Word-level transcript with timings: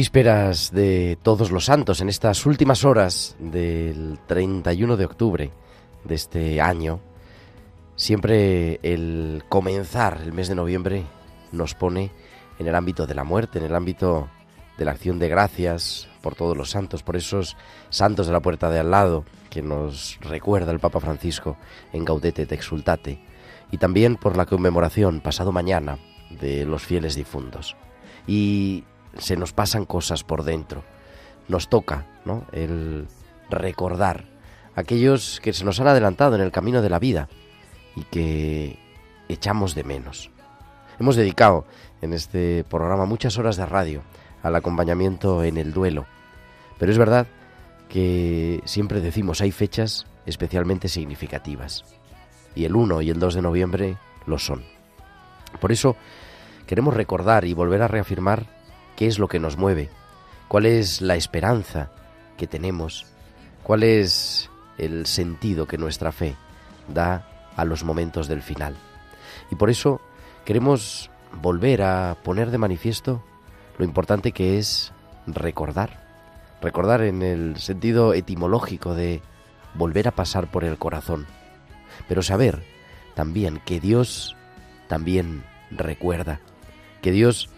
Vísperas 0.00 0.72
de 0.72 1.18
todos 1.22 1.50
los 1.50 1.66
santos, 1.66 2.00
en 2.00 2.08
estas 2.08 2.46
últimas 2.46 2.86
horas 2.86 3.36
del 3.38 4.18
31 4.26 4.96
de 4.96 5.04
octubre 5.04 5.50
de 6.04 6.14
este 6.14 6.58
año, 6.62 7.00
siempre 7.96 8.80
el 8.82 9.44
comenzar 9.50 10.22
el 10.22 10.32
mes 10.32 10.48
de 10.48 10.54
noviembre 10.54 11.04
nos 11.52 11.74
pone 11.74 12.10
en 12.58 12.66
el 12.66 12.74
ámbito 12.76 13.06
de 13.06 13.14
la 13.14 13.24
muerte, 13.24 13.58
en 13.58 13.66
el 13.66 13.74
ámbito 13.74 14.30
de 14.78 14.86
la 14.86 14.92
acción 14.92 15.18
de 15.18 15.28
gracias 15.28 16.08
por 16.22 16.34
todos 16.34 16.56
los 16.56 16.70
santos, 16.70 17.02
por 17.02 17.16
esos 17.16 17.58
santos 17.90 18.26
de 18.26 18.32
la 18.32 18.40
puerta 18.40 18.70
de 18.70 18.78
al 18.78 18.90
lado 18.90 19.26
que 19.50 19.60
nos 19.60 20.18
recuerda 20.22 20.72
el 20.72 20.80
Papa 20.80 21.00
Francisco 21.00 21.58
en 21.92 22.06
Gaudete 22.06 22.46
te 22.46 22.54
exultate, 22.54 23.20
y 23.70 23.76
también 23.76 24.16
por 24.16 24.38
la 24.38 24.46
conmemoración 24.46 25.20
pasado 25.20 25.52
mañana 25.52 25.98
de 26.30 26.64
los 26.64 26.86
fieles 26.86 27.16
difuntos. 27.16 27.76
Y 28.26 28.84
se 29.18 29.36
nos 29.36 29.52
pasan 29.52 29.84
cosas 29.84 30.24
por 30.24 30.44
dentro. 30.44 30.84
Nos 31.48 31.68
toca, 31.68 32.06
¿no? 32.24 32.44
El 32.52 33.08
recordar 33.50 34.24
aquellos 34.74 35.40
que 35.40 35.52
se 35.52 35.64
nos 35.64 35.80
han 35.80 35.88
adelantado 35.88 36.34
en 36.36 36.40
el 36.40 36.52
camino 36.52 36.82
de 36.82 36.90
la 36.90 36.98
vida 36.98 37.28
y 37.96 38.04
que 38.04 38.78
echamos 39.28 39.74
de 39.74 39.84
menos. 39.84 40.30
Hemos 40.98 41.16
dedicado 41.16 41.66
en 42.02 42.12
este 42.12 42.64
programa 42.64 43.06
muchas 43.06 43.38
horas 43.38 43.56
de 43.56 43.66
radio 43.66 44.02
al 44.42 44.54
acompañamiento 44.56 45.44
en 45.44 45.56
el 45.56 45.72
duelo, 45.72 46.06
pero 46.78 46.92
es 46.92 46.98
verdad 46.98 47.26
que 47.88 48.60
siempre 48.64 49.00
decimos 49.00 49.40
hay 49.40 49.50
fechas 49.50 50.06
especialmente 50.26 50.88
significativas 50.88 51.84
y 52.54 52.64
el 52.64 52.76
1 52.76 53.02
y 53.02 53.10
el 53.10 53.18
2 53.18 53.34
de 53.34 53.42
noviembre 53.42 53.96
lo 54.26 54.38
son. 54.38 54.62
Por 55.60 55.72
eso 55.72 55.96
queremos 56.66 56.94
recordar 56.94 57.44
y 57.44 57.54
volver 57.54 57.82
a 57.82 57.88
reafirmar 57.88 58.46
qué 59.00 59.06
es 59.06 59.18
lo 59.18 59.28
que 59.28 59.40
nos 59.40 59.56
mueve, 59.56 59.88
cuál 60.46 60.66
es 60.66 61.00
la 61.00 61.16
esperanza 61.16 61.90
que 62.36 62.46
tenemos, 62.46 63.06
cuál 63.62 63.82
es 63.82 64.50
el 64.76 65.06
sentido 65.06 65.66
que 65.66 65.78
nuestra 65.78 66.12
fe 66.12 66.36
da 66.86 67.26
a 67.56 67.64
los 67.64 67.82
momentos 67.82 68.28
del 68.28 68.42
final. 68.42 68.76
Y 69.50 69.54
por 69.54 69.70
eso 69.70 70.02
queremos 70.44 71.10
volver 71.40 71.80
a 71.80 72.18
poner 72.22 72.50
de 72.50 72.58
manifiesto 72.58 73.24
lo 73.78 73.86
importante 73.86 74.32
que 74.32 74.58
es 74.58 74.92
recordar. 75.26 76.04
Recordar 76.60 77.00
en 77.00 77.22
el 77.22 77.56
sentido 77.56 78.12
etimológico 78.12 78.94
de 78.94 79.22
volver 79.72 80.08
a 80.08 80.14
pasar 80.14 80.50
por 80.50 80.62
el 80.62 80.76
corazón. 80.76 81.26
Pero 82.06 82.22
saber 82.22 82.62
también 83.14 83.62
que 83.64 83.80
Dios 83.80 84.36
también 84.88 85.42
recuerda, 85.70 86.40
que 87.00 87.12
Dios 87.12 87.48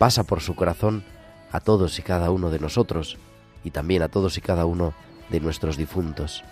pasa 0.00 0.24
por 0.24 0.40
su 0.40 0.54
corazón 0.54 1.04
a 1.52 1.60
todos 1.60 1.98
y 1.98 2.02
cada 2.02 2.30
uno 2.30 2.48
de 2.48 2.58
nosotros 2.58 3.18
y 3.62 3.70
también 3.70 4.00
a 4.00 4.08
todos 4.08 4.38
y 4.38 4.40
cada 4.40 4.64
uno 4.64 4.94
de 5.28 5.40
nuestros 5.40 5.76
difuntos. 5.76 6.42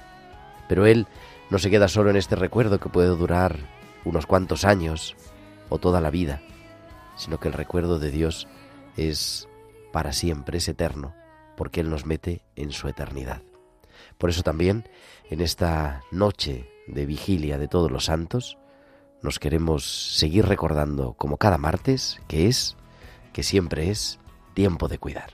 Pero 0.68 0.84
Él 0.84 1.06
no 1.48 1.58
se 1.58 1.70
queda 1.70 1.88
solo 1.88 2.10
en 2.10 2.16
este 2.16 2.36
recuerdo 2.36 2.78
que 2.78 2.90
puede 2.90 3.08
durar 3.08 3.56
unos 4.04 4.26
cuantos 4.26 4.66
años 4.66 5.16
o 5.70 5.78
toda 5.78 6.02
la 6.02 6.10
vida, 6.10 6.42
sino 7.16 7.40
que 7.40 7.48
el 7.48 7.54
recuerdo 7.54 7.98
de 7.98 8.10
Dios 8.10 8.48
es 8.98 9.48
para 9.94 10.12
siempre, 10.12 10.58
es 10.58 10.68
eterno, 10.68 11.14
porque 11.56 11.80
Él 11.80 11.88
nos 11.88 12.04
mete 12.04 12.42
en 12.54 12.70
su 12.70 12.86
eternidad. 12.86 13.40
Por 14.18 14.28
eso 14.28 14.42
también, 14.42 14.86
en 15.30 15.40
esta 15.40 16.02
noche 16.10 16.68
de 16.86 17.06
vigilia 17.06 17.56
de 17.56 17.66
todos 17.66 17.90
los 17.90 18.04
santos, 18.04 18.58
nos 19.22 19.38
queremos 19.38 20.18
seguir 20.18 20.44
recordando, 20.44 21.14
como 21.14 21.38
cada 21.38 21.56
martes, 21.56 22.20
que 22.28 22.46
es 22.46 22.76
que 23.32 23.42
siempre 23.42 23.90
es 23.90 24.18
tiempo 24.54 24.88
de 24.88 24.98
cuidar. 24.98 25.30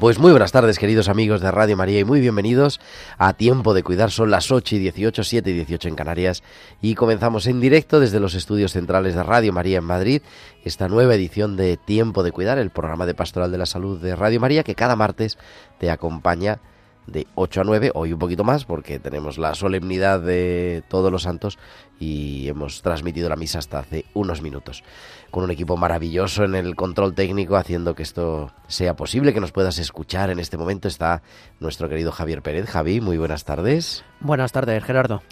Pues 0.00 0.18
muy 0.18 0.30
buenas 0.30 0.50
tardes, 0.50 0.78
queridos 0.78 1.10
amigos 1.10 1.42
de 1.42 1.50
Radio 1.50 1.76
María, 1.76 2.00
y 2.00 2.04
muy 2.04 2.22
bienvenidos 2.22 2.80
a 3.18 3.34
Tiempo 3.34 3.74
de 3.74 3.82
Cuidar. 3.82 4.10
Son 4.10 4.30
las 4.30 4.50
8 4.50 4.76
y 4.76 4.78
18, 4.78 5.22
7 5.22 5.50
y 5.50 5.52
18 5.52 5.88
en 5.88 5.94
Canarias, 5.94 6.42
y 6.80 6.94
comenzamos 6.94 7.46
en 7.46 7.60
directo 7.60 8.00
desde 8.00 8.18
los 8.18 8.34
estudios 8.34 8.72
centrales 8.72 9.14
de 9.14 9.22
Radio 9.22 9.52
María 9.52 9.76
en 9.76 9.84
Madrid 9.84 10.22
esta 10.64 10.88
nueva 10.88 11.14
edición 11.14 11.54
de 11.54 11.76
Tiempo 11.76 12.22
de 12.22 12.32
Cuidar, 12.32 12.56
el 12.56 12.70
programa 12.70 13.04
de 13.04 13.12
Pastoral 13.12 13.52
de 13.52 13.58
la 13.58 13.66
Salud 13.66 14.00
de 14.00 14.16
Radio 14.16 14.40
María, 14.40 14.62
que 14.62 14.74
cada 14.74 14.96
martes 14.96 15.36
te 15.78 15.90
acompaña 15.90 16.60
de 17.06 17.26
8 17.34 17.60
a 17.60 17.64
9, 17.64 17.90
hoy 17.94 18.12
un 18.12 18.18
poquito 18.18 18.44
más 18.44 18.64
porque 18.64 18.98
tenemos 18.98 19.38
la 19.38 19.54
solemnidad 19.54 20.20
de 20.20 20.82
todos 20.88 21.10
los 21.10 21.22
santos 21.22 21.58
y 21.98 22.48
hemos 22.48 22.82
transmitido 22.82 23.28
la 23.28 23.36
misa 23.36 23.58
hasta 23.58 23.80
hace 23.80 24.06
unos 24.14 24.42
minutos. 24.42 24.82
Con 25.30 25.44
un 25.44 25.50
equipo 25.50 25.76
maravilloso 25.76 26.44
en 26.44 26.54
el 26.54 26.74
control 26.74 27.14
técnico 27.14 27.56
haciendo 27.56 27.94
que 27.94 28.02
esto 28.02 28.52
sea 28.68 28.94
posible, 28.94 29.34
que 29.34 29.40
nos 29.40 29.52
puedas 29.52 29.78
escuchar 29.78 30.30
en 30.30 30.38
este 30.38 30.56
momento 30.56 30.88
está 30.88 31.22
nuestro 31.60 31.88
querido 31.88 32.10
Javier 32.10 32.42
Pérez. 32.42 32.68
Javi, 32.68 33.00
muy 33.00 33.18
buenas 33.18 33.44
tardes. 33.44 34.02
Buenas 34.20 34.52
tardes, 34.52 34.82
Gerardo. 34.82 35.22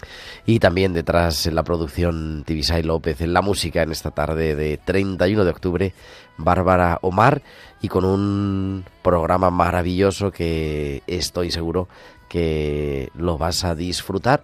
Y 0.45 0.59
también 0.59 0.93
detrás 0.93 1.45
en 1.47 1.55
la 1.55 1.63
producción 1.63 2.43
Tibisay 2.45 2.83
López, 2.83 3.21
en 3.21 3.33
la 3.33 3.41
música 3.41 3.81
en 3.81 3.91
esta 3.91 4.11
tarde 4.11 4.55
de 4.55 4.77
31 4.77 5.43
de 5.43 5.51
octubre, 5.51 5.93
Bárbara 6.37 6.99
Omar 7.01 7.41
y 7.81 7.87
con 7.87 8.05
un 8.05 8.85
programa 9.01 9.49
maravilloso 9.49 10.31
que 10.31 11.03
estoy 11.07 11.51
seguro 11.51 11.87
que 12.27 13.09
lo 13.15 13.37
vas 13.37 13.63
a 13.63 13.75
disfrutar 13.75 14.43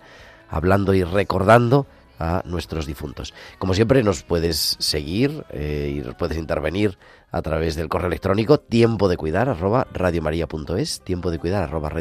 hablando 0.50 0.94
y 0.94 1.04
recordando 1.04 1.86
a 2.20 2.42
nuestros 2.46 2.86
difuntos. 2.86 3.34
Como 3.60 3.74
siempre 3.74 4.02
nos 4.04 4.24
puedes 4.24 4.78
seguir 4.80 5.46
eh, 5.50 6.02
y 6.02 6.14
puedes 6.14 6.38
intervenir 6.38 6.98
a 7.32 7.42
través 7.42 7.76
del 7.76 7.90
correo 7.90 8.08
electrónico 8.08 8.60
tiempo 8.60 9.10
de 9.10 9.18
cuidar 9.18 9.50
arroba 9.50 9.88
tiempo 11.04 11.32
de 11.32 11.40
cuidar 11.40 11.64
arroba 11.64 11.92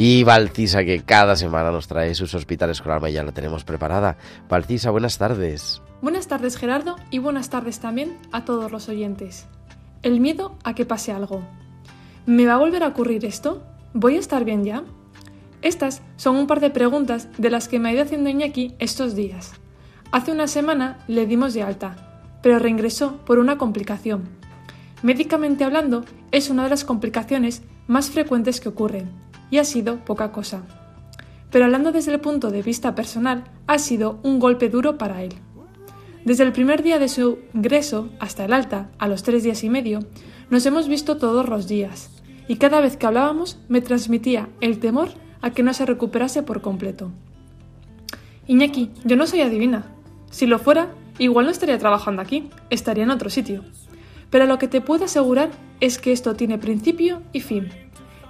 Y 0.06 0.22
Valcisa, 0.22 0.84
que 0.84 1.00
cada 1.00 1.34
semana 1.34 1.70
nos 1.70 1.88
trae 1.88 2.14
sus 2.14 2.34
hospitales 2.34 2.82
con 2.82 2.92
alma, 2.92 3.08
ya 3.08 3.22
la 3.22 3.32
tenemos 3.32 3.64
preparada. 3.64 4.18
Valcisa, 4.50 4.90
buenas 4.90 5.16
tardes. 5.16 5.80
Buenas 6.02 6.28
tardes, 6.28 6.58
Gerardo, 6.58 6.96
y 7.10 7.20
buenas 7.20 7.48
tardes 7.48 7.80
también 7.80 8.18
a 8.30 8.44
todos 8.44 8.70
los 8.70 8.90
oyentes. 8.90 9.46
El 10.02 10.20
miedo 10.20 10.58
a 10.62 10.74
que 10.74 10.84
pase 10.84 11.10
algo. 11.10 11.42
¿Me 12.26 12.44
va 12.44 12.52
a 12.52 12.58
volver 12.58 12.82
a 12.82 12.88
ocurrir 12.88 13.24
esto? 13.24 13.62
¿Voy 13.94 14.16
a 14.16 14.20
estar 14.20 14.44
bien 14.44 14.62
ya? 14.62 14.84
Estas 15.62 16.02
son 16.16 16.36
un 16.36 16.46
par 16.46 16.60
de 16.60 16.68
preguntas 16.68 17.30
de 17.38 17.48
las 17.48 17.68
que 17.68 17.78
me 17.78 17.88
ha 17.88 17.92
ido 17.94 18.02
haciendo 18.02 18.28
Iñaki 18.28 18.74
estos 18.80 19.14
días. 19.14 19.52
Hace 20.12 20.32
una 20.32 20.48
semana 20.48 20.98
le 21.08 21.24
dimos 21.24 21.54
de 21.54 21.62
alta, 21.62 22.20
pero 22.42 22.58
reingresó 22.58 23.24
por 23.24 23.38
una 23.38 23.56
complicación. 23.56 24.28
Médicamente 25.02 25.64
hablando, 25.64 26.04
es 26.30 26.50
una 26.50 26.64
de 26.64 26.68
las 26.68 26.84
complicaciones 26.84 27.62
más 27.86 28.10
frecuentes 28.10 28.60
que 28.60 28.68
ocurren, 28.68 29.24
y 29.54 29.58
ha 29.58 29.64
sido 29.64 30.04
poca 30.04 30.32
cosa. 30.32 30.62
Pero 31.52 31.66
hablando 31.66 31.92
desde 31.92 32.12
el 32.12 32.18
punto 32.18 32.50
de 32.50 32.60
vista 32.60 32.96
personal, 32.96 33.44
ha 33.68 33.78
sido 33.78 34.18
un 34.24 34.40
golpe 34.40 34.68
duro 34.68 34.98
para 34.98 35.22
él. 35.22 35.32
Desde 36.24 36.42
el 36.42 36.50
primer 36.50 36.82
día 36.82 36.98
de 36.98 37.08
su 37.08 37.38
ingreso 37.54 38.08
hasta 38.18 38.46
el 38.46 38.52
alta, 38.52 38.90
a 38.98 39.06
los 39.06 39.22
tres 39.22 39.44
días 39.44 39.62
y 39.62 39.70
medio, 39.70 40.00
nos 40.50 40.66
hemos 40.66 40.88
visto 40.88 41.18
todos 41.18 41.48
los 41.48 41.68
días, 41.68 42.10
y 42.48 42.56
cada 42.56 42.80
vez 42.80 42.96
que 42.96 43.06
hablábamos 43.06 43.60
me 43.68 43.80
transmitía 43.80 44.48
el 44.60 44.80
temor 44.80 45.10
a 45.40 45.52
que 45.52 45.62
no 45.62 45.72
se 45.72 45.86
recuperase 45.86 46.42
por 46.42 46.60
completo. 46.60 47.12
Iñaki, 48.48 48.90
yo 49.04 49.14
no 49.14 49.28
soy 49.28 49.42
adivina. 49.42 49.86
Si 50.32 50.48
lo 50.48 50.58
fuera, 50.58 50.88
igual 51.20 51.46
no 51.46 51.52
estaría 51.52 51.78
trabajando 51.78 52.22
aquí, 52.22 52.50
estaría 52.70 53.04
en 53.04 53.10
otro 53.10 53.30
sitio. 53.30 53.62
Pero 54.30 54.46
lo 54.46 54.58
que 54.58 54.66
te 54.66 54.80
puedo 54.80 55.04
asegurar 55.04 55.50
es 55.78 55.98
que 55.98 56.10
esto 56.10 56.34
tiene 56.34 56.58
principio 56.58 57.22
y 57.32 57.38
fin. 57.38 57.68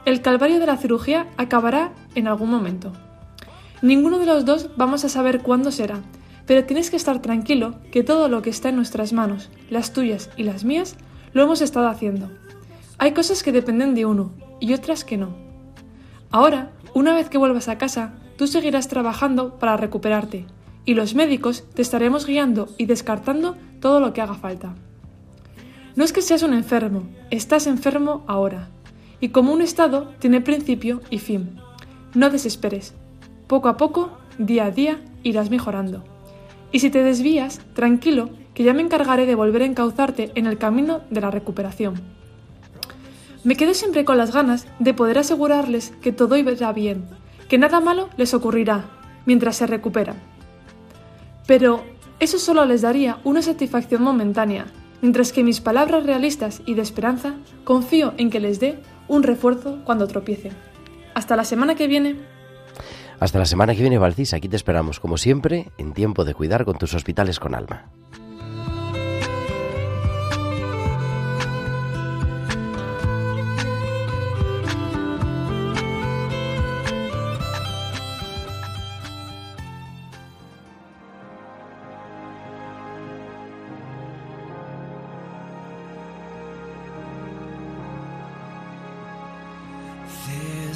El 0.05 0.21
calvario 0.21 0.61
de 0.61 0.67
la 0.67 0.77
cirugía 0.77 1.27
acabará 1.37 1.93
en 2.15 2.29
algún 2.29 2.51
momento. 2.51 2.93
Ninguno 3.81 4.19
de 4.19 4.27
los 4.27 4.45
dos 4.45 4.71
vamos 4.77 5.05
a 5.05 5.09
saber 5.09 5.41
cuándo 5.41 5.73
será, 5.73 6.01
pero 6.47 6.65
tienes 6.65 6.91
que 6.91 6.97
estar 6.97 7.23
tranquilo 7.23 7.77
que 7.91 8.03
todo 8.03 8.29
lo 8.29 8.43
que 8.43 8.51
está 8.51 8.69
en 8.69 8.77
nuestras 8.77 9.13
manos, 9.13 9.51
las 9.71 9.93
tuyas 9.93 10.31
y 10.37 10.43
las 10.43 10.65
mías, 10.65 10.97
lo 11.33 11.43
hemos 11.43 11.63
estado 11.63 11.89
haciendo. 11.89 12.31
Hay 12.99 13.13
cosas 13.13 13.43
que 13.43 13.53
dependen 13.53 13.95
de 13.95 14.07
uno 14.07 14.33
y 14.61 14.75
otras 14.75 15.05
que 15.05 15.17
no. 15.17 15.35
Ahora 16.31 16.71
una 16.95 17.13
vez 17.13 17.29
que 17.29 17.39
vuelvas 17.39 17.69
a 17.69 17.77
casa, 17.77 18.13
tú 18.37 18.47
seguirás 18.47 18.87
trabajando 18.87 19.59
para 19.59 19.77
recuperarte 19.77 20.47
y 20.85 20.95
los 20.95 21.15
médicos 21.17 21.65
te 21.75 21.83
estaremos 21.83 22.25
guiando 22.25 22.69
y 22.79 22.87
descartando 22.87 23.57
todo 23.81 23.99
lo 23.99 24.13
que 24.13 24.21
haga 24.21 24.35
falta. 24.35 24.75
No 25.97 26.05
es 26.05 26.13
que 26.13 26.23
seas 26.23 26.45
un 26.45 26.55
enfermo, 26.55 27.09
estás 27.31 27.67
enfermo 27.67 28.23
ahora. 28.29 28.69
Y 29.21 29.29
como 29.31 29.53
un 29.53 29.63
estado 29.63 30.13
tiene 30.19 30.41
principio 30.41 31.01
y 31.11 31.19
fin. 31.19 31.59
No 32.15 32.31
desesperes. 32.31 32.95
Poco 33.47 33.69
a 33.69 33.77
poco, 33.77 34.19
día 34.39 34.67
a 34.67 34.71
día, 34.71 35.01
irás 35.23 35.51
mejorando. 35.51 36.05
Y 36.73 36.81
si 36.81 36.91
te 36.91 37.03
desvías, 37.03 37.61
tranquilo, 37.75 38.31
que 38.55 38.65
ya 38.65 38.73
me 38.73 38.83
encargaré 38.83 39.27
de 39.27 39.35
volver 39.35 39.63
a 39.63 39.67
encauzarte 39.67 40.33
en 40.35 40.47
el 40.47 40.59
camino 40.59 41.03
de 41.11 41.21
la 41.21 41.31
recuperación. 41.31 42.01
Me 43.45 43.57
quedo 43.57 43.75
siempre 43.75 44.05
con 44.05 44.17
las 44.17 44.33
ganas 44.33 44.67
de 44.79 44.95
poder 44.95 45.19
asegurarles 45.19 45.93
que 46.01 46.13
todo 46.13 46.37
irá 46.37 46.73
bien, 46.73 47.05
que 47.49 47.59
nada 47.59 47.81
malo 47.81 48.09
les 48.17 48.33
ocurrirá 48.33 48.87
mientras 49.27 49.57
se 49.57 49.67
recuperan. 49.67 50.17
Pero 51.47 51.85
eso 52.21 52.39
solo 52.39 52.65
les 52.65 52.83
daría 52.83 53.19
una 53.23 53.43
satisfacción 53.43 54.03
momentánea, 54.03 54.67
mientras 55.03 55.33
que 55.33 55.45
mis 55.45 55.61
palabras 55.61 56.07
realistas 56.07 56.63
y 56.65 56.75
de 56.75 56.83
esperanza 56.83 57.35
confío 57.65 58.15
en 58.17 58.31
que 58.31 58.41
les 58.41 58.61
dé 58.61 58.79
un 59.09 59.23
refuerzo 59.23 59.79
cuando 59.85 60.07
tropiecen. 60.07 60.53
Hasta 61.15 61.37
la 61.37 61.45
semana 61.45 61.75
que 61.75 61.87
viene. 61.87 62.17
Hasta 63.21 63.39
la 63.39 63.47
semana 63.47 63.75
que 63.75 63.81
viene, 63.81 63.99
Valcis. 63.99 64.35
Aquí 64.35 64.49
te 64.49 64.57
esperamos, 64.57 65.01
como 65.01 65.17
siempre, 65.17 65.71
en 65.79 65.93
tiempo 65.93 66.25
de 66.25 66.35
cuidar 66.35 66.65
con 66.65 66.79
tus 66.79 66.95
hospitales 66.95 67.39
con 67.39 67.55
alma. 67.55 67.91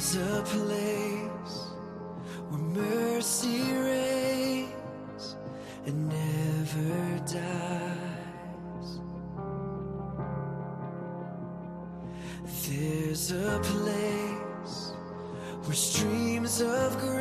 is 0.09 0.15
a 0.15 0.41
place 0.43 1.55
where 2.49 2.61
mercy 2.61 3.73
reigns 3.73 5.35
and 5.85 6.09
never 6.09 7.19
dies. 7.25 8.89
There's 12.67 13.31
a 13.31 13.59
place 13.61 14.93
where 15.63 15.75
streams 15.75 16.61
of 16.61 16.99
grace. 16.99 17.18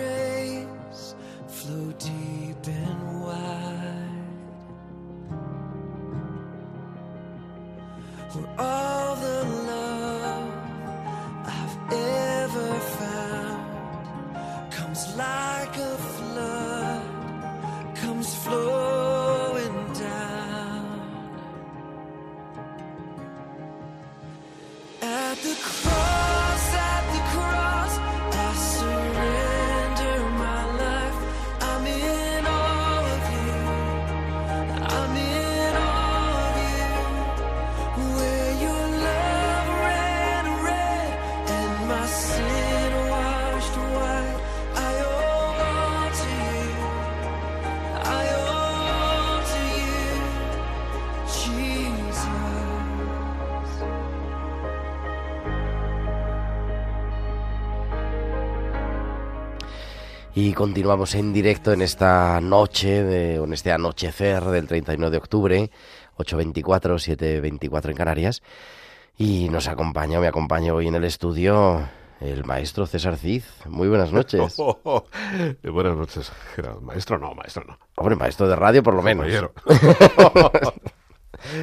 Y 60.35 60.53
continuamos 60.53 61.15
en 61.15 61.33
directo 61.33 61.73
en 61.73 61.83
esta 61.83 62.41
noche, 62.41 63.03
de, 63.03 63.37
en 63.37 63.53
este 63.53 63.73
anochecer 63.73 64.45
del 64.45 64.69
31 64.69 65.11
de 65.11 65.17
octubre, 65.17 65.71
8.24, 66.17 67.17
7.24 67.17 67.91
en 67.91 67.97
Canarias. 67.97 68.43
Y 69.17 69.49
nos 69.49 69.67
acompaña, 69.67 70.21
me 70.21 70.29
acompaña 70.29 70.73
hoy 70.75 70.87
en 70.87 70.95
el 70.95 71.05
estudio 71.05 71.89
el 72.21 72.45
maestro 72.45 72.87
César 72.87 73.17
Cid. 73.17 73.43
Muy 73.69 73.89
buenas 73.89 74.13
noches. 74.13 74.57
buenas 75.65 75.97
noches, 75.97 76.31
Gerardo. 76.55 76.81
Maestro 76.81 77.19
no, 77.19 77.35
maestro 77.35 77.65
no. 77.67 77.79
Hombre, 77.97 78.17
maestro 78.17 78.49
de 78.49 78.57
radio 78.57 78.83
por 78.83 78.95
lo 78.95 79.03
menos. 79.03 79.27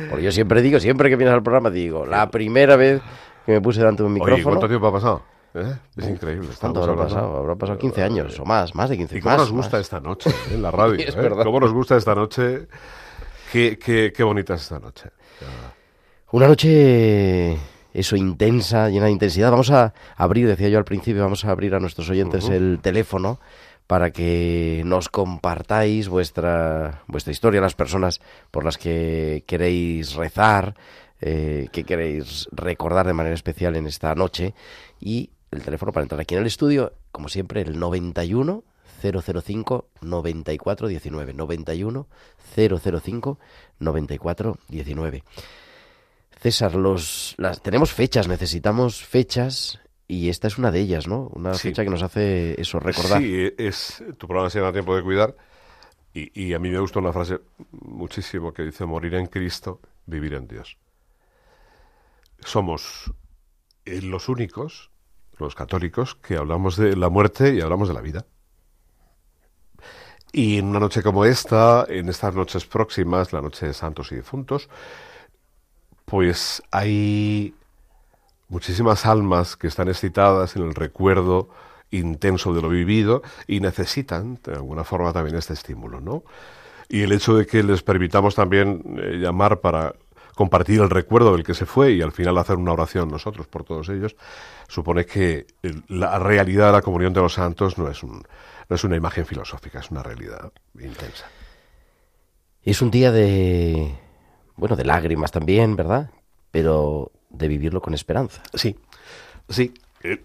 Porque 0.09 0.23
yo 0.23 0.31
siempre 0.31 0.61
digo, 0.61 0.79
siempre 0.79 1.09
que 1.09 1.17
vienes 1.17 1.33
al 1.33 1.43
programa, 1.43 1.69
digo, 1.69 2.05
la 2.05 2.29
primera 2.31 2.75
vez 2.77 3.01
que 3.45 3.51
me 3.51 3.61
puse 3.61 3.79
delante 3.79 4.03
de 4.03 4.07
un 4.07 4.13
micrófono... 4.13 4.43
¿cuánto 4.43 4.67
tiempo 4.67 4.87
ha 4.87 4.91
pasado? 4.93 5.23
¿Eh? 5.55 5.77
Es 5.95 6.09
increíble. 6.09 6.49
¿Cuánto 6.59 6.83
habrá 6.83 6.95
pasado? 6.95 7.37
Habrá 7.37 7.55
pasado 7.55 7.79
15 7.79 8.03
años 8.03 8.39
o 8.39 8.45
más, 8.45 8.75
más 8.75 8.89
de 8.89 8.97
15 8.97 9.17
¿Y 9.17 9.21
cómo 9.21 9.37
nos 9.37 9.51
gusta 9.51 9.79
esta 9.79 10.01
noche 10.01 10.29
en 10.51 10.61
la 10.61 10.69
radio? 10.71 10.95
es 10.95 11.15
¿eh? 11.15 11.29
¿Cómo 11.43 11.59
nos 11.61 11.71
gusta 11.71 11.95
esta 11.95 12.13
noche? 12.13 12.67
Qué, 13.51 13.79
qué, 13.79 14.11
qué 14.13 14.23
bonita 14.23 14.55
es 14.55 14.63
esta 14.63 14.79
noche. 14.79 15.09
Una 16.31 16.49
noche, 16.49 17.57
eso, 17.93 18.17
intensa, 18.17 18.89
llena 18.89 19.05
de 19.05 19.11
intensidad. 19.11 19.51
Vamos 19.51 19.71
a 19.71 19.93
abrir, 20.17 20.45
decía 20.47 20.67
yo 20.67 20.77
al 20.77 20.83
principio, 20.83 21.21
vamos 21.23 21.45
a 21.45 21.51
abrir 21.51 21.73
a 21.73 21.79
nuestros 21.79 22.09
oyentes 22.09 22.49
el 22.49 22.79
teléfono 22.81 23.39
para 23.87 24.11
que 24.11 24.81
nos 24.85 25.07
compartáis 25.07 26.09
vuestra, 26.09 27.03
vuestra 27.07 27.31
historia, 27.31 27.61
las 27.61 27.75
personas 27.75 28.19
por 28.51 28.65
las 28.65 28.77
que 28.77 29.45
queréis 29.47 30.15
rezar, 30.15 30.75
eh, 31.21 31.69
que 31.71 31.85
queréis 31.85 32.49
recordar 32.51 33.07
de 33.07 33.13
manera 33.13 33.35
especial 33.35 33.75
en 33.77 33.87
esta 33.87 34.13
noche 34.15 34.53
y 34.99 35.29
el 35.55 35.63
teléfono 35.63 35.91
para 35.91 36.03
entrar 36.03 36.19
aquí 36.21 36.35
en 36.35 36.41
el 36.41 36.47
estudio, 36.47 36.93
como 37.11 37.29
siempre, 37.29 37.61
el 37.61 37.79
91 37.79 38.63
005 39.01 39.89
94 40.01 40.87
19. 40.87 41.33
91 41.33 42.07
005 42.55 43.39
94 43.79 44.57
19. 44.67 45.23
César, 46.41 46.75
los, 46.75 47.35
las, 47.37 47.61
tenemos 47.61 47.91
fechas, 47.91 48.27
necesitamos 48.27 49.03
fechas 49.03 49.79
y 50.07 50.29
esta 50.29 50.47
es 50.47 50.57
una 50.57 50.71
de 50.71 50.79
ellas, 50.79 51.07
¿no? 51.07 51.29
Una 51.33 51.53
fecha 51.55 51.83
que 51.83 51.89
nos 51.89 52.03
hace 52.03 52.59
eso, 52.61 52.79
recordar. 52.79 53.21
Sí, 53.21 53.51
es, 53.57 54.03
tu 54.17 54.27
programa 54.27 54.49
se 54.49 54.59
llama 54.59 54.71
Tiempo 54.71 54.95
de 54.95 55.01
Cuidar 55.01 55.35
y, 56.13 56.47
y 56.47 56.53
a 56.53 56.59
mí 56.59 56.69
me 56.69 56.79
gusta 56.79 56.99
una 56.99 57.11
frase 57.11 57.39
muchísimo 57.71 58.53
que 58.53 58.63
dice, 58.63 58.85
morir 58.85 59.15
en 59.15 59.27
Cristo, 59.27 59.81
vivir 60.05 60.35
en 60.35 60.47
Dios. 60.47 60.77
Somos 62.39 63.11
eh, 63.85 64.01
los 64.01 64.29
únicos, 64.29 64.91
los 65.39 65.55
católicos, 65.55 66.15
que 66.15 66.37
hablamos 66.37 66.77
de 66.77 66.95
la 66.95 67.09
muerte 67.09 67.53
y 67.53 67.61
hablamos 67.61 67.87
de 67.87 67.93
la 67.93 68.01
vida. 68.01 68.25
Y 70.31 70.57
en 70.57 70.65
una 70.65 70.79
noche 70.79 71.01
como 71.01 71.23
esta, 71.25 71.85
en 71.87 72.09
estas 72.09 72.35
noches 72.35 72.65
próximas, 72.65 73.31
la 73.31 73.41
noche 73.41 73.67
de 73.67 73.73
santos 73.73 74.11
y 74.11 74.15
difuntos, 74.15 74.69
pues 76.05 76.61
hay 76.71 77.55
muchísimas 78.49 79.05
almas 79.05 79.55
que 79.55 79.67
están 79.67 79.87
excitadas 79.87 80.55
en 80.55 80.63
el 80.63 80.75
recuerdo 80.75 81.49
intenso 81.91 82.53
de 82.53 82.61
lo 82.61 82.69
vivido 82.69 83.21
y 83.47 83.59
necesitan 83.59 84.39
de 84.43 84.53
alguna 84.53 84.83
forma 84.83 85.13
también 85.13 85.37
este 85.37 85.53
estímulo, 85.53 86.01
¿no? 86.01 86.23
Y 86.89 87.01
el 87.01 87.11
hecho 87.11 87.35
de 87.35 87.45
que 87.45 87.63
les 87.63 87.81
permitamos 87.81 88.35
también 88.35 88.97
eh, 88.97 89.17
llamar 89.17 89.61
para 89.61 89.95
compartir 90.35 90.81
el 90.81 90.89
recuerdo 90.89 91.31
del 91.31 91.43
que 91.43 91.53
se 91.53 91.65
fue 91.65 91.93
y 91.93 92.01
al 92.01 92.11
final 92.11 92.37
hacer 92.37 92.57
una 92.57 92.73
oración 92.73 93.09
nosotros 93.09 93.47
por 93.47 93.63
todos 93.63 93.89
ellos, 93.89 94.15
supone 94.67 95.05
que 95.05 95.47
la 95.87 96.19
realidad 96.19 96.67
de 96.67 96.71
la 96.73 96.81
comunión 96.81 97.13
de 97.13 97.21
los 97.21 97.33
santos 97.33 97.77
no 97.77 97.89
es, 97.89 98.03
un, 98.03 98.23
no 98.69 98.75
es 98.75 98.83
una 98.83 98.97
imagen 98.97 99.25
filosófica, 99.25 99.79
es 99.79 99.89
una 99.89 100.03
realidad 100.03 100.51
intensa. 100.79 101.25
Es 102.61 102.81
un 102.81 102.91
día 102.91 103.11
de, 103.11 103.95
bueno, 104.55 104.75
de 104.75 104.83
lágrimas 104.83 105.31
también, 105.31 105.75
¿verdad? 105.75 106.11
Pero 106.51 107.11
de 107.29 107.47
vivirlo 107.47 107.81
con 107.81 107.93
esperanza. 107.93 108.41
Sí, 108.53 108.75
sí. 109.49 109.73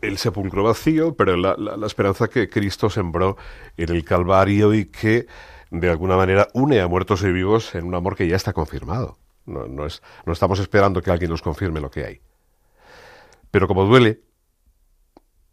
El, 0.02 0.18
sepulcro 0.18 0.62
vacío, 0.62 1.14
pero 1.14 1.36
la, 1.38 1.56
la, 1.56 1.86
esperanza 1.86 2.28
que 2.28 2.50
Cristo 2.50 2.90
sembró 2.90 3.38
en 3.78 3.88
el 3.88 4.04
Calvario 4.04 4.74
y 4.74 4.84
que 4.86 5.26
de 5.70 5.88
alguna 5.88 6.16
manera 6.16 6.48
une 6.52 6.82
a 6.82 6.86
muertos 6.86 7.22
y 7.22 7.32
vivos 7.32 7.74
en 7.74 7.86
un 7.86 7.94
amor 7.94 8.14
que 8.14 8.28
ya 8.28 8.36
está 8.36 8.52
confirmado. 8.52 9.16
No, 9.46 9.66
no, 9.66 9.86
es, 9.86 10.02
no 10.26 10.32
estamos 10.32 10.58
esperando 10.58 11.02
que 11.02 11.10
alguien 11.10 11.30
nos 11.30 11.42
confirme 11.42 11.80
lo 11.80 11.90
que 11.90 12.04
hay. 12.04 12.20
Pero 13.50 13.66
como 13.66 13.84
duele, 13.84 14.22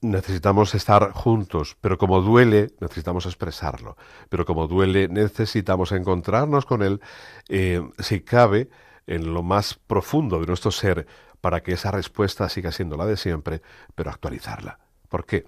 necesitamos 0.02 0.76
estar 0.76 1.12
juntos, 1.12 1.78
pero 1.82 1.98
como 1.98 2.22
duele, 2.22 2.72
necesitamos 2.80 3.26
expresarlo. 3.26 3.98
Pero 4.30 4.46
como 4.46 4.68
duele, 4.68 5.08
necesitamos 5.08 5.92
encontrarnos 5.92 6.66
con 6.66 6.84
él, 6.84 7.02
eh, 7.50 7.82
si 8.00 8.22
cabe, 8.22 8.70
en 9.08 9.34
lo 9.34 9.42
más 9.42 9.76
profundo 9.76 10.40
de 10.40 10.46
nuestro 10.46 10.72
ser, 10.72 11.08
para 11.42 11.62
que 11.62 11.74
esa 11.74 11.92
respuesta 11.92 12.50
siga 12.50 12.72
siendo 12.72 12.98
la 12.98 13.06
de 13.06 13.18
siempre, 13.18 13.62
pero 13.96 14.10
actualizarla. 14.10 14.80
¿Por 15.10 15.26
qué? 15.26 15.46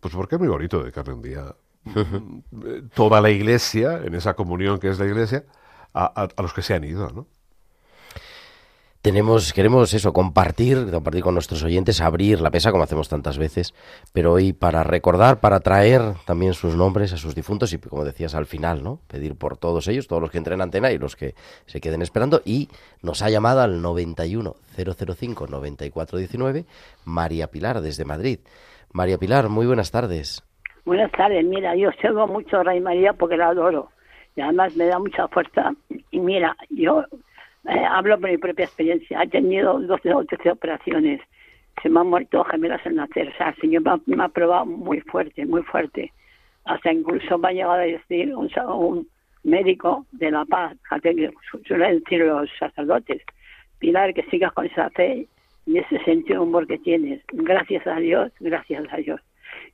Pues 0.00 0.14
porque 0.14 0.36
es 0.36 0.40
muy 0.40 0.48
bonito 0.48 0.80
dedicarle 0.80 1.14
un 1.14 1.22
día 1.22 1.54
toda 2.94 3.20
la 3.20 3.30
iglesia, 3.30 4.00
en 4.04 4.14
esa 4.14 4.34
comunión 4.34 4.78
que 4.78 4.88
es 4.88 4.98
la 4.98 5.06
iglesia, 5.06 5.44
a, 5.94 6.28
a 6.36 6.42
los 6.42 6.52
que 6.52 6.62
se 6.62 6.74
han 6.74 6.84
ido, 6.84 7.08
¿no? 7.10 7.26
Tenemos, 9.06 9.52
queremos 9.52 9.94
eso, 9.94 10.12
compartir, 10.12 10.90
compartir 10.90 11.22
con 11.22 11.34
nuestros 11.34 11.62
oyentes, 11.62 12.00
abrir 12.00 12.40
la 12.40 12.50
pesa 12.50 12.72
como 12.72 12.82
hacemos 12.82 13.08
tantas 13.08 13.38
veces, 13.38 13.72
pero 14.12 14.32
hoy 14.32 14.52
para 14.52 14.82
recordar, 14.82 15.38
para 15.38 15.60
traer 15.60 16.00
también 16.26 16.54
sus 16.54 16.74
nombres 16.74 17.12
a 17.12 17.16
sus 17.16 17.36
difuntos 17.36 17.72
y 17.72 17.78
como 17.78 18.04
decías 18.04 18.34
al 18.34 18.46
final, 18.46 18.82
¿no? 18.82 18.98
Pedir 19.06 19.38
por 19.38 19.58
todos 19.58 19.86
ellos, 19.86 20.08
todos 20.08 20.20
los 20.20 20.32
que 20.32 20.38
entren 20.38 20.56
en 20.56 20.62
antena 20.62 20.90
y 20.90 20.98
los 20.98 21.14
que 21.14 21.34
se 21.66 21.80
queden 21.80 22.02
esperando 22.02 22.42
y 22.44 22.68
nos 23.00 23.22
ha 23.22 23.30
llamado 23.30 23.60
al 23.60 23.80
91 23.80 24.56
005 24.74 25.46
9419 25.46 26.64
María 27.04 27.46
Pilar 27.46 27.82
desde 27.82 28.04
Madrid. 28.04 28.40
María 28.92 29.18
Pilar, 29.18 29.48
muy 29.48 29.66
buenas 29.66 29.92
tardes. 29.92 30.42
Buenas 30.84 31.12
tardes, 31.12 31.44
mira, 31.44 31.76
yo 31.76 31.90
sigo 32.02 32.26
mucho 32.26 32.56
a 32.56 32.64
Rey 32.64 32.80
María 32.80 33.12
porque 33.12 33.36
la 33.36 33.50
adoro 33.50 33.88
y 34.34 34.40
además 34.40 34.74
me 34.74 34.86
da 34.86 34.98
mucha 34.98 35.28
fuerza 35.28 35.70
y 36.10 36.18
mira, 36.18 36.56
yo 36.70 37.04
eh, 37.68 37.84
hablo 37.88 38.18
por 38.20 38.30
mi 38.30 38.38
propia 38.38 38.64
experiencia. 38.64 39.22
He 39.22 39.28
tenido 39.28 39.78
12 39.80 40.14
o 40.14 40.24
13 40.24 40.50
operaciones. 40.50 41.20
Se 41.82 41.88
me 41.88 42.00
han 42.00 42.08
muerto 42.08 42.44
gemelas 42.44 42.84
al 42.86 42.96
nacer. 42.96 43.28
O 43.28 43.36
sea, 43.36 43.48
el 43.50 43.56
Señor 43.56 43.82
me 44.06 44.22
ha, 44.22 44.28
probado 44.28 44.66
muy 44.66 45.00
fuerte, 45.00 45.44
muy 45.44 45.62
fuerte. 45.62 46.12
Hasta 46.64 46.92
incluso 46.92 47.38
me 47.38 47.48
ha 47.48 47.52
llegado 47.52 47.72
a 47.72 47.78
decir 47.78 48.34
un, 48.34 48.50
un 48.68 49.08
médico 49.42 50.06
de 50.12 50.30
la 50.30 50.44
paz, 50.44 50.76
que 51.02 51.32
suelen 51.66 52.00
decir 52.00 52.20
los 52.20 52.50
sacerdotes, 52.58 53.22
Pilar, 53.78 54.14
que 54.14 54.22
sigas 54.24 54.52
con 54.52 54.66
esa 54.66 54.90
fe 54.90 55.28
y 55.66 55.78
ese 55.78 56.02
sentido 56.04 56.40
de 56.40 56.46
humor 56.48 56.66
que 56.66 56.78
tienes. 56.78 57.22
Gracias 57.32 57.86
a 57.86 57.96
Dios, 57.96 58.32
gracias 58.40 58.84
a 58.90 58.96
Dios. 58.96 59.20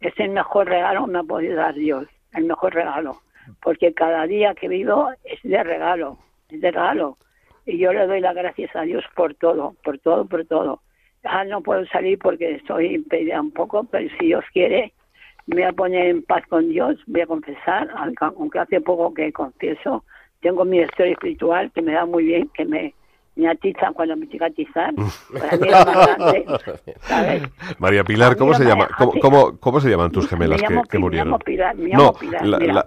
Es 0.00 0.18
el 0.18 0.30
mejor 0.30 0.68
regalo 0.68 1.06
que 1.06 1.12
me 1.12 1.18
ha 1.20 1.22
podido 1.22 1.56
dar 1.56 1.74
Dios, 1.74 2.06
el 2.34 2.44
mejor 2.44 2.74
regalo. 2.74 3.18
Porque 3.62 3.94
cada 3.94 4.26
día 4.26 4.54
que 4.54 4.68
vivo 4.68 5.10
es 5.24 5.40
de 5.42 5.62
regalo, 5.62 6.18
es 6.48 6.60
de 6.60 6.70
regalo 6.70 7.16
y 7.66 7.78
yo 7.78 7.92
le 7.92 8.06
doy 8.06 8.20
las 8.20 8.34
gracias 8.34 8.74
a 8.74 8.82
Dios 8.82 9.04
por 9.14 9.34
todo, 9.34 9.76
por 9.84 9.98
todo, 9.98 10.26
por 10.26 10.44
todo. 10.46 10.80
Ah, 11.24 11.44
no 11.44 11.62
puedo 11.62 11.86
salir 11.86 12.18
porque 12.18 12.56
estoy 12.56 12.94
impedida 12.94 13.40
un 13.40 13.52
poco, 13.52 13.84
pero 13.84 14.08
si 14.18 14.26
Dios 14.26 14.44
quiere, 14.52 14.92
me 15.46 15.56
voy 15.56 15.64
a 15.64 15.72
poner 15.72 16.06
en 16.06 16.22
paz 16.22 16.44
con 16.48 16.68
Dios, 16.68 17.00
voy 17.06 17.20
a 17.20 17.26
confesar, 17.26 17.88
aunque 18.20 18.58
hace 18.58 18.80
poco 18.80 19.14
que 19.14 19.32
confieso, 19.32 20.04
tengo 20.40 20.64
mi 20.64 20.80
historia 20.80 21.12
espiritual 21.12 21.70
que 21.72 21.82
me 21.82 21.92
da 21.92 22.04
muy 22.04 22.24
bien, 22.24 22.50
que 22.54 22.64
me, 22.64 22.94
me 23.34 23.48
atizan 23.48 23.94
cuando 23.94 24.16
me 24.16 24.26
llega 24.26 24.46
a 24.46 24.48
atizar. 24.48 24.92
María 27.78 28.04
Pilar, 28.04 28.36
¿cómo 28.36 28.54
se 28.54 28.64
llama? 28.64 28.88
¿Cómo, 29.20 29.58
cómo, 29.58 29.80
se 29.80 29.88
llaman 29.88 30.10
tus 30.10 30.28
gemelas 30.28 30.60
que, 30.88 30.98
murieron? 30.98 31.38
no, 31.92 32.12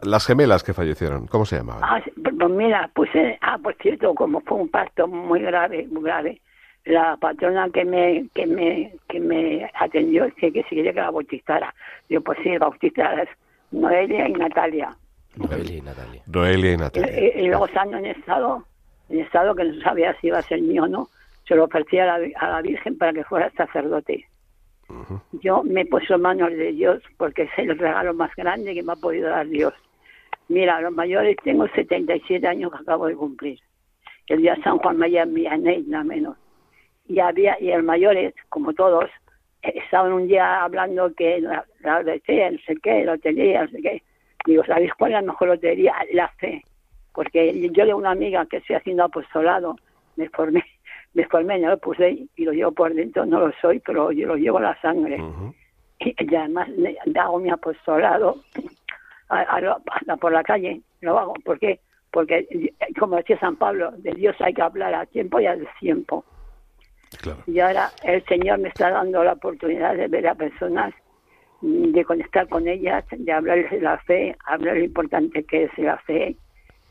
las 0.03 0.25
gemelas 0.25 0.63
que 0.63 0.73
fallecieron, 0.73 1.27
¿cómo 1.27 1.45
se 1.45 1.57
llamaban? 1.57 1.83
Ah, 1.83 2.01
pues, 2.23 2.51
mira, 2.51 2.89
pues, 2.93 3.09
eh, 3.15 3.37
ah, 3.41 3.57
por 3.57 3.75
cierto, 3.75 4.13
como 4.13 4.41
fue 4.41 4.59
un 4.59 4.69
pacto 4.69 5.07
muy 5.07 5.41
grave, 5.41 5.87
muy 5.89 6.03
grave, 6.03 6.41
la 6.85 7.17
patrona 7.17 7.67
que 7.73 7.83
me 7.83 8.27
que 8.35 8.45
me 8.45 8.93
que 9.09 9.19
me 9.19 9.67
atendió 9.73 10.25
dice 10.25 10.51
que 10.51 10.61
si 10.69 10.75
quería 10.75 10.93
que 10.93 10.99
la 10.99 11.09
bautizara. 11.09 11.73
Yo, 12.09 12.21
pues 12.21 12.37
sí, 12.43 12.55
bautizadas 12.59 13.27
Noelia 13.71 14.29
y 14.29 14.33
Natalia. 14.33 14.95
Noelia 15.35 15.77
y 15.77 15.81
Natalia. 15.81 16.21
Noelia 16.27 16.73
y 16.73 16.77
Natalia. 16.77 17.19
Y, 17.19 17.39
y 17.39 17.47
luego 17.47 17.65
estando 17.65 17.97
en 17.97 18.05
estado 18.05 18.63
en 19.09 19.19
estado 19.19 19.55
que 19.55 19.63
no 19.63 19.81
sabía 19.81 20.15
si 20.19 20.27
iba 20.27 20.39
a 20.39 20.43
ser 20.43 20.61
mío 20.61 20.83
o 20.83 20.87
no, 20.87 21.09
se 21.47 21.55
lo 21.55 21.65
ofrecí 21.65 21.99
a 21.99 22.17
la, 22.17 22.61
Virgen 22.61 22.97
para 22.97 23.13
que 23.13 23.23
fuera 23.23 23.51
sacerdote. 23.51 24.25
Yo 25.31 25.63
me 25.63 25.81
he 25.81 25.85
puesto 25.85 26.15
en 26.15 26.21
manos 26.21 26.51
de 26.51 26.71
Dios 26.71 27.01
porque 27.17 27.43
es 27.43 27.49
el 27.57 27.77
regalo 27.77 28.13
más 28.13 28.35
grande 28.35 28.73
que 28.73 28.83
me 28.83 28.93
ha 28.93 28.95
podido 28.95 29.29
dar 29.29 29.47
Dios. 29.47 29.73
Mira, 30.47 30.79
los 30.81 30.93
mayores 30.93 31.35
tengo 31.43 31.67
77 31.67 32.47
años 32.47 32.71
que 32.71 32.77
acabo 32.77 33.07
de 33.07 33.15
cumplir. 33.15 33.59
El 34.27 34.41
día 34.41 34.55
San 34.63 34.77
Juan 34.77 34.97
María 34.97 35.25
Vianney, 35.25 35.83
nada 35.87 36.03
menos. 36.03 36.37
Y 37.07 37.19
había, 37.19 37.57
y 37.59 37.71
el 37.71 37.83
mayores, 37.83 38.33
como 38.49 38.73
todos, 38.73 39.09
estaban 39.61 40.13
un 40.13 40.27
día 40.27 40.63
hablando 40.63 41.13
que 41.13 41.41
la, 41.41 41.65
la 41.81 42.01
lotería, 42.01 42.51
no 42.51 42.57
sé 42.65 42.75
qué, 42.81 43.05
lotería, 43.05 43.63
no 43.63 43.69
sé 43.69 43.81
qué. 43.81 44.03
Digo, 44.45 44.63
¿sabéis 44.65 44.93
cuál 44.93 45.11
es 45.11 45.15
la 45.15 45.31
mejor 45.31 45.47
lotería? 45.49 45.93
La 46.13 46.27
fe 46.39 46.63
porque 47.15 47.69
yo 47.71 47.85
de 47.85 47.93
una 47.93 48.11
amiga 48.11 48.45
que 48.45 48.57
estoy 48.57 48.75
haciendo 48.75 49.05
apostolado, 49.05 49.77
me 50.17 50.29
formé, 50.29 50.63
me 51.13 51.25
formé, 51.25 51.57
no 51.59 51.69
lo 51.69 51.77
puse 51.77 52.27
y 52.35 52.45
lo 52.45 52.51
llevo 52.51 52.73
por 52.73 52.93
dentro, 52.93 53.25
no 53.25 53.39
lo 53.39 53.53
soy, 53.61 53.79
pero 53.79 54.11
yo 54.11 54.27
lo 54.27 54.35
llevo 54.35 54.57
a 54.57 54.63
la 54.63 54.81
sangre. 54.81 55.17
y, 55.99 56.35
además 56.35 56.69
hago 57.17 57.39
mi 57.39 57.49
apostolado 57.49 58.41
a, 59.29 60.17
por 60.19 60.33
la 60.33 60.43
calle, 60.43 60.81
lo 60.99 61.17
hago. 61.17 61.33
¿Por 61.45 61.57
qué? 61.57 61.79
Porque, 62.11 62.47
como 62.99 63.15
decía 63.15 63.39
San 63.39 63.55
Pablo, 63.55 63.91
de 63.91 64.11
Dios 64.11 64.35
hay 64.39 64.53
que 64.53 64.61
hablar 64.61 64.93
a 64.93 65.05
tiempo 65.05 65.39
y 65.39 65.45
a 65.45 65.55
destiempo. 65.55 66.25
Y 67.47 67.59
ahora 67.59 67.91
el 68.03 68.23
Señor 68.25 68.59
me 68.59 68.67
está 68.67 68.89
dando 68.89 69.23
la 69.23 69.33
oportunidad 69.33 69.95
de 69.95 70.07
ver 70.09 70.27
a 70.27 70.35
personas, 70.35 70.93
de 71.61 72.03
conectar 72.03 72.47
con 72.49 72.67
ellas, 72.67 73.05
de 73.09 73.31
hablarles 73.31 73.71
de 73.71 73.81
la 73.81 73.97
fe, 73.99 74.35
hablar 74.45 74.75
lo 74.75 74.83
importante 74.83 75.43
que 75.45 75.63
es 75.63 75.77
la 75.77 75.97
fe, 75.99 76.35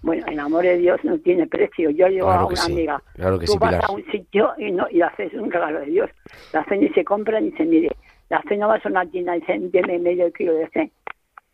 bueno, 0.04 0.26
el 0.26 0.38
amor 0.38 0.64
de 0.64 0.76
Dios 0.76 1.00
no 1.02 1.18
tiene 1.18 1.46
precio. 1.46 1.88
Yo 1.88 2.06
llevo 2.08 2.30
a 2.30 2.44
una 2.44 2.62
amiga. 2.62 3.02
Claro 3.14 3.38
que 3.38 3.46
Tú 3.46 3.58
vas 3.58 3.82
a 3.82 3.90
un 3.90 4.04
sitio 4.12 4.52
y, 4.58 4.70
no, 4.70 4.86
y 4.90 4.98
la 4.98 5.10
fe 5.10 5.24
es 5.24 5.32
un 5.32 5.50
regalo 5.50 5.80
de 5.80 5.86
Dios. 5.86 6.10
La 6.52 6.62
fe 6.64 6.76
ni 6.76 6.90
se 6.90 7.02
compra 7.04 7.40
ni 7.40 7.50
se 7.52 7.64
mide. 7.64 7.88
La 8.28 8.42
fe 8.42 8.58
no 8.58 8.68
va 8.68 8.76
a 8.76 8.88
una 8.88 9.06
tienda 9.06 9.34
y 9.34 9.40
se 9.42 9.54
entiende 9.54 9.98
medio 9.98 10.30
kilo 10.32 10.52
de 10.52 10.68
fe. 10.68 10.92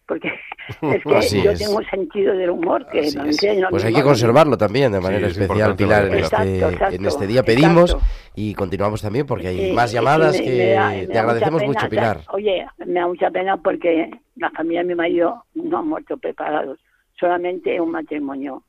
Porque 0.04 0.32
es 0.82 1.30
que 1.30 1.42
yo 1.42 1.54
tengo 1.54 1.76
un 1.76 1.84
sentido 1.84 2.36
del 2.36 2.50
humor 2.50 2.84
que 2.88 3.02
no 3.12 3.68
Pues 3.70 3.84
hay 3.84 3.94
que 3.94 4.02
conservarlo 4.02 4.58
también 4.58 4.90
de 4.90 5.00
manera 5.00 5.28
especial, 5.28 5.76
Pilar, 5.76 6.06
en 6.06 6.14
este, 6.14 6.96
en 6.96 7.06
este 7.06 7.26
día. 7.28 7.44
Pedimos 7.44 7.96
y 8.34 8.52
continuamos 8.54 9.00
también 9.00 9.26
porque 9.26 9.46
hay 9.46 9.72
más 9.72 9.92
llamadas 9.92 10.40
que 10.40 11.06
te 11.08 11.18
agradecemos 11.18 11.62
mucho, 11.62 11.88
Pilar. 11.88 12.22
oye, 12.32 12.66
me 12.84 12.98
da 12.98 13.06
mucha 13.06 13.30
pena 13.30 13.56
porque 13.58 14.10
la 14.34 14.50
familia 14.50 14.80
de 14.80 14.88
mi 14.88 14.94
marido 14.96 15.44
no 15.54 15.78
ha 15.78 15.82
muerto 15.82 16.16
preparados 16.16 16.80
solamente 17.20 17.80
un 17.80 17.92
matrimonio. 17.92 18.64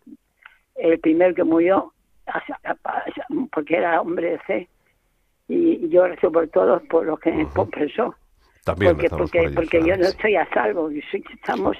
El 0.75 1.00
primero 1.00 1.34
que 1.34 1.43
murió, 1.43 1.93
porque 3.51 3.77
era 3.77 4.01
hombre 4.01 4.31
de 4.31 4.39
fe, 4.39 4.70
y 5.48 5.89
yo 5.89 6.08
rezo 6.08 6.31
por 6.31 6.48
todos 6.50 6.81
por 6.84 7.05
lo 7.05 7.17
que 7.17 7.31
uh 7.31 7.70
pensó. 7.70 8.15
También 8.63 8.93
porque 8.93 9.10
porque, 9.10 9.50
porque 9.55 9.81
yo 9.84 9.98
no 9.98 10.03
estoy 10.03 10.36
a 10.36 10.48
salvo, 10.53 10.89
estamos 10.89 11.77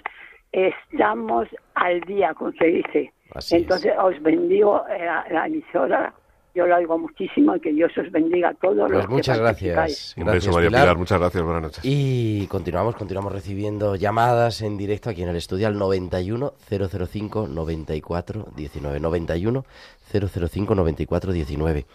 estamos 0.52 1.48
al 1.76 2.02
día, 2.02 2.34
como 2.34 2.52
se 2.54 2.66
dice. 2.66 3.14
Entonces 3.52 3.94
os 3.98 4.22
bendigo 4.22 4.84
la, 4.90 5.26
la 5.30 5.48
emisora 5.48 6.14
yo 6.54 6.68
lo 6.68 6.76
oigo 6.76 6.98
muchísimo 6.98 7.56
y 7.56 7.60
que 7.60 7.72
Dios 7.72 7.92
os 7.98 8.12
bendiga 8.12 8.50
a 8.50 8.54
todos 8.54 8.90
pues 8.90 8.92
los 8.92 9.10
muchas 9.10 9.40
gracias. 9.40 10.16
Un 10.18 10.26
beso, 10.26 10.52
María 10.52 10.70
Pilar. 10.70 10.98
Muchas 10.98 11.20
gracias. 11.20 11.44
Buenas 11.44 11.62
noches. 11.62 11.80
Y 11.84 12.48
continuamos, 12.48 12.96
continuamos 12.96 13.32
recibiendo 13.32 13.96
llamadas 13.96 14.62
en 14.62 14.78
directo 14.78 15.10
aquí 15.10 15.24
en 15.24 15.30
el 15.30 15.36
estudio 15.36 15.68
al 15.68 15.78
91 15.78 16.54
005 16.70 17.48
94 17.48 18.48
19. 18.56 19.00
91 19.00 19.66
005 20.12 20.76
94 20.76 21.32
19. 21.32 21.86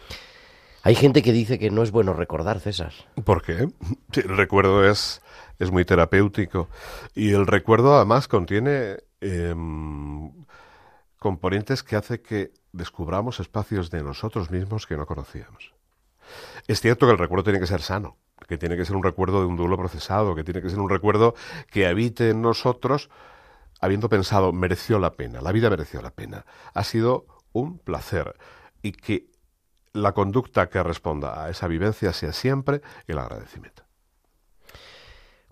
Hay 0.83 0.95
gente 0.95 1.21
que 1.21 1.33
dice 1.33 1.59
que 1.59 1.71
no 1.71 1.83
es 1.83 1.91
bueno 1.91 2.13
recordar, 2.13 2.61
César. 2.61 2.93
¿Por 3.25 3.43
qué? 3.43 3.69
El 4.15 4.37
recuerdo 4.37 4.89
es, 4.89 5.21
es 5.59 5.73
muy 5.73 5.85
terapéutico. 5.85 6.69
Y 7.13 7.33
el 7.33 7.47
recuerdo 7.47 7.97
además 7.97 8.29
contiene 8.29 8.99
em, 9.21 10.31
componentes 11.19 11.83
que 11.83 11.97
hace 11.97 12.21
que 12.21 12.53
descubramos 12.73 13.41
espacios 13.41 13.91
de 13.91 14.03
nosotros 14.03 14.51
mismos 14.51 14.87
que 14.87 14.97
no 14.97 15.07
conocíamos. 15.07 15.75
Es 16.67 16.81
cierto 16.81 17.07
que 17.07 17.13
el 17.13 17.19
recuerdo 17.19 17.45
tiene 17.45 17.61
que 17.61 17.67
ser 17.67 17.83
sano, 17.83 18.17
que 18.49 18.59
tiene 18.59 18.77
que 18.77 18.85
ser 18.85 18.97
un 18.97 19.03
recuerdo 19.03 19.41
de 19.41 19.47
un 19.47 19.57
duelo 19.57 19.77
procesado, 19.77 20.35
que 20.35 20.45
tiene 20.45 20.61
que 20.61 20.71
ser 20.71 20.79
un 20.79 20.91
recuerdo 20.91 21.35
que 21.71 21.87
habite 21.87 22.31
en 22.31 22.43
nosotros 22.43 23.11
habiendo 23.81 24.09
pensado, 24.09 24.53
mereció 24.53 24.99
la 24.99 25.13
pena, 25.13 25.41
la 25.41 25.53
vida 25.53 25.71
mereció 25.71 26.01
la 26.01 26.11
pena, 26.11 26.47
ha 26.73 26.85
sido 26.85 27.27
un 27.53 27.79
placer 27.79 28.37
y 28.83 28.93
que 28.93 29.31
la 29.93 30.13
conducta 30.13 30.69
que 30.69 30.83
responda 30.83 31.43
a 31.43 31.51
esa 31.51 31.69
vivencia 31.69 32.13
sea 32.13 32.33
siempre 32.33 32.83
el 33.07 33.19
agradecimiento. 33.19 33.85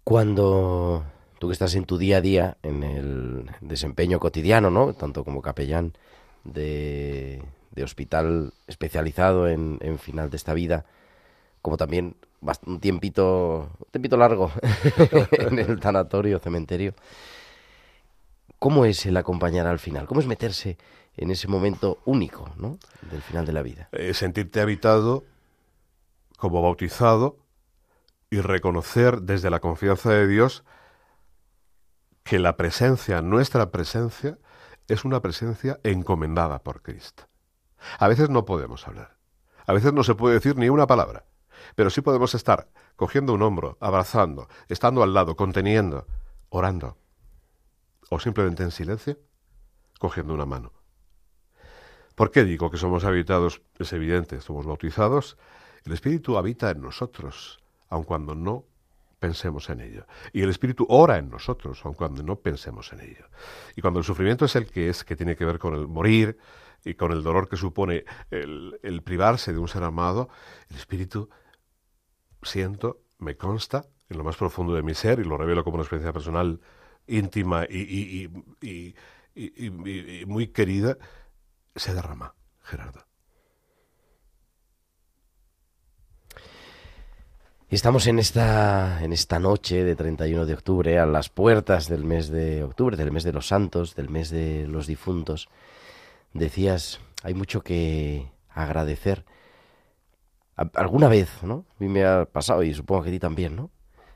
Cuando 0.02 1.04
tú 1.38 1.48
que 1.48 1.52
estás 1.52 1.74
en 1.74 1.84
tu 1.84 1.98
día 1.98 2.18
a 2.18 2.20
día, 2.20 2.56
en 2.62 2.82
el 2.82 3.50
desempeño 3.60 4.20
cotidiano, 4.20 4.70
¿no? 4.70 4.94
Tanto 4.94 5.24
como 5.24 5.42
capellán 5.42 5.94
de, 6.44 7.42
hospital 7.82 8.52
especializado 8.66 9.48
en, 9.48 9.98
final 9.98 10.30
de 10.30 10.36
esta 10.36 10.54
vida, 10.54 10.84
como 11.62 11.76
también 11.76 12.16
un 12.66 12.80
tiempito, 12.80 13.70
un 13.78 13.90
tiempito 13.90 14.16
largo 14.16 14.52
en 15.32 15.58
el 15.58 15.80
tanatorio, 15.80 16.38
cementerio. 16.38 16.94
¿Cómo 18.58 18.84
es 18.84 19.04
el 19.06 19.16
acompañar 19.16 19.66
al 19.66 19.78
final? 19.78 20.06
¿Cómo 20.06 20.20
es 20.20 20.26
meterse 20.26 20.78
en 21.16 21.30
ese 21.30 21.48
momento 21.48 21.98
único 22.04 22.50
¿no? 22.56 22.78
del 23.10 23.22
final 23.22 23.44
de 23.44 23.52
la 23.52 23.62
vida? 23.62 23.88
Eh, 23.92 24.14
sentirte 24.14 24.60
habitado 24.60 25.24
como 26.36 26.62
bautizado 26.62 27.36
y 28.30 28.40
reconocer 28.40 29.22
desde 29.22 29.50
la 29.50 29.60
confianza 29.60 30.10
de 30.10 30.26
Dios 30.26 30.64
que 32.24 32.38
la 32.38 32.56
presencia, 32.56 33.22
nuestra 33.22 33.70
presencia, 33.70 34.38
es 34.88 35.04
una 35.04 35.20
presencia 35.20 35.78
encomendada 35.84 36.58
por 36.62 36.82
Cristo. 36.82 37.24
A 37.98 38.08
veces 38.08 38.30
no 38.30 38.46
podemos 38.46 38.88
hablar, 38.88 39.18
a 39.66 39.72
veces 39.74 39.92
no 39.92 40.02
se 40.02 40.14
puede 40.14 40.34
decir 40.34 40.56
ni 40.56 40.70
una 40.70 40.86
palabra, 40.86 41.26
pero 41.74 41.90
sí 41.90 42.00
podemos 42.00 42.34
estar 42.34 42.68
cogiendo 42.96 43.34
un 43.34 43.42
hombro, 43.42 43.76
abrazando, 43.78 44.48
estando 44.68 45.02
al 45.02 45.12
lado, 45.12 45.36
conteniendo, 45.36 46.06
orando, 46.48 46.96
o 48.10 48.18
simplemente 48.18 48.62
en 48.62 48.70
silencio, 48.70 49.18
cogiendo 49.98 50.32
una 50.32 50.46
mano. 50.46 50.72
¿Por 52.14 52.30
qué 52.30 52.44
digo 52.44 52.70
que 52.70 52.78
somos 52.78 53.04
habitados? 53.04 53.60
Es 53.78 53.92
evidente, 53.92 54.40
somos 54.40 54.64
bautizados, 54.66 55.36
el 55.84 55.92
Espíritu 55.92 56.38
habita 56.38 56.70
en 56.70 56.80
nosotros, 56.80 57.62
aun 57.90 58.04
cuando 58.04 58.34
no 58.34 58.64
pensemos 59.24 59.70
en 59.70 59.80
ello. 59.80 60.06
Y 60.34 60.42
el 60.42 60.50
Espíritu 60.50 60.84
ora 60.86 61.16
en 61.16 61.30
nosotros, 61.30 61.80
aun 61.86 61.94
cuando 61.94 62.22
no 62.22 62.36
pensemos 62.36 62.92
en 62.92 63.00
ello. 63.00 63.26
Y 63.74 63.80
cuando 63.80 64.00
el 64.00 64.04
sufrimiento 64.04 64.44
es 64.44 64.54
el 64.54 64.66
que 64.66 64.90
es, 64.90 65.02
que 65.02 65.16
tiene 65.16 65.34
que 65.34 65.46
ver 65.46 65.58
con 65.58 65.74
el 65.74 65.88
morir 65.88 66.36
y 66.84 66.92
con 66.92 67.10
el 67.10 67.22
dolor 67.22 67.48
que 67.48 67.56
supone 67.56 68.04
el, 68.30 69.02
privarse 69.02 69.54
de 69.54 69.58
un 69.58 69.66
ser 69.66 69.82
amado, 69.82 70.28
el 70.68 70.76
Espíritu, 70.76 71.30
siento, 72.42 73.00
me 73.18 73.38
consta, 73.38 73.86
en 74.10 74.18
lo 74.18 74.24
más 74.24 74.36
profundo 74.36 74.74
de 74.74 74.82
mi 74.82 74.92
ser, 74.92 75.20
y 75.20 75.24
lo 75.24 75.38
revelo 75.38 75.64
como 75.64 75.76
una 75.76 75.84
experiencia 75.84 76.12
personal 76.12 76.60
íntima 77.06 77.64
y, 77.64 78.28
y 79.34 80.24
muy 80.26 80.48
querida, 80.48 80.98
se 81.74 81.94
derrama, 81.94 82.34
Gerardo. 82.60 83.13
Estamos 87.70 88.06
en 88.06 88.18
esta, 88.18 89.02
en 89.02 89.12
esta 89.12 89.38
noche 89.38 89.84
de 89.84 89.96
31 89.96 90.46
de 90.46 90.54
octubre, 90.54 90.98
a 90.98 91.06
las 91.06 91.28
puertas 91.30 91.88
del 91.88 92.04
mes 92.04 92.28
de 92.28 92.62
octubre, 92.62 92.96
del 92.96 93.10
mes 93.10 93.24
de 93.24 93.32
los 93.32 93.48
santos, 93.48 93.96
del 93.96 94.10
mes 94.10 94.30
de 94.30 94.66
los 94.68 94.86
difuntos. 94.86 95.48
Decías, 96.34 97.00
hay 97.22 97.34
mucho 97.34 97.62
que 97.62 98.30
agradecer. 98.50 99.24
Alguna 100.74 101.08
vez, 101.08 101.42
¿no? 101.42 101.64
A 101.70 101.82
mí 101.82 101.88
me 101.88 102.04
ha 102.04 102.26
pasado 102.26 102.62
y 102.62 102.74
supongo 102.74 103.02
que 103.02 103.08
a 103.08 103.12
ti 103.12 103.18
también, 103.18 103.56
¿no? 103.56 103.70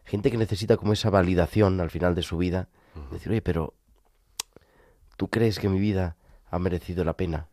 Gente 0.05 0.31
que 0.31 0.37
necesita 0.37 0.77
como 0.77 0.93
esa 0.93 1.11
validación 1.11 1.81
al 1.81 1.91
final 1.91 2.15
de 2.15 2.23
su 2.23 2.37
vida. 2.37 2.69
Decir, 3.11 3.33
oye, 3.33 3.43
pero 3.43 3.75
¿tú 5.17 5.29
crees 5.29 5.59
que 5.59 5.69
mi 5.69 5.81
vida 5.81 6.17
ha 6.51 6.59
merecido 6.59 7.03
la 7.03 7.15
pena? 7.15 7.49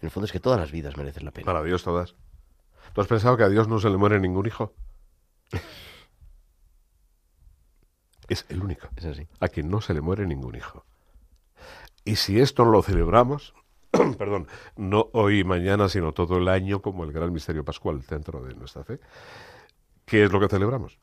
En 0.00 0.06
el 0.06 0.10
fondo 0.10 0.24
es 0.24 0.32
que 0.32 0.40
todas 0.40 0.58
las 0.58 0.72
vidas 0.72 0.96
merecen 0.96 1.24
la 1.24 1.32
pena. 1.32 1.44
Para 1.44 1.62
Dios 1.62 1.82
todas. 1.82 2.14
¿Tú 2.94 3.00
has 3.00 3.08
pensado 3.08 3.36
que 3.36 3.42
a 3.44 3.48
Dios 3.48 3.68
no 3.68 3.78
se 3.78 3.90
le 3.90 3.96
muere 3.98 4.18
ningún 4.20 4.46
hijo? 4.46 4.72
Es 8.30 8.46
el 8.48 8.62
único. 8.62 8.88
A 9.40 9.48
quien 9.48 9.68
no 9.68 9.80
se 9.80 9.92
le 9.92 10.00
muere 10.00 10.24
ningún 10.24 10.54
hijo. 10.54 10.84
Y 12.04 12.14
si 12.14 12.38
esto 12.38 12.64
lo 12.64 12.80
celebramos, 12.80 13.54
perdón, 14.18 14.46
no 14.76 15.10
hoy 15.12 15.40
y 15.40 15.44
mañana, 15.44 15.88
sino 15.88 16.12
todo 16.12 16.38
el 16.38 16.46
año 16.46 16.80
como 16.80 17.02
el 17.02 17.12
gran 17.12 17.32
misterio 17.32 17.64
pascual 17.64 18.00
dentro 18.08 18.40
de 18.40 18.54
nuestra 18.54 18.84
fe, 18.84 19.00
¿qué 20.04 20.22
es 20.22 20.30
lo 20.32 20.38
que 20.38 20.48
celebramos? 20.48 21.00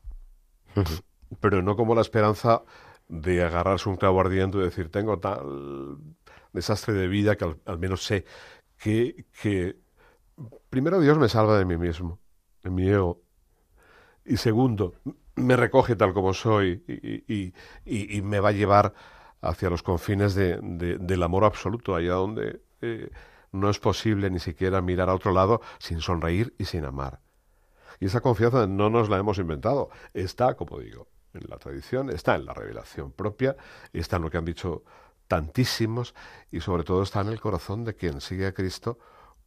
Pero 1.40 1.60
no 1.60 1.76
como 1.76 1.94
la 1.94 2.00
esperanza 2.00 2.62
de 3.08 3.44
agarrarse 3.44 3.90
un 3.90 3.96
clavo 3.96 4.22
ardiendo 4.22 4.58
y 4.58 4.64
decir, 4.64 4.90
tengo 4.90 5.18
tal 5.18 5.98
desastre 6.54 6.94
de 6.94 7.08
vida 7.08 7.36
que 7.36 7.44
al, 7.66 7.78
menos 7.78 8.04
sé 8.04 8.24
que, 8.78 9.26
que 9.42 9.76
primero 10.70 10.98
Dios 10.98 11.18
me 11.18 11.28
salva 11.28 11.58
de 11.58 11.66
mí 11.66 11.76
mismo, 11.76 12.18
de 12.62 12.70
mi 12.70 12.88
ego, 12.88 13.20
y 14.24 14.38
segundo, 14.38 14.94
me 15.38 15.56
recoge 15.56 15.96
tal 15.96 16.12
como 16.12 16.34
soy 16.34 16.82
y, 16.86 18.22
me 18.22 18.40
va 18.40 18.50
a 18.50 18.52
llevar 18.52 18.94
hacia 19.40 19.70
los 19.70 19.82
confines 19.82 20.34
de, 20.34 20.58
del 20.60 21.22
amor 21.22 21.44
absoluto, 21.44 21.94
allá 21.94 22.14
donde 22.14 22.60
eh, 22.80 23.10
no 23.52 23.70
es 23.70 23.78
posible 23.78 24.30
ni 24.30 24.38
siquiera 24.38 24.80
mirar 24.80 25.08
a 25.08 25.14
otro 25.14 25.32
lado 25.32 25.60
sin 25.78 26.00
sonreír 26.00 26.54
y 26.58 26.64
sin 26.64 26.84
amar. 26.84 27.20
Y 28.00 28.06
esa 28.06 28.20
confianza 28.20 28.66
no 28.66 28.90
nos 28.90 29.08
la 29.08 29.18
hemos 29.18 29.38
inventado, 29.38 29.90
está, 30.14 30.54
como 30.54 30.78
digo, 30.78 31.08
en 31.34 31.48
la 31.48 31.56
tradición, 31.58 32.10
está 32.10 32.34
en 32.34 32.46
la 32.46 32.54
revelación 32.54 33.12
propia, 33.12 33.56
está 33.92 34.16
en 34.16 34.22
lo 34.22 34.30
que 34.30 34.38
han 34.38 34.44
dicho 34.44 34.84
tantísimos 35.26 36.14
y 36.50 36.60
sobre 36.60 36.84
todo 36.84 37.02
está 37.02 37.20
en 37.20 37.28
el 37.28 37.40
corazón 37.40 37.84
de 37.84 37.94
quien 37.94 38.20
sigue 38.20 38.46
a 38.46 38.54
Cristo 38.54 38.98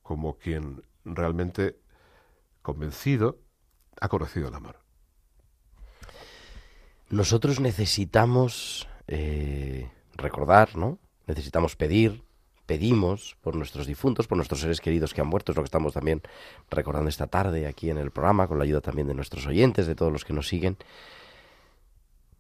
como 0.04 0.38
quien 0.38 0.84
realmente 1.06 1.80
convencido 2.62 3.40
ha 4.00 4.08
conocido 4.08 4.48
el 4.50 4.56
amor. 4.56 4.81
Nosotros 7.12 7.60
necesitamos 7.60 8.88
eh, 9.08 9.92
recordar, 10.16 10.78
¿no? 10.78 10.98
Necesitamos 11.28 11.76
pedir, 11.76 12.24
pedimos 12.66 13.36
por 13.42 13.58
nuestros 13.58 13.86
difuntos, 13.86 14.28
por 14.28 14.38
nuestros 14.38 14.62
seres 14.62 14.80
queridos 14.80 15.14
que 15.14 15.20
han 15.20 15.28
muerto, 15.28 15.52
es 15.52 15.58
lo 15.58 15.62
que 15.62 15.68
estamos 15.68 15.92
también 15.92 16.22
recordando 16.70 17.10
esta 17.10 17.28
tarde 17.28 17.68
aquí 17.68 17.90
en 17.90 17.98
el 17.98 18.12
programa, 18.12 18.48
con 18.48 18.58
la 18.58 18.64
ayuda 18.64 18.80
también 18.80 19.10
de 19.10 19.14
nuestros 19.14 19.46
oyentes, 19.46 19.88
de 19.88 19.96
todos 19.96 20.12
los 20.12 20.24
que 20.24 20.32
nos 20.32 20.48
siguen. 20.48 20.78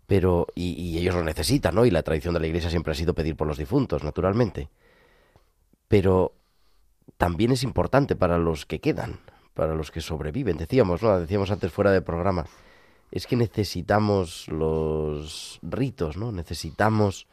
Pero, 0.07 0.47
y, 0.55 0.97
ellos 0.97 1.15
lo 1.15 1.23
necesitan, 1.23 1.75
¿no? 1.75 1.85
Y 1.85 1.91
la 1.91 2.03
tradición 2.03 2.33
de 2.33 2.39
la 2.39 2.47
Iglesia 2.47 2.69
siempre 2.69 2.91
ha 2.91 2.95
sido 2.95 3.13
pedir 3.13 3.35
por 3.35 3.47
los 3.47 3.57
difuntos, 3.57 4.05
naturalmente. 4.05 4.69
Pero 5.89 6.33
también 7.17 7.51
es 7.51 7.63
importante 7.63 8.15
para 8.15 8.37
los 8.37 8.65
que 8.65 8.79
quedan, 8.79 9.19
para 9.53 9.75
los 9.75 9.91
que 9.91 9.99
sobreviven. 9.99 10.55
Decíamos, 10.55 11.03
¿no? 11.03 11.19
Decíamos 11.19 11.51
antes 11.51 11.73
fuera 11.73 11.91
de 11.91 12.01
programa, 12.01 12.45
es 13.11 13.27
que 13.27 13.35
necesitamos 13.35 14.47
los 14.47 15.59
ritos, 15.61 16.17
¿no? 16.17 16.31
Necesitamos 16.31 17.27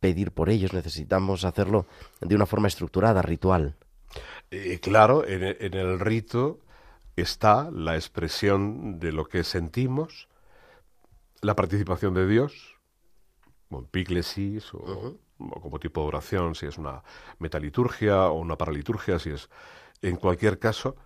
pedir 0.00 0.32
por 0.32 0.50
ellos, 0.50 0.72
necesitamos 0.72 1.44
hacerlo 1.44 1.86
de 2.20 2.34
una 2.34 2.46
forma 2.46 2.68
estructurada, 2.68 3.22
ritual. 3.22 3.76
Eh, 4.50 4.78
claro, 4.80 5.26
en, 5.26 5.42
el 5.42 5.98
rito 5.98 6.60
está 7.16 7.70
la 7.70 7.94
expresión 7.94 8.98
de 8.98 9.12
lo 9.12 9.24
que 9.26 9.44
sentimos, 9.44 10.28
la 11.40 11.56
participación 11.56 12.14
de 12.14 12.26
Dios, 12.26 12.76
como 13.68 13.86
píclesis 13.86 14.74
o, 14.74 15.18
o, 15.38 15.60
como 15.60 15.78
tipo 15.78 16.02
de 16.02 16.08
oración, 16.08 16.54
si 16.54 16.66
es 16.66 16.76
una 16.76 17.02
metaliturgia 17.38 18.26
o 18.26 18.38
una 18.38 18.58
paraliturgia, 18.58 19.18
si 19.18 19.30
es 19.30 19.48
en 20.02 20.16
cualquier 20.16 20.58
caso, 20.58 20.96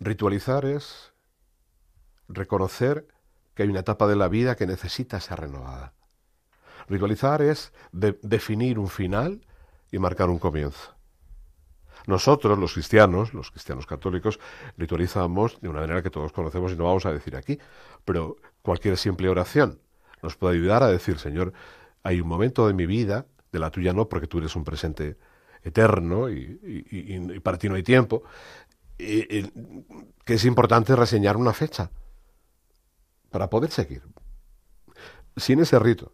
Ritualizar 0.00 0.64
es 0.64 1.12
reconocer 2.28 3.06
que 3.54 3.64
hay 3.64 3.68
una 3.68 3.80
etapa 3.80 4.06
de 4.06 4.16
la 4.16 4.28
vida 4.28 4.54
que 4.54 4.66
necesita 4.66 5.20
ser 5.20 5.40
renovada. 5.40 5.92
Ritualizar 6.88 7.42
es 7.42 7.72
definir 7.92 8.78
un 8.78 8.88
final 8.88 9.44
y 9.90 9.98
marcar 9.98 10.30
un 10.30 10.38
comienzo. 10.38 10.94
Nosotros, 12.06 12.58
los 12.58 12.72
cristianos, 12.72 13.34
los 13.34 13.50
cristianos 13.50 13.86
católicos, 13.86 14.38
ritualizamos 14.76 15.60
de 15.60 15.68
una 15.68 15.80
manera 15.80 16.02
que 16.02 16.10
todos 16.10 16.32
conocemos 16.32 16.72
y 16.72 16.76
no 16.76 16.84
vamos 16.84 17.04
a 17.04 17.12
decir 17.12 17.36
aquí, 17.36 17.58
pero 18.04 18.36
cualquier 18.62 18.96
simple 18.96 19.28
oración 19.28 19.80
nos 20.22 20.36
puede 20.36 20.56
ayudar 20.56 20.82
a 20.82 20.88
decir, 20.88 21.18
Señor, 21.18 21.52
hay 22.02 22.20
un 22.20 22.28
momento 22.28 22.66
de 22.66 22.72
mi 22.74 22.86
vida, 22.86 23.26
de 23.52 23.58
la 23.58 23.70
tuya 23.70 23.92
no, 23.92 24.08
porque 24.08 24.26
tú 24.26 24.38
eres 24.38 24.56
un 24.56 24.64
presente 24.64 25.16
eterno 25.62 26.30
y, 26.30 27.40
para 27.42 27.58
ti 27.58 27.68
no 27.68 27.74
hay 27.74 27.82
tiempo, 27.82 28.22
que 28.96 29.44
es 30.26 30.44
importante 30.44 30.96
reseñar 30.96 31.36
una 31.36 31.52
fecha 31.52 31.90
para 33.30 33.50
poder 33.50 33.70
seguir. 33.70 34.02
Sin 35.36 35.60
ese 35.60 35.78
rito, 35.78 36.12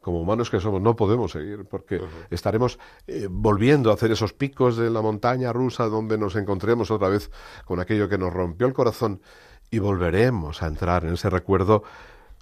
como 0.00 0.20
humanos 0.20 0.50
que 0.50 0.60
somos, 0.60 0.80
no 0.80 0.96
podemos 0.96 1.32
seguir, 1.32 1.64
porque 1.64 2.00
estaremos 2.30 2.78
eh, 3.06 3.26
volviendo 3.30 3.90
a 3.90 3.94
hacer 3.94 4.10
esos 4.12 4.32
picos 4.32 4.76
de 4.76 4.90
la 4.90 5.02
montaña 5.02 5.52
rusa 5.52 5.86
donde 5.86 6.16
nos 6.18 6.36
encontremos 6.36 6.90
otra 6.90 7.08
vez 7.08 7.30
con 7.64 7.80
aquello 7.80 8.08
que 8.08 8.18
nos 8.18 8.32
rompió 8.32 8.66
el 8.66 8.74
corazón 8.74 9.20
y 9.70 9.80
volveremos 9.80 10.62
a 10.62 10.66
entrar 10.66 11.04
en 11.04 11.14
ese 11.14 11.28
recuerdo 11.28 11.82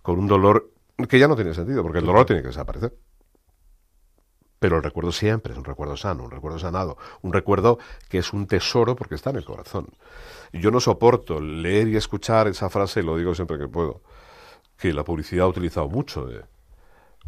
con 0.03 0.18
un 0.18 0.27
dolor 0.27 0.70
que 1.09 1.18
ya 1.18 1.29
no 1.29 1.37
tiene 1.37 1.55
sentido, 1.55 1.83
porque 1.83 1.99
el 1.99 2.07
dolor 2.07 2.25
tiene 2.25 2.42
que 2.42 2.49
desaparecer. 2.49 2.94
Pero 4.66 4.79
el 4.79 4.83
recuerdo 4.83 5.12
siempre 5.12 5.52
es 5.52 5.59
un 5.61 5.64
recuerdo 5.64 5.96
sano, 5.96 6.24
un 6.24 6.31
recuerdo 6.33 6.59
sanado, 6.59 6.98
un 7.22 7.33
recuerdo 7.33 7.79
que 8.09 8.18
es 8.18 8.33
un 8.33 8.48
tesoro 8.48 8.96
porque 8.96 9.14
está 9.14 9.31
en 9.31 9.37
el 9.37 9.44
corazón. 9.44 9.87
Yo 10.52 10.72
no 10.72 10.81
soporto 10.81 11.40
leer 11.40 11.87
y 11.87 11.96
escuchar 11.96 12.48
esa 12.48 12.68
frase, 12.68 13.05
lo 13.05 13.16
digo 13.16 13.33
siempre 13.33 13.59
que 13.59 13.68
puedo, 13.68 14.02
que 14.76 14.92
la 14.92 15.05
publicidad 15.05 15.44
ha 15.44 15.48
utilizado 15.48 15.88
mucho 15.88 16.29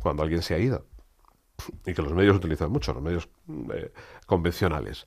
cuando 0.01 0.24
alguien 0.24 0.42
se 0.42 0.57
ha 0.57 0.59
ido. 0.59 0.85
Y 1.87 1.94
que 1.94 2.03
los 2.03 2.12
medios 2.12 2.35
utilizan 2.35 2.72
mucho, 2.72 2.92
los 2.92 3.05
medios 3.05 3.29
eh, 3.72 3.92
convencionales. 4.27 5.07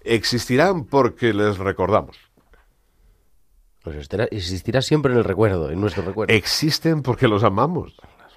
Existirán 0.00 0.86
porque 0.86 1.34
les 1.34 1.58
recordamos. 1.58 2.16
Pues 3.82 4.08
existirá 4.30 4.80
siempre 4.80 5.12
en 5.12 5.18
el 5.18 5.24
recuerdo, 5.24 5.70
en 5.70 5.82
nuestro 5.82 6.02
recuerdo. 6.02 6.32
Existen 6.32 7.02
porque 7.02 7.28
los 7.28 7.44
amamos 7.44 7.94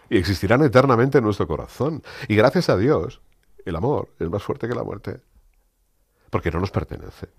y 0.10 0.18
existirán 0.18 0.64
eternamente 0.64 1.20
en 1.20 1.24
nuestro 1.24 1.48
corazón. 1.48 2.04
Y 2.28 2.36
gracias 2.36 2.70
a 2.70 2.78
Dios, 2.78 3.22
el 3.66 3.76
amor 3.76 4.10
es 4.20 4.30
más 4.30 4.44
fuerte 4.44 4.68
que 4.68 4.76
la 4.76 4.84
muerte, 4.84 5.22
porque 6.30 6.52
no 6.52 6.60
nos 6.60 6.72
pertenece. 6.72 7.30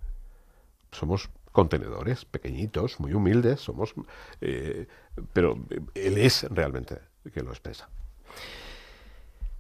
Somos 0.93 1.31
contenedores 1.53 2.25
pequeñitos, 2.25 3.01
muy 3.01 3.13
humildes, 3.13 3.61
somos, 3.61 3.95
eh, 4.41 4.87
pero 5.33 5.59
Él 5.95 6.19
es 6.19 6.45
realmente 6.51 6.99
que 7.33 7.43
lo 7.43 7.51
expresa. 7.51 7.89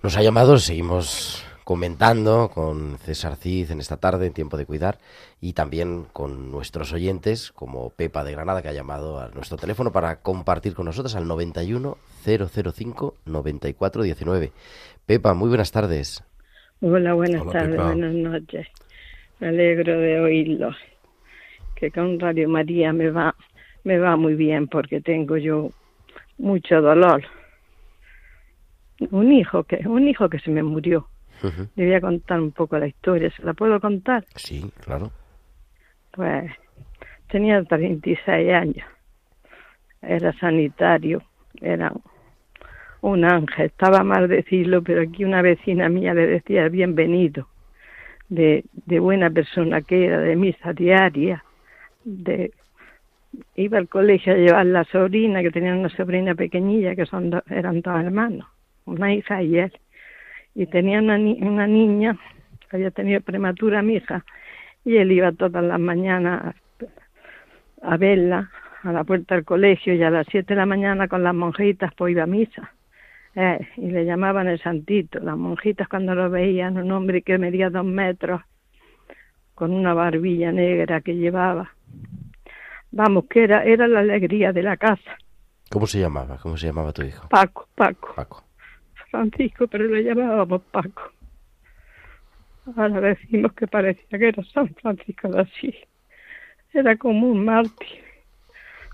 Nos 0.03 0.17
ha 0.17 0.23
llamado, 0.23 0.57
seguimos 0.57 1.45
comentando 1.63 2.51
con 2.55 2.97
César 2.99 3.37
Cid 3.37 3.71
en 3.71 3.81
esta 3.81 3.99
tarde 3.99 4.27
en 4.27 4.33
Tiempo 4.33 4.57
de 4.57 4.65
Cuidar 4.65 4.97
y 5.43 5.53
también 5.53 6.07
con 6.15 6.51
nuestros 6.51 6.95
oyentes 6.95 7.53
como 7.53 7.91
Pepa 7.91 8.25
de 8.25 8.33
Granada 8.33 8.63
que 8.63 8.69
ha 8.69 8.73
llamado 8.73 9.21
a 9.21 9.29
nuestro 9.29 9.59
teléfono 9.59 9.93
para 9.93 10.23
compartir 10.23 10.73
con 10.75 10.87
nosotros 10.87 11.15
al 11.17 11.29
91 11.29 11.99
005 12.25 13.15
94 13.27 14.03
19. 14.03 14.53
Pepa, 15.05 15.35
muy 15.35 15.49
buenas 15.49 15.71
tardes. 15.71 16.25
Hola, 16.81 17.13
buenas 17.13 17.47
tardes, 17.53 17.77
buenas 17.77 18.15
noches. 18.15 18.69
Me 19.39 19.49
alegro 19.49 20.01
de 20.01 20.19
oírlo. 20.19 20.71
Que 21.75 21.91
con 21.91 22.19
Radio 22.19 22.49
María 22.49 22.95
me 22.95 23.11
va 23.11 23.35
me 23.85 23.99
va 23.99 24.17
muy 24.17 24.35
bien 24.35 24.67
porque 24.67 25.03
tengo 25.03 25.37
yo 25.37 25.69
mucho 26.39 26.81
dolor. 26.81 27.23
Un 29.11 29.33
hijo 29.33 29.65
que 29.65 29.77
un 29.87 30.07
hijo 30.09 30.29
que 30.29 30.39
se 30.39 30.51
me 30.51 30.63
murió 30.63 31.09
le 31.75 31.87
voy 31.87 31.95
a 31.95 32.01
contar 32.01 32.41
un 32.41 32.53
poco 32.53 32.79
la 32.79 32.87
historia. 32.87 33.31
¿Se 33.31 33.43
la 33.43 33.55
puedo 33.55 33.81
contar? 33.81 34.25
Sí, 34.35 34.71
claro. 34.85 35.11
Pues 36.13 36.51
tenía 37.29 37.63
36 37.65 38.53
años. 38.53 38.87
Era 40.03 40.33
sanitario. 40.35 41.23
Era 41.61 41.93
un 43.01 43.25
ángel. 43.25 43.67
Estaba 43.67 44.05
mal 44.05 44.29
decirlo, 44.29 44.83
pero 44.83 45.03
aquí 45.03 45.25
una 45.25 45.43
vecina 45.43 45.89
mía 45.89 46.15
le 46.15 46.27
decía 46.27 46.69
bienvenido. 46.69 47.49
De, 48.29 48.65
de 48.87 49.01
buena 49.01 49.31
persona 49.31 49.83
que 49.83 50.07
era, 50.07 50.21
de 50.21 50.37
misa 50.37 50.73
diaria. 50.73 51.45
De, 52.05 52.53
iba 53.57 53.79
al 53.79 53.89
colegio 53.89 54.33
a 54.33 54.37
llevar 54.37 54.67
la 54.67 54.85
sobrina, 54.85 55.43
que 55.43 55.51
tenía 55.51 55.75
una 55.75 55.89
sobrina 55.89 56.35
pequeñilla, 56.35 56.95
que 56.95 57.07
son 57.07 57.43
eran 57.49 57.81
dos 57.81 58.01
hermanos, 58.01 58.47
una 58.91 59.15
hija 59.15 59.43
y 59.43 59.59
él 59.59 59.73
y 60.55 60.67
tenía 60.67 60.99
una, 60.99 61.17
una 61.17 61.67
niña, 61.67 62.19
había 62.71 62.91
tenido 62.91 63.21
prematura 63.21 63.83
mi 63.83 63.95
hija, 63.95 64.25
y 64.85 64.97
él 64.97 65.13
iba 65.13 65.33
todas 65.33 65.63
las 65.63 65.79
mañanas 65.79 66.55
a, 67.83 67.97
verla 67.97 68.51
a 68.83 68.93
la 68.93 69.05
puerta 69.05 69.35
del 69.35 69.45
colegio 69.45 69.95
y 69.95 70.03
a 70.03 70.11
las 70.11 70.27
siete 70.31 70.55
de 70.55 70.61
la 70.61 70.67
mañana 70.67 71.09
con 71.09 71.23
las 71.23 71.35
monjitas 71.35 71.93
pues 71.95 72.13
iba 72.13 72.25
a 72.25 72.27
misa. 72.27 72.73
Eh, 73.37 73.69
y 73.77 73.91
le 73.91 74.05
llamaban 74.05 74.49
el 74.49 74.61
santito. 74.61 75.21
Las 75.21 75.37
monjitas 75.37 75.87
cuando 75.87 76.15
lo 76.15 76.29
veían, 76.31 76.79
un 76.79 76.91
hombre 76.91 77.23
que 77.23 77.39
medía 77.39 77.71
dos 77.71 77.85
metros, 77.85 78.43
con 79.55 79.73
una 79.73 79.95
barbilla 79.95 80.51
negra 80.51 81.01
que 81.01 81.15
llevaba. 81.15 81.71
Vamos, 82.91 83.27
que 83.31 83.45
era, 83.45 83.63
era 83.65 83.87
la 83.87 84.01
alegría 84.01 84.53
de 84.53 84.63
la 84.63 84.77
casa. 84.77 85.17
¿Cómo 85.71 85.87
se 85.87 86.01
llamaba? 86.01 86.39
¿Cómo 86.39 86.57
se 86.57 86.67
llamaba 86.67 86.93
tu 86.93 87.03
hijo? 87.03 87.29
Paco, 87.29 87.69
Paco. 87.77 88.15
Paco. 88.17 88.50
Francisco, 89.11 89.67
pero 89.67 89.85
le 89.85 90.05
llamábamos 90.05 90.63
Paco. 90.71 91.13
Ahora 92.77 93.01
decimos 93.01 93.53
que 93.55 93.67
parecía 93.67 94.19
que 94.19 94.29
era 94.29 94.45
San 94.45 94.69
Francisco 94.75 95.29
de 95.29 95.41
Asís. 95.41 95.75
Era 96.73 96.97
como 96.97 97.29
un 97.29 97.45
mártir. 97.45 98.05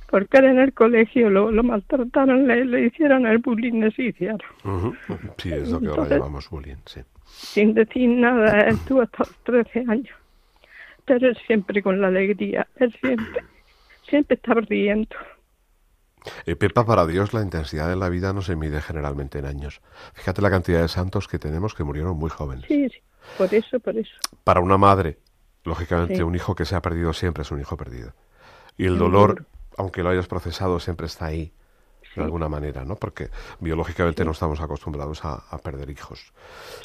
Porque 0.08 0.38
era 0.38 0.50
en 0.50 0.60
el 0.60 0.72
colegio 0.72 1.28
lo, 1.30 1.50
lo 1.50 1.64
maltrataron, 1.64 2.46
le, 2.46 2.64
le, 2.64 2.86
hicieron 2.86 3.26
el 3.26 3.38
bullying, 3.38 3.80
le 3.80 3.88
hicieron. 3.88 4.40
Sí, 5.36 5.52
es 5.52 5.68
lo 5.68 5.80
que 5.80 5.88
ahora 5.88 6.08
llamamos 6.08 6.48
bullying, 6.48 6.76
sí. 6.84 7.00
Sin 7.24 7.74
decir 7.74 8.08
nada, 8.08 8.60
él 8.68 8.76
tuvo 8.86 9.02
hasta 9.02 9.24
los 9.24 9.36
13 9.44 9.84
años. 9.88 10.16
Pero 11.04 11.28
él 11.28 11.36
siempre 11.46 11.82
con 11.82 12.00
la 12.00 12.06
alegría, 12.06 12.66
él 12.76 12.94
siempre, 13.00 13.42
siempre 14.08 14.36
estaba 14.36 14.60
riendo. 14.60 15.16
Eh, 16.44 16.56
Pepa, 16.56 16.84
para 16.84 17.06
Dios 17.06 17.32
la 17.32 17.42
intensidad 17.42 17.88
de 17.88 17.96
la 17.96 18.08
vida 18.08 18.32
no 18.32 18.42
se 18.42 18.56
mide 18.56 18.80
generalmente 18.80 19.38
en 19.38 19.46
años. 19.46 19.80
Fíjate 20.14 20.42
la 20.42 20.50
cantidad 20.50 20.80
de 20.80 20.88
santos 20.88 21.28
que 21.28 21.38
tenemos 21.38 21.74
que 21.74 21.84
murieron 21.84 22.16
muy 22.16 22.30
jóvenes. 22.30 22.64
Sí, 22.68 22.88
sí, 22.88 23.00
por 23.38 23.52
eso, 23.54 23.80
por 23.80 23.96
eso. 23.96 24.12
Para 24.44 24.60
una 24.60 24.78
madre, 24.78 25.18
lógicamente, 25.64 26.22
un 26.22 26.34
hijo 26.34 26.54
que 26.54 26.64
se 26.64 26.74
ha 26.74 26.82
perdido 26.82 27.12
siempre 27.12 27.42
es 27.42 27.50
un 27.50 27.60
hijo 27.60 27.76
perdido. 27.76 28.12
Y 28.76 28.86
el 28.86 28.98
dolor, 28.98 29.46
aunque 29.76 30.02
lo 30.02 30.10
hayas 30.10 30.26
procesado, 30.26 30.80
siempre 30.80 31.06
está 31.06 31.26
ahí, 31.26 31.52
de 32.14 32.22
alguna 32.22 32.48
manera, 32.48 32.84
¿no? 32.84 32.96
Porque 32.96 33.30
biológicamente 33.60 34.24
no 34.24 34.30
estamos 34.32 34.60
acostumbrados 34.60 35.24
a, 35.24 35.58
perder 35.62 35.90
hijos. 35.90 36.32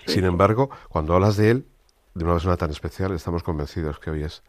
Sin 0.05 0.25
embargo, 0.25 0.69
cuando 0.89 1.13
hablas 1.13 1.37
de 1.37 1.51
él, 1.51 1.67
de 2.13 2.25
una 2.25 2.33
persona 2.33 2.57
tan 2.57 2.71
especial, 2.71 3.13
estamos 3.13 3.43
convencidos 3.43 3.99
que 3.99 4.09
hoy 4.09 4.23
es 4.23 4.43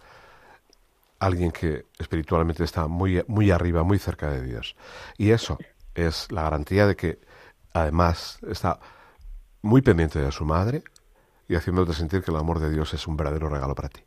alguien 1.22 1.52
que 1.52 1.84
espiritualmente 2.00 2.64
está 2.64 2.88
muy, 2.88 3.22
muy 3.28 3.52
arriba, 3.52 3.84
muy 3.84 3.98
cerca 3.98 4.28
de 4.30 4.42
Dios. 4.44 4.76
Y 5.16 5.30
eso 5.30 5.56
es 5.94 6.30
la 6.32 6.42
garantía 6.42 6.86
de 6.86 6.96
que 6.96 7.18
además 7.72 8.40
está 8.50 8.80
muy 9.62 9.82
pendiente 9.82 10.18
de 10.18 10.32
su 10.32 10.44
madre 10.44 10.82
y 11.48 11.54
haciéndote 11.54 11.92
sentir 11.92 12.22
que 12.22 12.32
el 12.32 12.36
amor 12.36 12.58
de 12.58 12.70
Dios 12.70 12.92
es 12.92 13.06
un 13.06 13.16
verdadero 13.16 13.48
regalo 13.48 13.74
para 13.76 13.88
ti. 13.88 14.00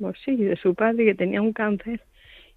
Pues 0.00 0.16
sí, 0.24 0.36
de 0.36 0.56
su 0.56 0.74
padre 0.74 1.04
que 1.04 1.14
tenía 1.14 1.42
un 1.42 1.52
cáncer 1.52 2.00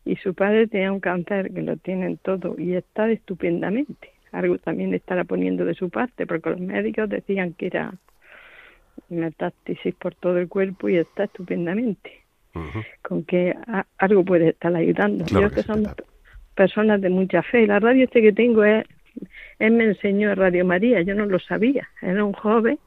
y 0.06 0.16
su 0.16 0.34
padre 0.34 0.68
tenía 0.68 0.94
un 0.94 1.02
cáncer 1.02 1.54
que 1.54 1.62
lo 1.62 1.76
tienen 1.76 2.18
todo 2.18 2.56
y 2.58 2.76
está 2.76 3.12
estupendamente. 3.12 4.14
Algo 4.32 4.58
también 4.58 4.94
estará 4.94 5.26
poniendo 5.26 5.66
de 5.66 5.74
su 5.74 5.90
parte 5.90 6.26
porque 6.26 6.52
los 6.52 6.62
médicos 6.62 7.10
decían 7.10 7.54
que 7.54 7.68
era 7.68 7.94
metástasis 9.10 9.94
por 9.96 10.16
todo 10.16 10.38
el 10.38 10.48
cuerpo 10.48 10.88
y 10.88 10.96
está 10.96 11.26
estupendamente 11.26 12.27
con 13.02 13.24
que 13.24 13.56
algo 13.98 14.24
puede 14.26 14.50
estar 14.50 14.76
ayudando. 14.76 15.26
Yo 15.26 15.50
que, 15.52 15.64
son 15.64 15.88
personas 16.56 17.02
de 17.02 17.10
mucha 17.10 17.44
fe. 17.44 17.68
La 17.68 17.80
radio 17.80 18.06
este 18.06 18.22
que 18.22 18.34
tengo 18.34 18.64
es, 18.64 18.86
él 19.60 19.72
me 19.72 19.86
enseñó 19.86 20.34
Radio 20.36 20.66
María, 20.66 21.02
yo 21.02 21.16
no 21.16 21.26
lo 21.26 21.40
sabía, 21.40 21.88
era 22.02 22.24
un 22.24 22.34
joven 22.34 22.80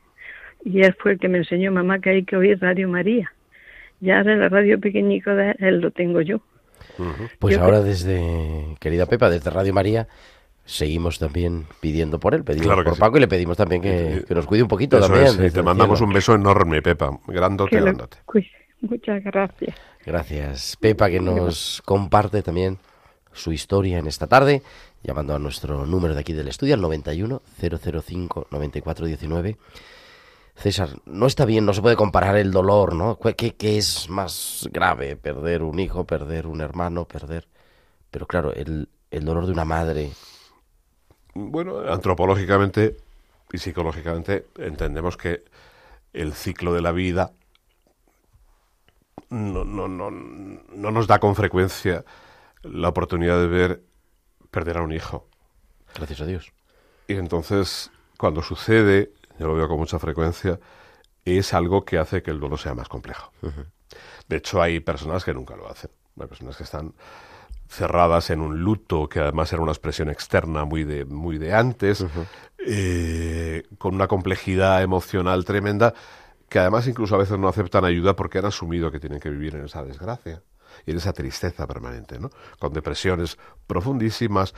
y 0.65 0.83
él 0.83 0.95
fue 0.99 1.13
el 1.13 1.19
que 1.19 1.29
me 1.29 1.39
enseñó 1.39 1.73
mamá 1.73 2.01
que 2.01 2.11
hay 2.11 2.25
que 2.25 2.37
oír 2.37 2.61
Radio 2.61 2.89
María. 2.89 3.33
Ya 4.01 4.19
ahora 4.19 4.37
la 4.37 4.49
radio 4.49 4.81
pequeñico 4.81 5.31
de 5.31 5.55
él 5.59 5.81
lo 5.81 5.91
tengo 5.91 6.21
yo. 6.21 6.41
Pues 7.39 7.59
ahora 7.59 7.81
desde, 7.81 8.77
querida 8.79 9.07
Pepa, 9.07 9.31
desde 9.31 9.51
Radio 9.51 9.73
María, 9.73 10.09
seguimos 10.65 11.19
también 11.19 11.67
pidiendo 11.81 12.19
por 12.19 12.35
él. 12.35 12.45
Pedimos 12.45 12.83
por 12.85 12.99
Paco 12.99 13.17
y 13.19 13.21
le 13.21 13.29
pedimos 13.29 13.57
también 13.57 13.83
que, 13.83 14.25
nos 14.31 14.47
cuide 14.47 14.63
un 14.63 14.69
poquito 14.69 15.01
también. 15.01 15.53
te 15.53 15.63
mandamos 15.63 16.01
un 16.01 16.13
beso 16.13 16.35
enorme, 16.35 16.83
Pepa. 16.83 17.19
Grandote, 17.27 17.81
grandote. 17.81 18.19
Muchas 18.89 19.23
gracias. 19.23 19.77
Gracias, 20.05 20.77
Pepa, 20.81 21.11
que 21.11 21.21
nos 21.21 21.83
comparte 21.85 22.43
también 22.43 22.79
su 23.33 23.53
historia 23.53 23.99
en 23.99 24.07
esta 24.07 24.27
tarde, 24.27 24.63
llamando 25.03 25.35
a 25.35 25.39
nuestro 25.39 25.87
número 25.87 26.15
de 26.15 26.21
aquí 26.21 26.33
del 26.33 26.49
estudio, 26.49 26.75
al 26.75 26.81
91 26.81 27.43
005 27.61 28.49
9419. 28.51 29.57
César, 30.57 30.91
no 31.07 31.27
está 31.27 31.45
bien, 31.45 31.65
no 31.65 31.73
se 31.73 31.81
puede 31.81 31.97
comparar 31.97 32.37
el 32.37 32.51
dolor, 32.51 32.95
¿no? 32.95 33.19
¿Qué, 33.19 33.55
¿Qué, 33.55 33.79
es 33.79 34.11
más 34.11 34.69
grave? 34.73 35.17
Perder 35.17 35.63
un 35.63 35.79
hijo, 35.79 36.05
perder 36.05 36.47
un 36.47 36.61
hermano, 36.61 37.07
perder... 37.07 37.47
Pero 38.11 38.27
claro, 38.27 38.53
el, 38.53 38.89
el 39.11 39.25
dolor 39.25 39.47
de 39.47 39.53
una 39.53 39.65
madre. 39.65 40.11
Bueno, 41.35 41.81
antropológicamente 41.91 42.97
y 43.53 43.59
psicológicamente 43.59 44.47
entendemos 44.59 45.17
que 45.17 45.45
el 46.13 46.35
ciclo 46.35 46.75
de 46.75 46.83
la 46.83 46.93
vida 46.93 47.33
no, 49.29 49.65
no, 49.65 49.89
no, 49.89 50.11
no 50.11 50.91
nos 50.91 51.07
da 51.07 51.19
con 51.19 51.35
frecuencia 51.35 52.05
la 52.63 52.89
oportunidad 52.89 53.39
de 53.39 53.47
ver 53.47 53.83
perder 54.51 54.79
a 54.79 54.83
un 54.83 54.93
hijo. 54.93 55.29
Gracias 55.95 56.21
a 56.21 56.27
Dios. 56.27 56.53
Y 57.09 57.15
entonces, 57.15 57.91
cuando 58.19 58.43
sucede, 58.43 59.13
yo 59.39 59.49
lo 59.49 59.55
veo 59.55 59.69
con 59.69 59.79
mucha 59.79 59.99
frecuencia, 59.99 60.61
es 61.25 61.55
algo 61.55 61.85
que 61.85 61.99
hace 61.99 62.23
que 62.23 62.31
el 62.31 62.41
duelo 62.41 62.57
sea 62.57 62.75
más 62.75 62.89
complejo. 62.89 63.33
De 64.29 64.37
hecho, 64.37 64.63
hay 64.63 64.81
personas 64.81 65.25
que 65.25 65.35
nunca 65.35 65.57
lo 65.57 65.69
hacen. 65.69 65.91
Hay 66.21 66.27
personas 66.27 66.57
que 66.57 66.65
están 66.65 66.95
cerradas 67.69 68.31
en 68.31 68.41
un 68.41 68.61
luto, 68.61 69.09
que 69.09 69.21
además 69.21 69.53
era 69.53 69.63
una 69.63 69.73
expresión 69.73 70.09
externa 70.11 70.65
muy 70.65 70.85
de, 70.85 71.05
muy 71.05 71.39
de 71.39 71.55
antes, 71.55 72.05
eh, 72.67 73.63
con 73.79 73.95
una 73.95 74.09
complejidad 74.09 74.83
emocional 74.83 75.45
tremenda, 75.45 75.95
que 76.51 76.59
además 76.59 76.87
incluso 76.89 77.15
a 77.15 77.19
veces 77.19 77.39
no 77.39 77.49
aceptan 77.49 77.85
ayuda 77.85 78.17
porque 78.17 78.39
han 78.39 78.45
asumido 78.45 78.91
que 78.91 78.99
tienen 78.99 79.21
que 79.21 79.31
vivir 79.31 79.55
en 79.55 79.65
esa 79.65 79.85
desgracia 79.85 80.43
y 80.85 80.91
en 80.91 80.97
esa 80.97 81.13
tristeza 81.13 81.67
permanente, 81.67 82.19
¿no? 82.19 82.31
Con 82.59 82.73
depresiones 82.73 83.39
profundísimas. 83.67 84.53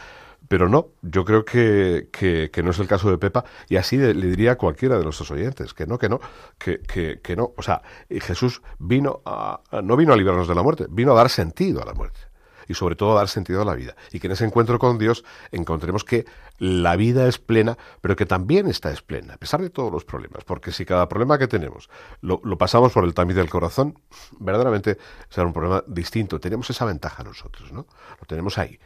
Pero 0.48 0.68
no, 0.68 0.88
yo 1.02 1.24
creo 1.24 1.44
que, 1.44 2.08
que, 2.10 2.62
no 2.62 2.70
es 2.70 2.78
el 2.78 2.88
caso 2.88 3.10
de 3.10 3.18
Pepa, 3.18 3.44
y 3.68 3.76
así 3.76 3.96
le 3.96 4.14
diría 4.14 4.52
a 4.52 4.56
cualquiera 4.56 4.98
de 4.98 5.04
nuestros 5.04 5.30
oyentes, 5.30 5.72
que 5.72 5.86
no, 5.86 5.98
que 5.98 6.08
no, 6.08 6.20
que, 6.58 6.80
que, 6.80 7.20
que 7.22 7.36
no. 7.36 7.52
O 7.56 7.62
sea, 7.62 7.82
Jesús 8.10 8.62
vino 8.78 9.20
a, 9.24 9.60
no 9.82 9.96
vino 9.96 10.12
a 10.12 10.16
librarnos 10.16 10.48
de 10.48 10.54
la 10.54 10.62
muerte, 10.62 10.86
vino 10.90 11.12
a 11.12 11.14
dar 11.14 11.28
sentido 11.28 11.82
a 11.82 11.86
la 11.86 11.94
muerte 11.94 12.31
y 12.68 12.74
sobre 12.74 12.96
todo 12.96 13.14
dar 13.14 13.28
sentido 13.28 13.62
a 13.62 13.64
la 13.64 13.74
vida. 13.74 13.96
Y 14.12 14.20
que 14.20 14.26
en 14.26 14.32
ese 14.32 14.44
encuentro 14.44 14.78
con 14.78 14.98
Dios 14.98 15.24
encontremos 15.50 16.04
que 16.04 16.26
la 16.58 16.96
vida 16.96 17.26
es 17.26 17.38
plena, 17.38 17.76
pero 18.00 18.16
que 18.16 18.26
también 18.26 18.68
está 18.68 18.90
es 18.90 19.02
plena, 19.02 19.34
a 19.34 19.36
pesar 19.36 19.60
de 19.60 19.70
todos 19.70 19.92
los 19.92 20.04
problemas. 20.04 20.44
Porque 20.44 20.72
si 20.72 20.84
cada 20.84 21.08
problema 21.08 21.38
que 21.38 21.48
tenemos 21.48 21.90
lo, 22.20 22.40
pasamos 22.58 22.92
por 22.92 23.04
el 23.04 23.14
tamiz 23.14 23.36
del 23.36 23.50
corazón, 23.50 23.98
verdaderamente 24.38 24.98
será 25.28 25.46
un 25.46 25.52
problema 25.52 25.82
distinto. 25.86 26.40
Tenemos 26.40 26.70
esa 26.70 26.84
ventaja 26.84 27.22
nosotros, 27.22 27.72
¿no? 27.72 27.86
Lo 28.20 28.26
tenemos 28.26 28.58
ahí. 28.58 28.78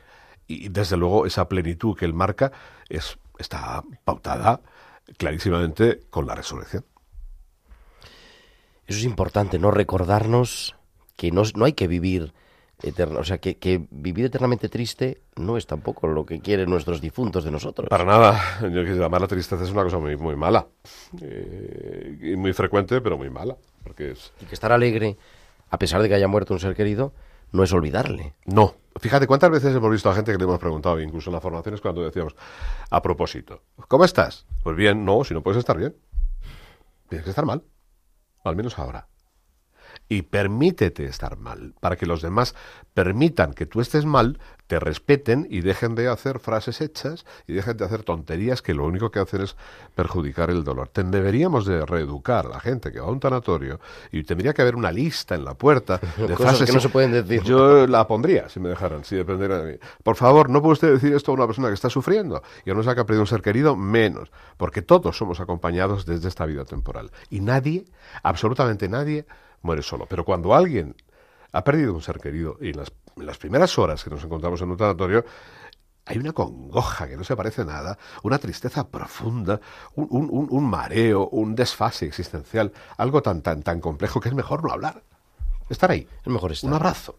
Y 0.46 0.68
desde 0.68 0.96
luego 0.96 1.26
esa 1.26 1.48
plenitud 1.48 1.96
que 1.96 2.04
él 2.04 2.14
marca 2.14 2.52
es, 2.88 3.18
está 3.38 3.82
pautada 4.04 4.60
clarísimamente 5.18 6.00
con 6.10 6.26
la 6.26 6.34
resurrección. 6.34 6.84
Eso 8.86 8.98
es 9.00 9.04
importante, 9.04 9.58
¿no? 9.58 9.70
Recordarnos 9.70 10.76
que 11.16 11.32
no, 11.32 11.42
no 11.54 11.64
hay 11.64 11.72
que 11.72 11.88
vivir 11.88 12.32
o 13.18 13.24
sea, 13.24 13.38
que, 13.38 13.56
que, 13.56 13.86
vivir 13.90 14.26
eternamente 14.26 14.68
triste 14.68 15.22
no 15.36 15.56
es 15.56 15.66
tampoco 15.66 16.06
lo 16.06 16.26
que 16.26 16.40
quieren 16.40 16.68
nuestros 16.68 17.00
difuntos 17.00 17.42
de 17.44 17.50
nosotros. 17.50 17.88
Para 17.88 18.04
nada. 18.04 18.38
Yo 18.60 18.82
llamar 18.82 19.22
la 19.22 19.26
tristeza 19.26 19.64
es 19.64 19.70
una 19.70 19.82
cosa 19.82 19.98
muy, 19.98 20.16
muy 20.16 20.36
mala. 20.36 20.66
Eh, 21.20 22.18
y 22.20 22.36
muy 22.36 22.52
frecuente, 22.52 23.00
pero 23.00 23.16
muy 23.16 23.30
mala. 23.30 23.56
Porque 23.82 24.10
es... 24.10 24.32
Y 24.40 24.44
que 24.44 24.54
estar 24.54 24.72
alegre, 24.72 25.16
a 25.70 25.78
pesar 25.78 26.02
de 26.02 26.08
que 26.08 26.14
haya 26.14 26.28
muerto 26.28 26.52
un 26.52 26.60
ser 26.60 26.74
querido, 26.74 27.12
no 27.50 27.62
es 27.62 27.72
olvidarle. 27.72 28.34
No. 28.44 28.74
Fíjate 29.00 29.26
cuántas 29.26 29.50
veces 29.50 29.74
hemos 29.74 29.90
visto 29.90 30.10
a 30.10 30.14
gente 30.14 30.32
que 30.32 30.38
le 30.38 30.44
hemos 30.44 30.58
preguntado, 30.58 31.00
incluso 31.00 31.30
en 31.30 31.34
las 31.34 31.42
formaciones, 31.42 31.80
cuando 31.80 32.02
decíamos, 32.02 32.36
a 32.90 33.02
propósito, 33.02 33.62
¿cómo 33.88 34.04
estás? 34.04 34.46
Pues 34.62 34.76
bien, 34.76 35.04
no, 35.04 35.24
si 35.24 35.32
no 35.32 35.42
puedes 35.42 35.58
estar 35.58 35.76
bien. 35.76 35.96
Tienes 37.08 37.24
que 37.24 37.30
estar 37.30 37.46
mal. 37.46 37.62
Al 38.44 38.56
menos 38.56 38.78
ahora 38.78 39.06
y 40.08 40.22
permítete 40.22 41.04
estar 41.06 41.36
mal, 41.36 41.74
para 41.80 41.96
que 41.96 42.06
los 42.06 42.22
demás 42.22 42.54
permitan 42.94 43.52
que 43.52 43.66
tú 43.66 43.80
estés 43.80 44.06
mal, 44.06 44.38
te 44.66 44.80
respeten 44.80 45.46
y 45.50 45.60
dejen 45.60 45.94
de 45.94 46.08
hacer 46.08 46.38
frases 46.38 46.80
hechas 46.80 47.24
y 47.46 47.52
dejen 47.52 47.76
de 47.76 47.84
hacer 47.84 48.02
tonterías 48.02 48.62
que 48.62 48.74
lo 48.74 48.84
único 48.84 49.10
que 49.10 49.20
hacen 49.20 49.42
es 49.42 49.56
perjudicar 49.94 50.50
el 50.50 50.64
dolor. 50.64 50.88
Ten, 50.88 51.10
deberíamos 51.10 51.66
de 51.66 51.84
reeducar 51.86 52.46
a 52.46 52.48
la 52.50 52.60
gente 52.60 52.90
que 52.90 53.00
va 53.00 53.06
a 53.06 53.10
un 53.10 53.20
tanatorio 53.20 53.80
y 54.10 54.24
tendría 54.24 54.54
que 54.54 54.62
haber 54.62 54.74
una 54.74 54.90
lista 54.90 55.34
en 55.34 55.44
la 55.44 55.54
puerta 55.54 56.00
de 56.16 56.36
frases 56.36 56.68
que 56.68 56.72
no 56.72 56.80
se 56.80 56.88
pueden 56.88 57.12
decir. 57.12 57.42
Yo 57.42 57.86
la 57.86 58.06
pondría 58.06 58.48
si 58.48 58.58
me 58.60 58.68
dejaran, 58.68 59.04
si 59.04 59.16
dependiera 59.16 59.62
de 59.62 59.72
mí. 59.72 59.78
Por 60.02 60.16
favor, 60.16 60.50
no 60.50 60.60
puede 60.60 60.72
usted 60.72 60.92
decir 60.92 61.14
esto 61.14 61.32
a 61.32 61.34
una 61.34 61.46
persona 61.46 61.68
que 61.68 61.74
está 61.74 61.90
sufriendo 61.90 62.42
y 62.64 62.70
a 62.70 62.74
no 62.74 62.82
ser 62.82 62.94
que 62.94 63.00
ha 63.02 63.06
perdido 63.06 63.22
un 63.22 63.28
ser 63.28 63.42
querido, 63.42 63.76
menos, 63.76 64.30
porque 64.56 64.82
todos 64.82 65.16
somos 65.16 65.40
acompañados 65.40 66.06
desde 66.06 66.28
esta 66.28 66.46
vida 66.46 66.64
temporal 66.64 67.10
y 67.30 67.40
nadie, 67.40 67.84
absolutamente 68.22 68.88
nadie, 68.88 69.26
muere 69.62 69.82
solo. 69.82 70.06
Pero 70.08 70.24
cuando 70.24 70.54
alguien 70.54 70.94
ha 71.52 71.64
perdido 71.64 71.94
un 71.94 72.02
ser 72.02 72.18
querido 72.18 72.58
y 72.60 72.70
en 72.70 72.76
las, 72.76 73.38
primeras 73.38 73.78
horas 73.78 74.04
que 74.04 74.10
nos 74.10 74.22
encontramos 74.22 74.60
en 74.60 74.70
un 74.70 74.76
tanatorio, 74.76 75.24
hay 76.04 76.18
una 76.18 76.32
congoja 76.32 77.08
que 77.08 77.16
no 77.16 77.24
se 77.24 77.34
parece 77.34 77.62
a 77.62 77.64
nada, 77.64 77.98
una 78.22 78.38
tristeza 78.38 78.88
profunda, 78.88 79.60
un, 79.94 80.70
mareo, 80.70 81.28
un 81.28 81.54
desfase 81.54 82.06
existencial, 82.06 82.72
algo 82.96 83.22
tan, 83.22 83.42
tan, 83.42 83.62
tan 83.62 83.80
complejo 83.80 84.20
que 84.20 84.28
es 84.28 84.34
mejor 84.34 84.62
no 84.62 84.72
hablar. 84.72 85.02
Estar 85.68 85.90
ahí. 85.90 86.06
Es 86.24 86.32
mejor 86.32 86.52
estar. 86.52 86.70
Un 86.70 86.76
abrazo. 86.76 87.18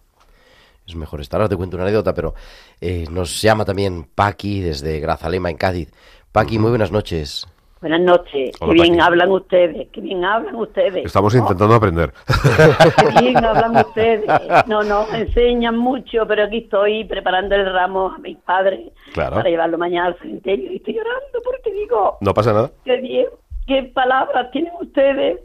Es 0.88 0.96
mejor 0.96 1.20
estar. 1.20 1.42
Ahora 1.42 1.50
te 1.50 1.58
cuento 1.58 1.76
una 1.76 1.84
anécdota, 1.84 2.14
pero 2.14 2.34
eh, 2.80 3.06
nos 3.12 3.42
llama 3.42 3.66
también 3.66 4.06
Paqui 4.16 4.62
desde 4.62 5.02
Grazalema, 5.02 5.50
en 5.50 5.58
Cádiz. 5.58 5.92
Paqui, 6.32 6.58
muy 6.58 6.70
buenas 6.70 6.92
noches. 6.92 7.46
Buenas 7.88 8.02
noches. 8.02 8.52
qué 8.60 8.74
bien 8.74 9.00
hablan 9.00 9.32
ustedes, 9.32 9.88
qué 9.94 10.02
bien 10.02 10.26
hablan 10.26 10.56
ustedes. 10.56 11.06
Estamos 11.06 11.34
intentando 11.34 11.74
aprender. 11.74 12.12
Qué 13.16 13.22
bien 13.22 13.38
hablan 13.38 13.78
ustedes. 13.78 14.26
No, 14.68 14.84
no, 14.84 15.08
enseñan 15.14 15.78
mucho, 15.78 16.28
pero 16.28 16.44
aquí 16.44 16.58
estoy 16.58 17.06
preparando 17.06 17.56
el 17.56 17.72
ramo 17.72 18.10
a 18.14 18.18
mis 18.18 18.38
padres 18.40 18.92
para 19.16 19.44
llevarlo 19.44 19.78
mañana 19.78 20.08
al 20.08 20.20
cementerio 20.20 20.70
y 20.74 20.76
estoy 20.78 20.96
llorando 20.96 21.40
porque 21.46 21.72
digo... 21.72 22.18
No 22.20 22.34
pasa 22.34 22.52
nada. 22.52 22.72
Qué 22.84 22.98
bien, 22.98 23.28
qué 23.66 23.84
palabras 23.84 24.52
tienen 24.52 24.74
ustedes. 24.82 25.40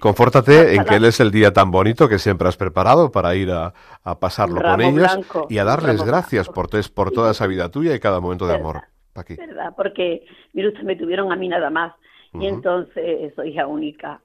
Confórtate 0.00 0.74
en 0.74 0.84
que 0.84 0.96
él 0.96 1.04
es 1.04 1.20
el 1.20 1.30
día 1.30 1.52
tan 1.52 1.70
bonito 1.70 2.08
que 2.08 2.18
siempre 2.18 2.48
has 2.48 2.56
preparado 2.56 3.12
para 3.12 3.36
ir 3.36 3.52
a, 3.52 3.72
pasarlo 4.18 4.60
con 4.60 4.80
ellos 4.80 5.18
y 5.48 5.58
a 5.58 5.64
darles 5.64 6.02
gracias 6.02 6.48
por, 6.48 6.68
por 6.94 7.12
toda 7.12 7.30
esa 7.30 7.46
vida 7.46 7.68
tuya 7.68 7.94
y 7.94 8.00
cada 8.00 8.18
momento 8.18 8.48
de 8.48 8.56
amor. 8.56 8.89
¿Verdad? 9.14 9.74
Porque, 9.76 10.24
mire 10.52 10.68
usted, 10.68 10.82
me 10.82 10.96
tuvieron 10.96 11.32
a 11.32 11.36
mí 11.36 11.48
nada 11.48 11.70
más. 11.70 11.92
Y 12.32 12.46
entonces 12.46 13.34
soy 13.34 13.50
hija 13.50 13.66
única. 13.66 14.20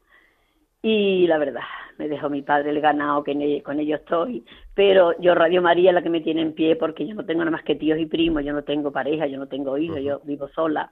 Y 0.82 1.26
la 1.26 1.40
verdad, 1.40 1.64
me 1.98 2.08
dejó 2.08 2.30
mi 2.30 2.44
padre 2.44 2.70
el 2.70 2.80
ganado, 2.80 3.24
que 3.24 3.64
con 3.64 3.80
ellos 3.80 4.02
estoy. 4.02 4.46
Pero 4.76 5.20
yo, 5.20 5.34
Radio 5.34 5.64
María, 5.64 5.90
es 5.90 5.96
la 5.96 6.04
que 6.04 6.12
me 6.12 6.22
tiene 6.22 6.44
en 6.44 6.54
pie, 6.54 6.76
porque 6.76 7.08
yo 7.08 7.16
no 7.16 7.26
tengo 7.26 7.40
nada 7.40 7.50
más 7.50 7.64
que 7.64 7.74
tíos 7.74 7.98
y 7.98 8.06
primos, 8.06 8.46
yo 8.46 8.54
no 8.54 8.64
tengo 8.64 8.92
pareja, 8.92 9.26
yo 9.26 9.40
no 9.40 9.48
tengo 9.48 9.76
hijos, 9.80 10.00
yo 10.04 10.22
vivo 10.24 10.48
sola. 10.50 10.92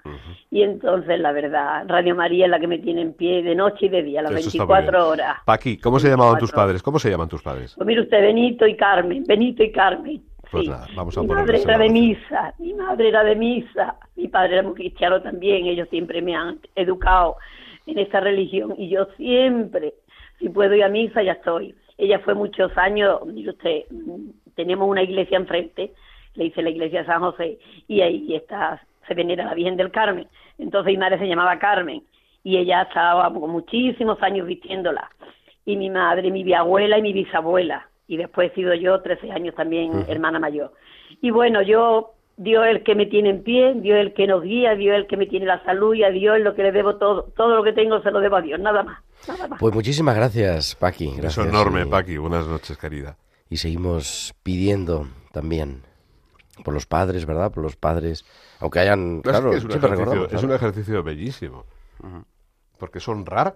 Y 0.49 0.63
entonces, 0.63 1.19
la 1.19 1.31
verdad, 1.31 1.85
Radio 1.87 2.15
María 2.15 2.45
es 2.45 2.51
la 2.51 2.59
que 2.59 2.65
me 2.65 2.79
tiene 2.79 3.01
en 3.01 3.13
pie 3.13 3.43
de 3.43 3.53
noche 3.53 3.85
y 3.85 3.89
de 3.89 4.01
día, 4.01 4.23
las 4.23 4.33
24 4.33 5.07
horas. 5.07 5.37
Paqui, 5.45 5.77
¿cómo 5.77 5.99
se 5.99 6.09
llamaban 6.09 6.39
tus 6.39 6.51
padres? 6.51 6.81
¿Cómo 6.81 6.97
se 6.97 7.11
llaman 7.11 7.29
tus 7.29 7.43
padres? 7.43 7.75
Pues 7.75 7.85
mire 7.85 8.01
usted, 8.01 8.19
Benito 8.19 8.65
y 8.65 8.75
Carmen, 8.75 9.23
Benito 9.27 9.61
y 9.61 9.71
Carmen. 9.71 10.23
Pues 10.53 10.69
vamos 10.95 11.17
a 11.17 11.21
mi 11.21 11.27
madre 11.29 11.63
era 11.63 11.79
de 11.79 11.89
misa, 11.89 12.53
mi 12.59 12.75
madre 12.75 13.07
era 13.07 13.23
de 13.23 13.35
misa, 13.35 13.95
mi 14.15 14.27
padre 14.27 14.53
era 14.53 14.61
muy 14.61 14.75
cristiano 14.75 15.19
también, 15.19 15.65
ellos 15.65 15.89
siempre 15.89 16.21
me 16.21 16.35
han 16.35 16.59
educado 16.75 17.37
en 17.87 17.97
esa 17.97 18.19
religión 18.19 18.75
y 18.77 18.87
yo 18.87 19.07
siempre, 19.17 19.95
si 20.37 20.49
puedo 20.49 20.75
ir 20.75 20.83
a 20.83 20.89
misa, 20.89 21.23
ya 21.23 21.31
estoy. 21.31 21.73
Ella 21.97 22.19
fue 22.19 22.35
muchos 22.35 22.71
años, 22.77 23.25
mire 23.25 23.49
usted, 23.49 23.81
tenemos 24.53 24.87
una 24.87 25.01
iglesia 25.01 25.37
enfrente, 25.37 25.91
le 26.35 26.45
hice 26.45 26.61
la 26.61 26.69
iglesia 26.69 26.99
de 26.99 27.07
San 27.07 27.21
José, 27.21 27.57
y 27.87 28.01
ahí 28.01 28.35
está, 28.35 28.79
se 29.07 29.15
venera 29.15 29.45
la 29.45 29.55
Virgen 29.55 29.75
del 29.75 29.89
Carmen. 29.89 30.27
Entonces 30.59 30.93
mi 30.93 30.99
madre 30.99 31.17
se 31.17 31.27
llamaba 31.27 31.57
Carmen, 31.57 32.03
y 32.43 32.57
ella 32.57 32.83
estaba 32.83 33.27
muchísimos 33.31 34.21
años 34.21 34.45
vistiéndola. 34.45 35.09
Y 35.65 35.77
mi 35.77 35.89
madre, 35.89 36.29
mi 36.29 36.43
bisabuela 36.43 36.99
y 36.99 37.01
mi 37.01 37.13
bisabuela 37.13 37.87
y 38.13 38.17
después 38.17 38.51
he 38.51 38.55
sido 38.55 38.75
yo 38.75 39.01
13 39.01 39.31
años 39.31 39.55
también 39.55 40.05
hermana 40.07 40.39
mayor. 40.39 40.71
Y 41.19 41.31
bueno, 41.31 41.63
yo, 41.63 42.13
Dios 42.37 42.63
el 42.67 42.83
que 42.83 42.93
me 42.93 43.07
tiene 43.07 43.31
en 43.31 43.43
pie, 43.43 43.73
Dios 43.73 43.97
el 43.97 44.13
que 44.13 44.27
nos 44.27 44.43
guía, 44.43 44.75
Dios 44.75 44.95
el 44.95 45.07
que 45.07 45.17
me 45.17 45.25
tiene 45.25 45.47
la 45.47 45.63
salud 45.63 45.95
y 45.95 46.03
a 46.03 46.11
Dios 46.11 46.39
lo 46.39 46.53
que 46.53 46.61
le 46.61 46.71
debo 46.71 46.97
todo, 46.97 47.23
todo 47.35 47.55
lo 47.55 47.63
que 47.63 47.73
tengo 47.73 48.01
se 48.03 48.11
lo 48.11 48.19
debo 48.19 48.35
a 48.35 48.41
Dios, 48.41 48.59
nada 48.59 48.83
más. 48.83 48.99
Nada 49.27 49.47
más. 49.47 49.59
Pues 49.59 49.73
muchísimas 49.73 50.15
gracias, 50.15 50.75
Paqui. 50.75 51.07
Gracias, 51.17 51.47
Es 51.47 51.51
enorme, 51.51 51.87
Paqui. 51.87 52.17
Buenas 52.17 52.45
noches, 52.45 52.77
querida. 52.77 53.17
Y 53.49 53.57
seguimos 53.57 54.35
pidiendo 54.43 55.07
también 55.31 55.81
por 56.63 56.75
los 56.75 56.85
padres, 56.85 57.25
¿verdad? 57.25 57.51
Por 57.51 57.63
los 57.63 57.75
padres, 57.75 58.25
aunque 58.59 58.79
hayan, 58.79 59.21
claro, 59.21 59.53
es, 59.53 59.63
un 59.63 59.71
ejercicio, 59.71 60.27
es 60.29 60.43
un 60.43 60.51
ejercicio 60.51 61.01
bellísimo, 61.01 61.65
porque 62.77 62.99
es 62.99 63.07
honrar 63.07 63.55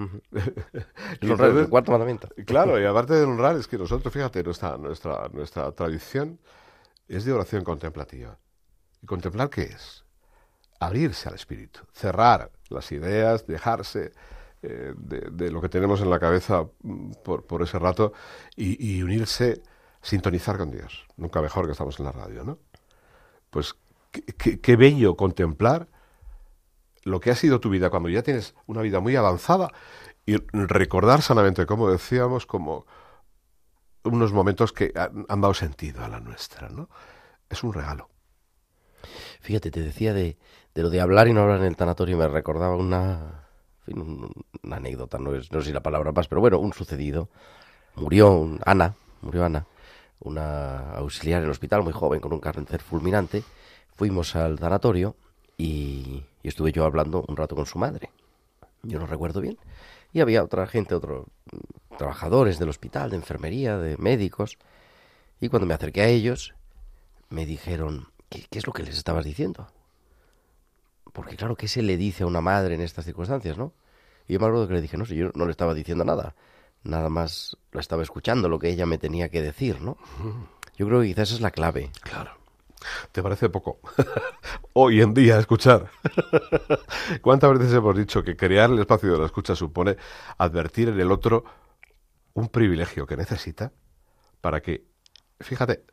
el 1.20 1.68
cuarto 1.68 1.92
mandamiento. 1.92 2.28
Claro, 2.46 2.80
y 2.80 2.84
aparte 2.84 3.14
de 3.14 3.24
honrar, 3.24 3.56
es 3.56 3.66
que 3.66 3.78
nosotros, 3.78 4.12
fíjate, 4.12 4.42
nuestra, 4.42 4.76
nuestra, 4.76 5.28
nuestra 5.32 5.70
tradición 5.72 6.38
es 7.08 7.24
de 7.24 7.32
oración 7.32 7.64
contemplativa. 7.64 8.38
¿Y 9.02 9.06
contemplar 9.06 9.50
qué 9.50 9.62
es? 9.62 10.04
Abrirse 10.78 11.28
al 11.28 11.34
espíritu, 11.34 11.80
cerrar 11.92 12.50
las 12.68 12.90
ideas, 12.92 13.46
dejarse 13.46 14.12
eh, 14.62 14.94
de, 14.96 15.50
lo 15.50 15.60
que 15.62 15.70
tenemos 15.70 16.02
en 16.02 16.10
la 16.10 16.18
cabeza 16.18 16.66
mm, 16.82 17.12
por, 17.22 17.62
ese 17.62 17.78
rato 17.78 18.12
y, 18.56 19.02
unirse, 19.02 19.62
sintonizar 20.02 20.58
con 20.58 20.70
Dios. 20.70 21.06
Nunca 21.16 21.40
mejor 21.40 21.64
que 21.64 21.72
estamos 21.72 21.98
en 21.98 22.04
la 22.04 22.12
radio, 22.12 22.44
¿no? 22.44 22.58
Pues 23.48 23.74
qué, 24.10 24.76
bello 24.76 25.16
contemplar 25.16 25.88
lo 27.02 27.20
que 27.20 27.30
ha 27.30 27.34
sido 27.34 27.60
tu 27.60 27.70
vida 27.70 27.90
cuando 27.90 28.08
ya 28.08 28.22
tienes 28.22 28.54
una 28.66 28.82
vida 28.82 29.00
muy 29.00 29.16
avanzada 29.16 29.72
y 30.26 30.36
recordar 30.52 31.22
sanamente, 31.22 31.66
como 31.66 31.90
decíamos, 31.90 32.46
como 32.46 32.86
unos 34.04 34.32
momentos 34.32 34.72
que 34.72 34.92
han, 34.94 35.40
dado 35.40 35.54
sentido 35.54 36.04
a 36.04 36.08
la 36.08 36.20
nuestra, 36.20 36.68
¿no? 36.68 36.88
Es 37.48 37.62
un 37.62 37.72
regalo. 37.72 38.08
Fíjate, 39.40 39.70
te 39.70 39.80
decía 39.80 40.12
de, 40.12 40.38
de 40.74 40.82
lo 40.82 40.90
de 40.90 41.00
hablar 41.00 41.28
y 41.28 41.32
no 41.32 41.40
hablar 41.40 41.60
en 41.60 41.66
el 41.66 41.76
tanatorio, 41.76 42.16
me 42.16 42.28
recordaba 42.28 42.76
una, 42.76 43.46
una 43.86 44.76
anécdota, 44.76 45.18
no, 45.18 45.34
es, 45.34 45.50
no 45.52 45.60
sé 45.60 45.68
si 45.68 45.72
la 45.72 45.82
palabra 45.82 46.12
más, 46.12 46.28
pero 46.28 46.40
bueno, 46.40 46.58
un 46.58 46.72
sucedido. 46.72 47.28
Murió 47.96 48.56
Ana, 48.64 48.94
murió 49.20 49.44
Ana, 49.44 49.66
una 50.20 50.92
auxiliar 50.92 51.40
en 51.40 51.46
el 51.46 51.50
hospital, 51.50 51.82
muy 51.82 51.92
joven, 51.92 52.20
con 52.20 52.32
un 52.32 52.40
cáncer 52.40 52.80
fulminante. 52.80 53.42
Fuimos 53.96 54.36
al 54.36 54.58
tanatorio 54.58 55.16
y, 55.60 56.24
estuve 56.42 56.72
yo 56.72 56.84
hablando 56.84 57.24
un 57.28 57.36
rato 57.36 57.54
con 57.54 57.66
su 57.66 57.78
madre. 57.78 58.10
Yo 58.82 58.98
no 58.98 59.06
recuerdo 59.06 59.40
bien. 59.40 59.58
Y 60.12 60.20
había 60.20 60.42
otra 60.42 60.66
gente, 60.66 60.94
otros 60.94 61.26
trabajadores 61.98 62.58
del 62.58 62.70
hospital, 62.70 63.10
de 63.10 63.16
enfermería, 63.16 63.76
de 63.76 63.96
médicos. 63.98 64.58
Y 65.40 65.48
cuando 65.48 65.66
me 65.66 65.74
acerqué 65.74 66.00
a 66.00 66.08
ellos, 66.08 66.54
me 67.28 67.44
dijeron, 67.44 68.08
¿qué, 68.30 68.46
qué 68.50 68.58
es 68.58 68.66
lo 68.66 68.72
que 68.72 68.82
les 68.82 68.96
estabas 68.96 69.24
diciendo? 69.24 69.68
Porque 71.12 71.36
claro, 71.36 71.56
¿qué 71.56 71.68
se 71.68 71.82
le 71.82 71.96
dice 71.96 72.22
a 72.24 72.26
una 72.26 72.40
madre 72.40 72.74
en 72.74 72.80
estas 72.80 73.04
circunstancias, 73.04 73.58
no? 73.58 73.74
Y 74.26 74.34
yo 74.34 74.40
me 74.40 74.46
acuerdo 74.46 74.66
que 74.66 74.74
le 74.74 74.80
dije, 74.80 74.96
no, 74.96 75.04
si 75.04 75.16
yo 75.16 75.30
no 75.34 75.44
le 75.44 75.50
estaba 75.50 75.74
diciendo 75.74 76.04
nada, 76.04 76.34
nada 76.84 77.10
más 77.10 77.56
lo 77.72 77.80
estaba 77.80 78.02
escuchando, 78.02 78.48
lo 78.48 78.58
que 78.58 78.70
ella 78.70 78.86
me 78.86 78.96
tenía 78.96 79.28
que 79.28 79.42
decir, 79.42 79.82
¿no? 79.82 79.98
Yo 80.76 80.86
creo 80.86 81.02
que 81.02 81.08
quizás 81.08 81.28
esa 81.28 81.34
es 81.34 81.40
la 81.42 81.50
clave. 81.50 81.90
Claro. 82.02 82.39
¿Te 83.12 83.22
parece 83.22 83.48
poco? 83.48 83.80
Hoy 84.72 85.00
en 85.00 85.14
día 85.14 85.38
escuchar. 85.38 85.90
¿Cuántas 87.22 87.58
veces 87.58 87.74
hemos 87.74 87.96
dicho 87.96 88.22
que 88.22 88.36
crear 88.36 88.70
el 88.70 88.78
espacio 88.78 89.12
de 89.12 89.18
la 89.18 89.26
escucha 89.26 89.54
supone 89.54 89.96
advertir 90.38 90.88
en 90.88 91.00
el 91.00 91.12
otro 91.12 91.44
un 92.34 92.48
privilegio 92.48 93.06
que 93.06 93.16
necesita 93.16 93.72
para 94.40 94.60
que, 94.60 94.86
fíjate, 95.40 95.84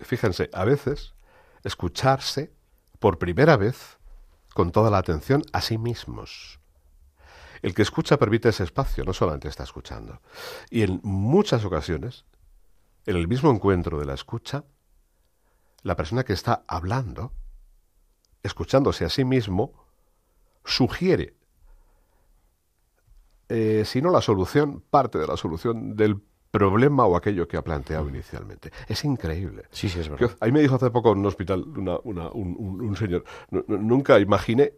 fíjense, 0.00 0.50
a 0.52 0.64
veces 0.64 1.14
escucharse 1.64 2.52
por 2.98 3.18
primera 3.18 3.56
vez 3.56 3.98
con 4.54 4.70
toda 4.70 4.90
la 4.90 4.98
atención 4.98 5.42
a 5.52 5.60
sí 5.60 5.78
mismos. 5.78 6.60
El 7.62 7.74
que 7.74 7.82
escucha 7.82 8.18
permite 8.18 8.48
ese 8.48 8.64
espacio, 8.64 9.04
no 9.04 9.12
solamente 9.12 9.48
está 9.48 9.62
escuchando. 9.62 10.20
Y 10.68 10.82
en 10.82 11.00
muchas 11.02 11.64
ocasiones, 11.64 12.24
en 13.06 13.16
el 13.16 13.28
mismo 13.28 13.50
encuentro 13.50 13.98
de 13.98 14.06
la 14.06 14.14
escucha, 14.14 14.64
la 15.82 15.96
persona 15.96 16.24
que 16.24 16.32
está 16.32 16.64
hablando, 16.66 17.32
escuchándose 18.42 19.04
a 19.04 19.08
sí 19.08 19.24
mismo, 19.24 19.72
sugiere, 20.64 21.34
eh, 23.48 23.84
si 23.84 24.00
no 24.00 24.10
la 24.10 24.22
solución, 24.22 24.80
parte 24.80 25.18
de 25.18 25.26
la 25.26 25.36
solución 25.36 25.96
del 25.96 26.22
problema 26.50 27.06
o 27.06 27.16
aquello 27.16 27.48
que 27.48 27.56
ha 27.56 27.62
planteado 27.62 28.08
inicialmente. 28.08 28.70
Es 28.86 29.04
increíble. 29.04 29.64
Sí, 29.70 29.88
sí, 29.88 30.00
es 30.00 30.08
verdad. 30.08 30.36
ahí 30.40 30.52
me 30.52 30.60
dijo 30.60 30.76
hace 30.76 30.90
poco 30.90 31.12
en 31.12 31.18
un 31.18 31.26
hospital 31.26 31.64
un, 31.64 32.96
señor, 32.96 33.24
nunca 33.50 34.20
imaginé 34.20 34.74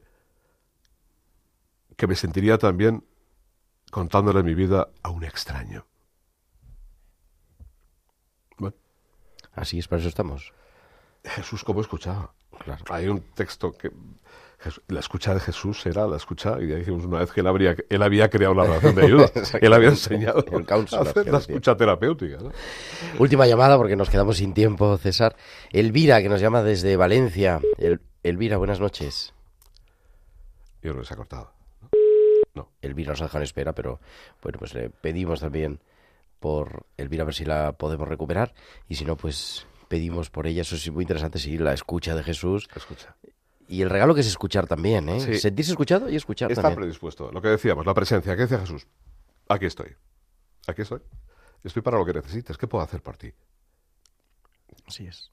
que 1.96 2.06
me 2.06 2.14
sentiría 2.14 2.58
también 2.58 3.04
contándole 3.90 4.42
mi 4.42 4.54
vida 4.54 4.88
a 5.02 5.10
un 5.10 5.24
extraño. 5.24 5.86
Bueno. 8.56 8.76
Así 9.52 9.78
es, 9.78 9.88
para 9.88 10.00
eso 10.00 10.08
estamos. 10.08 10.52
Jesús, 11.24 11.64
¿cómo 11.64 11.80
escuchaba? 11.80 12.32
Hay 12.90 13.08
un 13.08 13.20
texto 13.34 13.72
que 13.72 13.90
la 14.88 15.00
escucha 15.00 15.34
de 15.34 15.40
Jesús 15.40 15.84
era 15.86 16.06
la 16.06 16.16
escucha, 16.16 16.56
y 16.60 16.68
ya 16.68 16.76
dijimos 16.76 17.04
una 17.04 17.18
vez 17.18 17.32
que 17.32 17.40
él, 17.40 17.46
habría, 17.46 17.76
él 17.88 18.02
había 18.02 18.30
creado 18.30 18.54
la 18.54 18.64
relación 18.64 18.94
de 18.94 19.02
ayuda, 19.06 19.30
él 19.60 19.72
había 19.72 19.88
enseñado 19.88 20.44
el 20.50 20.66
a 20.70 21.00
hacer 21.00 21.26
la 21.26 21.38
escucha 21.38 21.76
terapéutica. 21.76 22.38
Última 23.18 23.46
llamada 23.46 23.76
porque 23.76 23.96
nos 23.96 24.08
quedamos 24.08 24.38
sin 24.38 24.54
tiempo, 24.54 24.96
César. 24.96 25.36
Elvira, 25.70 26.22
que 26.22 26.28
nos 26.28 26.40
llama 26.40 26.62
desde 26.62 26.96
Valencia. 26.96 27.60
Elvira, 28.22 28.56
buenas 28.56 28.80
noches. 28.80 29.34
Yo 30.82 30.92
creo 30.92 31.02
que 31.02 31.08
se 31.08 31.14
ha 31.14 31.16
cortado. 31.16 31.52
No. 32.54 32.70
Elvira 32.80 33.10
nos 33.10 33.20
ha 33.20 33.24
dejado 33.24 33.40
en 33.40 33.44
espera, 33.44 33.74
pero 33.74 34.00
bueno, 34.42 34.58
pues 34.58 34.74
le 34.74 34.90
pedimos 34.90 35.40
también 35.40 35.80
por 36.38 36.86
Elvira 36.96 37.22
a 37.22 37.26
ver 37.26 37.34
si 37.34 37.44
la 37.44 37.72
podemos 37.72 38.06
recuperar 38.06 38.54
y 38.88 38.94
si 38.94 39.04
no, 39.04 39.16
pues 39.16 39.66
pedimos 39.94 40.28
por 40.28 40.48
ella. 40.48 40.62
Eso 40.62 40.74
es 40.74 40.90
muy 40.90 41.04
interesante 41.04 41.38
seguir 41.38 41.60
la 41.60 41.72
escucha 41.72 42.16
de 42.16 42.24
Jesús. 42.24 42.68
Escucha. 42.74 43.14
Y 43.68 43.82
el 43.82 43.90
regalo 43.90 44.12
que 44.12 44.22
es 44.22 44.26
escuchar 44.26 44.66
también, 44.66 45.08
¿eh? 45.08 45.38
Sentirse 45.38 45.70
escuchado 45.70 46.10
y 46.10 46.16
escuchar 46.16 46.50
Está 46.50 46.74
predispuesto. 46.74 47.30
Lo 47.30 47.40
que 47.40 47.48
decíamos, 47.48 47.86
la 47.86 47.94
presencia. 47.94 48.34
¿Qué 48.34 48.42
decía 48.42 48.58
Jesús? 48.58 48.88
Aquí 49.48 49.66
estoy. 49.66 49.94
Aquí 50.66 50.82
estoy. 50.82 51.00
Estoy 51.62 51.82
para 51.82 51.96
lo 51.96 52.04
que 52.04 52.12
necesites. 52.12 52.58
¿Qué 52.58 52.66
puedo 52.66 52.82
hacer 52.82 53.02
por 53.02 53.16
ti? 53.16 53.32
Así 54.84 55.06
es. 55.06 55.30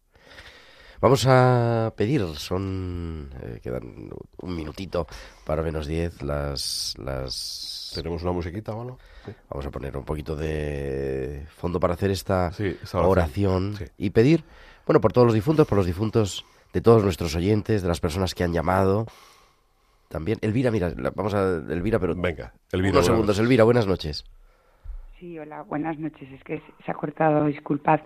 Vamos 1.02 1.26
a 1.28 1.92
pedir, 1.98 2.22
son. 2.36 3.32
Eh, 3.42 3.60
quedan 3.64 4.12
un 4.38 4.56
minutito 4.56 5.08
para 5.46 5.64
menos 5.64 5.88
diez. 5.88 6.22
Las, 6.22 6.94
las. 7.00 7.92
¿Tenemos 7.96 8.22
una 8.22 8.32
musiquita 8.32 8.76
o 8.76 8.86
no? 8.86 9.00
Vamos 9.50 9.66
a 9.66 9.72
poner 9.72 9.98
un 9.98 10.06
poquito 10.06 10.36
de 10.36 11.48
fondo 11.58 11.80
para 11.80 11.96
hacer 11.96 12.12
esta, 12.12 12.52
oración, 12.94 13.76
y 13.98 14.12
pedir, 14.12 14.44
bueno, 14.86 15.02
por 15.02 15.12
todos 15.12 15.26
los 15.26 15.34
difuntos, 15.34 15.68
por 15.68 15.78
los 15.78 15.88
difuntos 15.88 16.46
de 16.72 16.82
todos 16.82 17.04
nuestros 17.04 17.36
oyentes, 17.36 17.82
de 17.82 17.88
las 17.88 18.00
personas 18.00 18.36
que 18.36 18.44
han 18.44 18.54
llamado. 18.54 19.08
También. 20.08 20.38
Elvira, 20.42 20.70
mira, 20.70 20.94
vamos 21.16 21.34
a. 21.34 21.64
Elvira, 21.68 21.98
pero. 21.98 22.14
Venga, 22.14 22.54
Elvira. 22.72 22.94
Unos 22.94 23.08
segundos. 23.08 23.40
Elvira, 23.40 23.64
buenas 23.64 23.88
noches. 23.88 24.24
Sí, 25.20 25.40
hola, 25.40 25.64
buenas 25.64 25.98
noches. 25.98 26.32
Es 26.32 26.44
que 26.44 26.62
se 26.86 26.92
ha 26.92 26.94
cortado, 26.94 27.46
disculpad. 27.46 28.02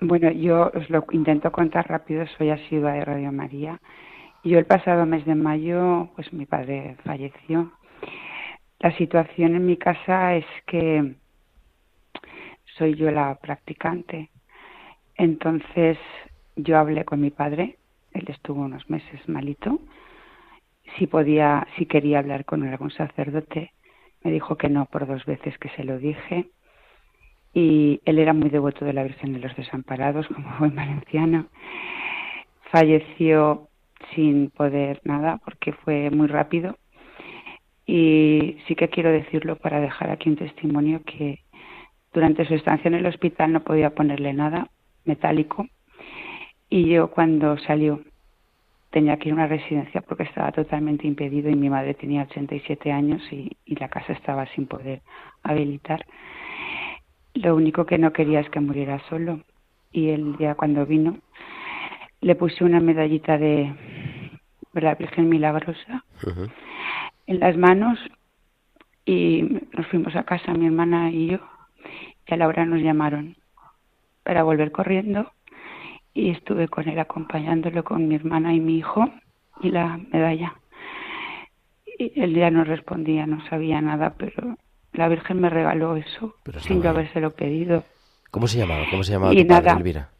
Bueno, 0.00 0.30
yo 0.30 0.70
os 0.74 0.88
lo 0.90 1.04
intento 1.10 1.50
contar 1.50 1.88
rápido. 1.88 2.26
Soy 2.36 2.50
asidua 2.50 2.92
de 2.92 3.04
Radio 3.04 3.32
María. 3.32 3.80
Yo 4.44 4.58
el 4.58 4.66
pasado 4.66 5.06
mes 5.06 5.24
de 5.24 5.34
mayo, 5.34 6.10
pues 6.14 6.32
mi 6.32 6.46
padre 6.46 6.96
falleció. 7.04 7.72
La 8.78 8.96
situación 8.96 9.56
en 9.56 9.66
mi 9.66 9.76
casa 9.76 10.36
es 10.36 10.46
que 10.66 11.16
soy 12.76 12.94
yo 12.94 13.10
la 13.10 13.34
practicante. 13.36 14.30
Entonces 15.16 15.98
yo 16.54 16.78
hablé 16.78 17.04
con 17.04 17.20
mi 17.20 17.30
padre 17.30 17.78
él 18.18 18.24
estuvo 18.28 18.62
unos 18.62 18.88
meses 18.90 19.28
malito. 19.28 19.78
Si 20.96 21.06
podía, 21.06 21.66
si 21.76 21.86
quería 21.86 22.18
hablar 22.18 22.44
con 22.44 22.66
algún 22.66 22.90
sacerdote, 22.90 23.72
me 24.22 24.32
dijo 24.32 24.56
que 24.56 24.68
no 24.68 24.86
por 24.86 25.06
dos 25.06 25.24
veces 25.24 25.56
que 25.58 25.68
se 25.70 25.84
lo 25.84 25.98
dije. 25.98 26.48
Y 27.54 28.00
él 28.04 28.18
era 28.18 28.32
muy 28.32 28.50
devoto 28.50 28.84
de 28.84 28.92
la 28.92 29.02
Virgen 29.02 29.32
de 29.32 29.40
los 29.40 29.56
Desamparados, 29.56 30.26
como 30.28 30.58
buen 30.58 30.74
valenciano. 30.74 31.46
Falleció 32.70 33.68
sin 34.14 34.50
poder 34.50 35.00
nada 35.04 35.40
porque 35.44 35.72
fue 35.72 36.10
muy 36.10 36.26
rápido. 36.26 36.76
Y 37.86 38.58
sí 38.66 38.74
que 38.74 38.88
quiero 38.88 39.10
decirlo 39.10 39.56
para 39.56 39.80
dejar 39.80 40.10
aquí 40.10 40.28
un 40.28 40.36
testimonio 40.36 41.02
que 41.04 41.40
durante 42.12 42.44
su 42.44 42.54
estancia 42.54 42.88
en 42.88 42.94
el 42.94 43.06
hospital 43.06 43.52
no 43.52 43.62
podía 43.62 43.90
ponerle 43.90 44.32
nada 44.32 44.68
metálico 45.04 45.66
y 46.70 46.88
yo 46.88 47.10
cuando 47.10 47.58
salió 47.58 48.00
tenía 48.90 49.16
que 49.18 49.28
ir 49.28 49.32
a 49.32 49.36
una 49.36 49.46
residencia 49.46 50.00
porque 50.00 50.22
estaba 50.22 50.52
totalmente 50.52 51.06
impedido 51.06 51.50
y 51.50 51.56
mi 51.56 51.68
madre 51.70 51.94
tenía 51.94 52.22
87 52.22 52.90
años 52.92 53.22
y, 53.30 53.56
y 53.64 53.76
la 53.76 53.88
casa 53.88 54.12
estaba 54.12 54.46
sin 54.54 54.66
poder 54.66 55.02
habilitar. 55.42 56.04
Lo 57.42 57.54
único 57.54 57.86
que 57.86 57.98
no 57.98 58.12
quería 58.12 58.40
es 58.40 58.50
que 58.50 58.58
muriera 58.58 59.00
solo. 59.08 59.40
Y 59.92 60.08
el 60.08 60.36
día 60.36 60.56
cuando 60.56 60.84
vino 60.86 61.18
le 62.20 62.34
puse 62.34 62.64
una 62.64 62.80
medallita 62.80 63.38
de 63.38 63.72
la 64.72 64.94
Virgen 64.96 65.28
Milagrosa 65.28 66.04
en 67.26 67.38
las 67.38 67.56
manos 67.56 67.98
y 69.06 69.42
nos 69.72 69.86
fuimos 69.86 70.16
a 70.16 70.24
casa 70.24 70.52
mi 70.52 70.66
hermana 70.66 71.10
y 71.12 71.28
yo 71.28 71.38
y 72.26 72.34
a 72.34 72.36
la 72.36 72.48
hora 72.48 72.66
nos 72.66 72.80
llamaron 72.82 73.36
para 74.24 74.42
volver 74.42 74.72
corriendo. 74.72 75.30
Y 76.14 76.30
estuve 76.30 76.66
con 76.66 76.88
él 76.88 76.98
acompañándolo 76.98 77.84
con 77.84 78.08
mi 78.08 78.16
hermana 78.16 78.52
y 78.52 78.58
mi 78.58 78.78
hijo 78.78 79.08
y 79.60 79.70
la 79.70 80.00
medalla. 80.10 80.56
Y 81.98 82.20
él 82.20 82.34
ya 82.34 82.50
no 82.50 82.64
respondía, 82.64 83.26
no 83.26 83.40
sabía 83.48 83.80
nada, 83.80 84.14
pero 84.18 84.58
la 84.98 85.08
Virgen 85.08 85.40
me 85.40 85.48
regaló 85.48 85.94
eso 85.96 86.34
sin 86.60 86.82
yo 86.82 86.90
habérselo 86.90 87.30
pedido. 87.30 87.84
¿Cómo 88.32 88.48
se 88.48 88.58
llamaba? 88.58 88.84
¿Cómo 88.90 89.04
se 89.04 89.12
llamaba 89.12 89.32
tu 89.32 89.46
padre, 89.46 89.70
Elvira? 89.70 90.10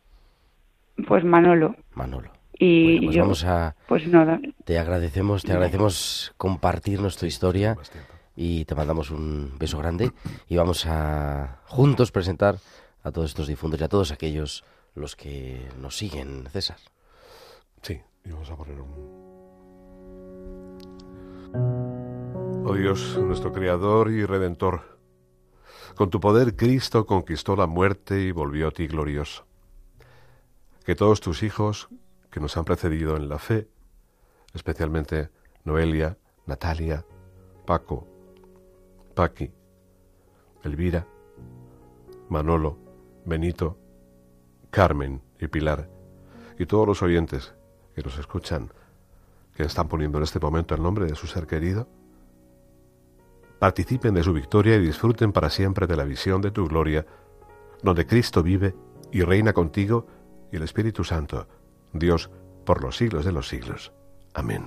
Pues 1.07 1.25
Manolo. 1.25 1.75
Manolo. 1.95 2.31
Y 2.53 3.01
pues 3.05 3.17
yo, 3.17 3.23
vamos 3.23 3.45
a, 3.45 3.75
pues 3.89 4.07
nada. 4.07 4.41
Te 4.65 4.79
agradecemos, 4.79 5.43
te 5.43 5.51
agradecemos 5.53 6.33
compartirnos 6.37 7.17
tu 7.17 7.27
historia 7.27 7.77
y 8.37 8.65
te 8.67 8.77
mandamos 8.77 9.11
un 9.11 9.59
beso 9.59 9.79
grande 9.79 10.13
y 10.49 10.57
vamos 10.57 10.87
a 10.87 11.59
juntos 11.67 12.13
presentar 12.13 12.59
a 13.03 13.11
todos 13.11 13.31
estos 13.31 13.49
difuntos 13.49 13.81
y 13.81 13.85
a 13.85 13.89
todos 13.89 14.13
aquellos 14.13 14.65
los 14.95 15.17
que 15.17 15.69
nos 15.81 15.97
siguen, 15.97 16.47
César. 16.53 16.79
Sí, 17.83 18.01
y 18.25 18.31
vamos 18.31 18.49
a 18.49 18.57
poner 18.57 18.81
un... 21.53 22.08
Oh 22.71 22.75
Dios, 22.75 23.19
nuestro 23.19 23.51
Creador 23.51 24.11
y 24.11 24.27
Redentor, 24.27 24.99
con 25.95 26.11
tu 26.11 26.21
poder 26.21 26.55
Cristo 26.55 27.07
conquistó 27.07 27.57
la 27.57 27.67
muerte 27.67 28.21
y 28.21 28.31
volvió 28.31 28.69
a 28.69 28.71
ti 28.73 28.87
glorioso. 28.87 29.47
Que 30.85 30.95
todos 30.95 31.23
tus 31.23 31.43
hijos 31.43 31.89
que 32.31 32.41
nos 32.41 32.59
han 32.59 32.67
precedido 32.67 33.17
en 33.17 33.31
la 33.31 33.39
fe, 33.39 33.71
especialmente 34.53 35.31
Noelia, 35.65 36.19
Natalia, 36.45 37.07
Paco, 37.65 38.07
Paqui, 39.15 39.51
Elvira, 40.63 41.07
Manolo, 42.29 42.77
Benito, 43.25 43.79
Carmen 44.71 45.23
y 45.41 45.47
Pilar, 45.47 45.89
y 46.59 46.67
todos 46.67 46.87
los 46.87 47.01
oyentes 47.01 47.55
que 47.95 48.03
nos 48.03 48.19
escuchan, 48.19 48.71
que 49.57 49.63
están 49.63 49.89
poniendo 49.89 50.19
en 50.19 50.25
este 50.25 50.39
momento 50.39 50.75
el 50.75 50.83
nombre 50.83 51.07
de 51.07 51.15
su 51.15 51.27
ser 51.27 51.47
querido, 51.47 51.89
participen 53.59 54.15
de 54.15 54.23
su 54.23 54.33
victoria 54.33 54.77
y 54.77 54.81
disfruten 54.81 55.33
para 55.33 55.51
siempre 55.51 55.87
de 55.87 55.97
la 55.97 56.05
visión 56.05 56.41
de 56.41 56.51
tu 56.51 56.67
gloria, 56.69 57.07
donde 57.83 58.07
Cristo 58.07 58.43
vive 58.43 58.75
y 59.13 59.23
reina 59.23 59.53
contigo 59.53 60.07
y 60.53 60.57
el 60.57 60.63
Espíritu 60.63 61.05
Santo, 61.05 61.47
Dios, 61.93 62.31
por 62.65 62.83
los 62.83 62.97
siglos 62.97 63.25
de 63.25 63.33
los 63.33 63.49
siglos. 63.49 63.93
Amén. 64.35 64.67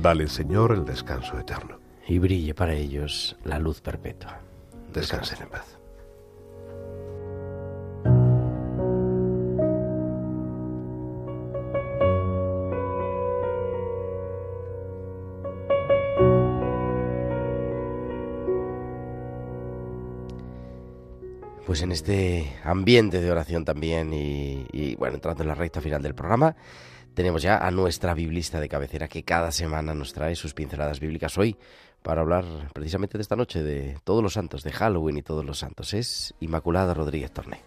Dale, 0.00 0.28
Señor, 0.28 0.72
el 0.72 0.84
descanso 0.84 1.38
eterno. 1.38 1.78
Y 2.06 2.18
brille 2.18 2.54
para 2.54 2.74
ellos 2.74 3.36
la 3.44 3.58
luz 3.58 3.80
perpetua. 3.80 4.40
Descansen 4.92 5.42
en 5.42 5.48
paz. 5.48 5.78
En 21.82 21.92
este 21.92 22.52
ambiente 22.64 23.20
de 23.20 23.30
oración 23.30 23.64
también 23.64 24.12
y, 24.12 24.94
bueno, 24.96 25.16
entrando 25.16 25.42
en 25.42 25.48
la 25.48 25.54
recta 25.54 25.80
final 25.80 26.02
del 26.02 26.14
programa, 26.14 26.54
tenemos 27.14 27.42
ya 27.42 27.58
a 27.58 27.70
nuestra 27.70 28.14
biblista 28.14 28.60
de 28.60 28.68
cabecera 28.68 29.08
que 29.08 29.22
cada 29.22 29.52
semana 29.52 29.92
nos 29.94 30.12
trae 30.12 30.34
sus 30.34 30.54
pinceladas 30.54 31.00
bíblicas 31.00 31.36
hoy 31.36 31.56
para 32.02 32.22
hablar 32.22 32.44
precisamente 32.72 33.18
de 33.18 33.22
esta 33.22 33.36
noche 33.36 33.62
de 33.62 33.98
todos 34.04 34.22
los 34.22 34.32
santos, 34.32 34.62
de 34.62 34.72
Halloween 34.72 35.18
y 35.18 35.22
todos 35.22 35.44
los 35.44 35.58
santos. 35.58 35.92
Es 35.94 36.34
Inmaculada 36.40 36.94
Rodríguez 36.94 37.32
Torné. 37.32 37.60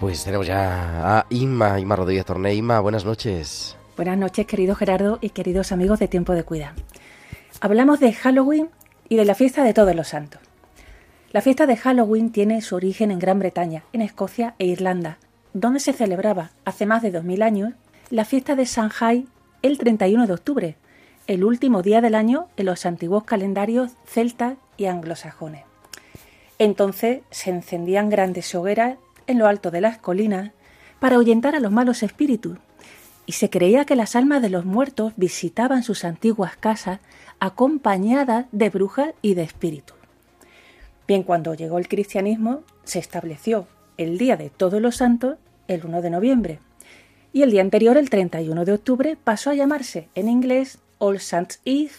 Pues 0.00 0.24
tenemos 0.24 0.46
ya 0.46 1.18
a 1.18 1.26
Inma, 1.30 1.78
Inma 1.78 1.94
Rodríguez 1.94 2.24
Torné. 2.24 2.54
Inma, 2.54 2.80
buenas 2.80 3.04
noches. 3.04 3.76
Buenas 3.96 4.18
noches, 4.18 4.46
querido 4.46 4.74
Gerardo 4.74 5.18
y 5.20 5.30
queridos 5.30 5.70
amigos 5.70 6.00
de 6.00 6.08
Tiempo 6.08 6.32
de 6.32 6.42
Cuida. 6.42 6.74
Hablamos 7.64 8.00
de 8.00 8.12
Halloween 8.12 8.70
y 9.08 9.14
de 9.14 9.24
la 9.24 9.36
fiesta 9.36 9.62
de 9.62 9.72
todos 9.72 9.94
los 9.94 10.08
santos. 10.08 10.40
La 11.30 11.42
fiesta 11.42 11.64
de 11.64 11.76
Halloween 11.76 12.32
tiene 12.32 12.60
su 12.60 12.74
origen 12.74 13.12
en 13.12 13.20
Gran 13.20 13.38
Bretaña, 13.38 13.84
en 13.92 14.02
Escocia 14.02 14.56
e 14.58 14.66
Irlanda, 14.66 15.18
donde 15.54 15.78
se 15.78 15.92
celebraba 15.92 16.50
hace 16.64 16.86
más 16.86 17.02
de 17.02 17.12
2000 17.12 17.40
años 17.40 17.74
la 18.10 18.24
fiesta 18.24 18.56
de 18.56 18.64
Shanghai 18.64 19.28
el 19.62 19.78
31 19.78 20.26
de 20.26 20.32
octubre, 20.32 20.76
el 21.28 21.44
último 21.44 21.82
día 21.82 22.00
del 22.00 22.16
año 22.16 22.48
en 22.56 22.66
los 22.66 22.84
antiguos 22.84 23.22
calendarios 23.22 23.92
celtas 24.06 24.54
y 24.76 24.86
anglosajones. 24.86 25.62
Entonces 26.58 27.20
se 27.30 27.50
encendían 27.50 28.10
grandes 28.10 28.52
hogueras 28.56 28.98
en 29.28 29.38
lo 29.38 29.46
alto 29.46 29.70
de 29.70 29.82
las 29.82 29.98
colinas 29.98 30.50
para 30.98 31.14
ahuyentar 31.14 31.54
a 31.54 31.60
los 31.60 31.70
malos 31.70 32.02
espíritus 32.02 32.58
y 33.32 33.34
se 33.34 33.48
creía 33.48 33.86
que 33.86 33.96
las 33.96 34.14
almas 34.14 34.42
de 34.42 34.50
los 34.50 34.66
muertos 34.66 35.14
visitaban 35.16 35.82
sus 35.82 36.04
antiguas 36.04 36.54
casas 36.54 37.00
acompañadas 37.40 38.44
de 38.52 38.68
brujas 38.68 39.14
y 39.22 39.32
de 39.32 39.42
espíritus. 39.42 39.96
Bien, 41.08 41.22
cuando 41.22 41.54
llegó 41.54 41.78
el 41.78 41.88
cristianismo, 41.88 42.62
se 42.84 42.98
estableció 42.98 43.66
el 43.96 44.18
Día 44.18 44.36
de 44.36 44.50
Todos 44.50 44.82
los 44.82 44.96
Santos 44.96 45.38
el 45.66 45.86
1 45.86 46.02
de 46.02 46.10
noviembre 46.10 46.58
y 47.32 47.40
el 47.40 47.50
día 47.50 47.62
anterior, 47.62 47.96
el 47.96 48.10
31 48.10 48.66
de 48.66 48.74
octubre, 48.74 49.16
pasó 49.24 49.48
a 49.48 49.54
llamarse 49.54 50.10
en 50.14 50.28
inglés 50.28 50.76
All 50.98 51.18
Saints 51.18 51.58
Eve, 51.64 51.92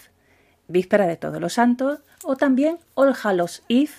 Víspera 0.67 1.07
de 1.07 1.17
Todos 1.17 1.41
los 1.41 1.53
Santos, 1.53 2.01
o 2.23 2.35
también 2.35 2.77
All 2.93 3.15
Hallows 3.23 3.63
Eve, 3.69 3.89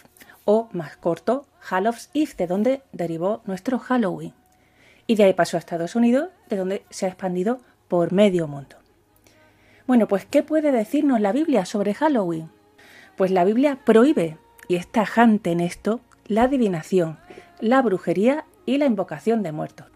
o 0.44 0.68
más 0.70 0.96
corto, 0.98 1.46
Hallows 1.68 2.10
Eve, 2.14 2.34
de 2.38 2.46
donde 2.46 2.82
derivó 2.92 3.42
nuestro 3.44 3.80
Halloween 3.80 4.34
y 5.06 5.16
de 5.16 5.24
ahí 5.24 5.34
pasó 5.34 5.56
a 5.56 5.60
Estados 5.60 5.96
Unidos, 5.96 6.28
de 6.48 6.56
donde 6.56 6.84
se 6.90 7.06
ha 7.06 7.08
expandido 7.08 7.60
por 7.88 8.12
medio 8.12 8.48
mundo. 8.48 8.76
Bueno, 9.86 10.08
pues 10.08 10.24
¿qué 10.24 10.42
puede 10.42 10.72
decirnos 10.72 11.20
la 11.20 11.32
Biblia 11.32 11.66
sobre 11.66 11.94
Halloween? 11.94 12.50
Pues 13.16 13.30
la 13.30 13.44
Biblia 13.44 13.80
prohíbe, 13.84 14.38
y 14.66 14.76
es 14.76 14.86
tajante 14.86 15.52
en 15.52 15.60
esto, 15.60 16.00
la 16.26 16.44
adivinación, 16.44 17.18
la 17.60 17.82
brujería 17.82 18.46
y 18.66 18.78
la 18.78 18.86
invocación 18.86 19.42
de 19.42 19.52
muertos. 19.52 19.86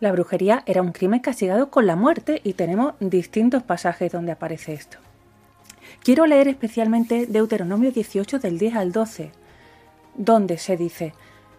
La 0.00 0.12
brujería 0.12 0.62
era 0.66 0.82
un 0.82 0.92
crimen 0.92 1.20
castigado 1.20 1.70
con 1.70 1.86
la 1.86 1.96
muerte 1.96 2.40
y 2.44 2.52
tenemos 2.52 2.94
distintos 3.00 3.62
pasajes 3.62 4.12
donde 4.12 4.32
aparece 4.32 4.74
esto. 4.74 4.98
Quiero 6.02 6.26
leer 6.26 6.48
especialmente 6.48 7.26
Deuteronomio 7.26 7.90
18 7.90 8.38
del 8.38 8.58
10 8.58 8.76
al 8.76 8.92
12, 8.92 9.32
donde 10.16 10.58
se 10.58 10.76
dice, 10.76 11.14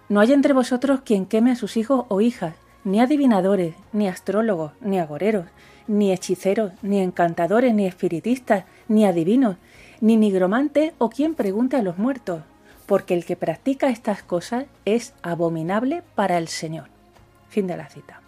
No 0.09 0.19
hay 0.19 0.33
entre 0.33 0.53
vosotros 0.53 1.01
quien 1.03 1.25
queme 1.25 1.51
a 1.51 1.55
sus 1.55 1.77
hijos 1.77 2.05
o 2.09 2.21
hijas, 2.21 2.53
ni 2.85 3.01
adivinadores, 3.01 3.75
ni 3.91 4.07
astrólogos, 4.07 4.71
ni 4.79 4.99
agoreros, 4.99 5.47
ni 5.87 6.13
hechiceros, 6.13 6.71
ni 6.81 7.01
encantadores, 7.01 7.73
ni 7.73 7.87
espiritistas, 7.87 8.63
ni 8.87 9.05
adivinos, 9.05 9.57
ni 10.01 10.15
nigromantes 10.17 10.93
o 10.99 11.09
quien 11.09 11.35
pregunte 11.35 11.75
a 11.75 11.81
los 11.81 11.97
muertos, 11.97 12.43
porque 12.85 13.15
el 13.15 13.25
que 13.25 13.35
practica 13.35 13.89
estas 13.89 14.21
cosas 14.21 14.65
es 14.85 15.13
abominable 15.23 16.03
para 16.13 16.37
el 16.37 16.47
Señor. 16.47 16.85
Fin 17.49 17.67
de 17.67 17.75
la 17.75 17.89
cita. 17.89 18.21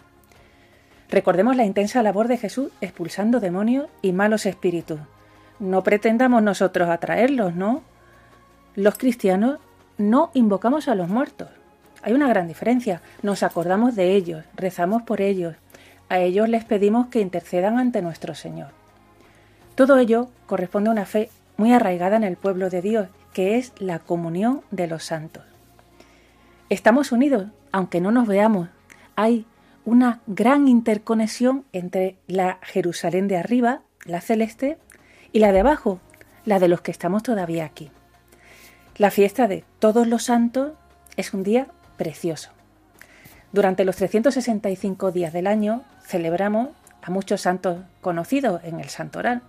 Recordemos 1.10 1.55
la 1.55 1.66
intensa 1.66 2.01
labor 2.01 2.28
de 2.28 2.38
Jesús 2.38 2.72
expulsando 2.82 3.39
demonios 3.39 3.88
y 4.01 4.12
malos 4.12 4.45
espíritus. 4.45 4.99
No 5.60 5.84
pretendamos 5.84 6.41
nosotros 6.41 6.89
atraerlos, 6.89 7.55
¿no? 7.55 7.84
Los 8.76 8.97
cristianos 8.97 9.60
no 9.97 10.32
invocamos 10.34 10.88
a 10.88 10.95
los 10.95 11.10
muertos, 11.10 11.49
hay 12.02 12.14
una 12.14 12.28
gran 12.28 12.48
diferencia. 12.48 13.02
Nos 13.22 13.43
acordamos 13.43 13.95
de 13.95 14.16
ellos, 14.16 14.43
rezamos 14.56 15.04
por 15.04 15.22
ellos, 15.22 15.56
a 16.10 16.20
ellos 16.20 16.48
les 16.48 16.64
pedimos 16.64 17.08
que 17.08 17.20
intercedan 17.20 17.78
ante 17.78 18.02
nuestro 18.02 18.34
Señor. 18.36 18.70
Todo 19.76 19.98
ello 19.98 20.30
corresponde 20.45 20.89
a 20.89 20.93
una 20.93 21.06
fe 21.06 21.30
muy 21.58 21.74
arraigada 21.74 22.16
en 22.16 22.24
el 22.24 22.38
pueblo 22.38 22.70
de 22.70 22.82
Dios, 22.82 23.10
que 23.34 23.58
es 23.58 23.74
la 23.80 24.00
comunión 24.00 24.62
de 24.72 24.88
los 24.88 25.04
santos. 25.04 25.43
Estamos 26.70 27.12
unidos, 27.12 27.48
aunque 27.72 28.02
no 28.02 28.12
nos 28.12 28.28
veamos. 28.28 28.70
Hay 29.16 29.45
una 29.86 30.22
gran 30.28 30.68
interconexión 30.68 31.66
entre 31.74 32.18
la 32.28 32.60
Jerusalén 32.62 33.28
de 33.28 33.38
arriba, 33.38 33.82
la 34.06 34.22
celeste, 34.22 34.78
y 35.32 35.39
la 35.39 35.52
de 35.52 35.60
abajo, 35.60 36.00
la 36.45 36.60
de 36.60 36.68
los 36.68 36.82
que 36.82 36.91
estamos 36.91 37.24
todavía 37.24 37.66
aquí. 37.66 37.91
La 38.98 39.12
fiesta 39.12 39.48
de 39.48 39.64
todos 39.80 40.08
los 40.08 40.24
santos 40.24 40.74
es 41.18 41.34
un 41.34 41.43
día 41.43 41.68
precioso. 41.98 42.52
Durante 43.52 43.86
los 43.86 43.95
365 43.95 45.12
días 45.12 45.34
del 45.34 45.48
año 45.48 45.84
celebramos 46.06 46.70
a 47.02 47.12
muchos 47.12 47.41
santos 47.41 47.80
conocidos 48.02 48.62
en 48.64 48.80
el 48.80 48.89
Santoral. 48.89 49.41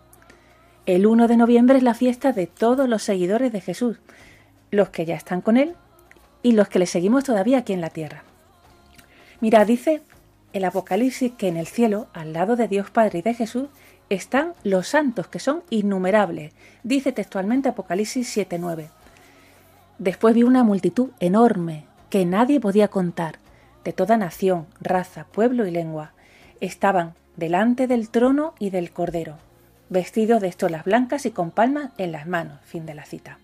El 0.87 1.07
1 1.07 1.29
de 1.29 1.37
noviembre 1.37 1.77
es 1.77 1.83
la 1.83 1.95
fiesta 1.95 2.33
de 2.33 2.47
todos 2.47 2.89
los 2.89 3.03
seguidores 3.03 3.53
de 3.53 3.61
Jesús, 3.61 3.99
los 4.71 4.91
que 4.91 5.05
ya 5.05 5.17
están 5.17 5.41
con 5.41 5.57
Él 5.57 5.75
y 6.43 6.53
los 6.53 6.69
que 6.69 6.79
le 6.79 6.87
seguimos 6.87 7.25
todavía 7.25 7.59
aquí 7.59 7.73
en 7.73 7.81
la 7.81 7.91
tierra. 7.91 8.23
Mira, 9.41 9.65
dice 9.65 10.03
el 10.53 10.65
Apocalipsis 10.65 11.33
que 11.33 11.49
en 11.49 11.57
el 11.57 11.67
cielo, 11.67 12.09
al 12.13 12.33
lado 12.33 12.57
de 12.57 12.69
Dios 12.69 12.91
Padre 12.91 13.19
y 13.19 13.23
de 13.23 13.35
Jesús, 13.35 13.69
están 14.09 14.55
los 14.65 14.89
santos, 14.89 15.29
que 15.29 15.39
son 15.39 15.63
innumerables. 15.71 16.53
Dice 16.83 17.13
textualmente 17.13 17.69
Apocalipsis 17.69 18.37
7.9. 18.37 18.89
Después 19.99 20.35
vi 20.35 20.45
una 20.45 20.65
multitud 20.65 21.11
enorme, 21.21 21.85
que 22.11 22.25
nadie 22.25 22.61
podía 22.61 22.89
contar, 22.89 23.39
de 23.85 23.93
toda 23.93 24.17
nación, 24.17 24.67
raza, 24.81 25.27
pueblo 25.33 25.67
y 25.67 25.71
lengua, 25.71 26.13
estaban 26.61 27.15
delante 27.37 27.87
del 27.87 28.11
trono 28.11 28.55
y 28.59 28.71
del 28.71 28.91
cordero, 28.91 29.37
vestidos 29.89 30.41
de 30.41 30.49
estolas 30.49 30.85
blancas 30.85 31.27
y 31.27 31.31
con 31.31 31.51
palmas 31.51 31.93
en 31.99 32.13
las 32.13 32.27
manos. 32.27 32.59
Fin 32.65 32.85
de 32.87 32.95
la 32.95 33.05
cita. 33.05 33.39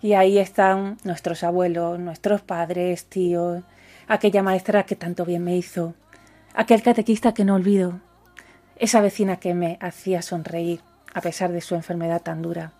Y 0.00 0.12
ahí 0.12 0.38
están 0.38 0.98
nuestros 1.04 1.42
abuelos, 1.42 1.98
nuestros 1.98 2.40
padres, 2.42 3.06
tíos, 3.06 3.64
aquella 4.06 4.42
maestra 4.42 4.84
que 4.84 4.94
tanto 4.94 5.24
bien 5.24 5.42
me 5.42 5.56
hizo, 5.56 5.94
aquel 6.54 6.82
catequista 6.82 7.34
que 7.34 7.44
no 7.44 7.54
olvido, 7.54 8.00
esa 8.76 9.00
vecina 9.00 9.36
que 9.36 9.54
me 9.54 9.76
hacía 9.80 10.22
sonreír 10.22 10.80
a 11.14 11.20
pesar 11.20 11.50
de 11.50 11.60
su 11.60 11.74
enfermedad 11.74 12.22
tan 12.22 12.42
dura. 12.42 12.72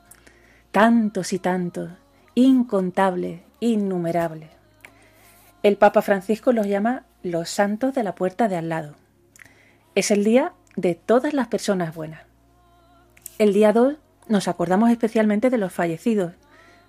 Tantos 0.71 1.33
y 1.33 1.39
tantos, 1.39 1.91
incontables, 2.35 3.41
innumerables. 3.59 4.58
El 5.65 5.77
Papa 5.77 6.03
Francisco 6.03 6.53
los 6.53 6.69
llama 6.69 7.05
los 7.25 7.51
santos 7.51 7.93
de 7.93 8.05
la 8.05 8.15
puerta 8.15 8.47
de 8.47 8.57
al 8.57 8.69
lado. 8.69 8.95
Es 9.97 10.13
el 10.13 10.23
día 10.23 10.53
de 10.77 10.95
todas 10.95 11.35
las 11.35 11.49
personas 11.49 11.95
buenas. 11.95 12.23
El 13.39 13.53
día 13.53 13.73
2 13.73 13.97
nos 14.29 14.47
acordamos 14.47 14.91
especialmente 14.91 15.51
de 15.51 15.59
los 15.59 15.73
fallecidos, 15.73 16.35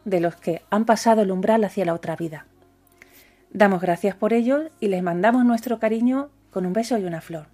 de 0.05 0.19
los 0.19 0.35
que 0.35 0.61
han 0.69 0.85
pasado 0.85 1.23
el 1.23 1.31
umbral 1.31 1.63
hacia 1.63 1.85
la 1.85 1.95
otra 1.95 2.15
vida. 2.15 2.45
Damos 3.51 3.81
gracias 3.81 4.15
por 4.15 4.33
ellos 4.33 4.65
y 4.79 4.89
les 4.89 5.01
mandamos 5.01 5.45
nuestro 5.45 5.79
cariño 5.79 6.29
con 6.51 6.67
un 6.67 6.73
beso 6.73 6.95
y 6.99 7.05
una 7.05 7.21
flor. 7.21 7.47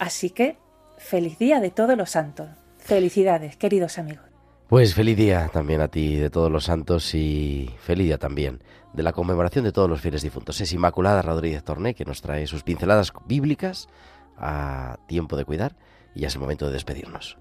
Así 0.00 0.30
que, 0.30 0.56
feliz 0.98 1.38
día 1.38 1.60
de 1.60 1.70
todos 1.70 1.96
los 1.96 2.10
santos. 2.10 2.48
Felicidades, 2.78 3.56
queridos 3.56 3.98
amigos. 3.98 4.24
Pues 4.68 4.94
feliz 4.94 5.16
día 5.16 5.48
también 5.52 5.80
a 5.80 5.88
ti 5.88 6.16
de 6.16 6.30
todos 6.30 6.50
los 6.50 6.64
santos 6.64 7.14
y 7.14 7.70
feliz 7.78 8.06
día 8.06 8.18
también 8.18 8.62
de 8.92 9.02
la 9.02 9.12
conmemoración 9.12 9.64
de 9.64 9.72
todos 9.72 9.88
los 9.88 10.00
fieles 10.00 10.22
difuntos. 10.22 10.60
Es 10.60 10.72
Inmaculada 10.72 11.22
Rodríguez 11.22 11.64
Torné 11.64 11.94
que 11.94 12.04
nos 12.04 12.22
trae 12.22 12.46
sus 12.46 12.62
pinceladas 12.62 13.12
bíblicas 13.26 13.88
a 14.36 14.98
tiempo 15.06 15.36
de 15.36 15.44
cuidar 15.44 15.76
y 16.14 16.20
ya 16.20 16.28
es 16.28 16.34
el 16.34 16.40
momento 16.40 16.66
de 16.66 16.72
despedirnos. 16.72 17.38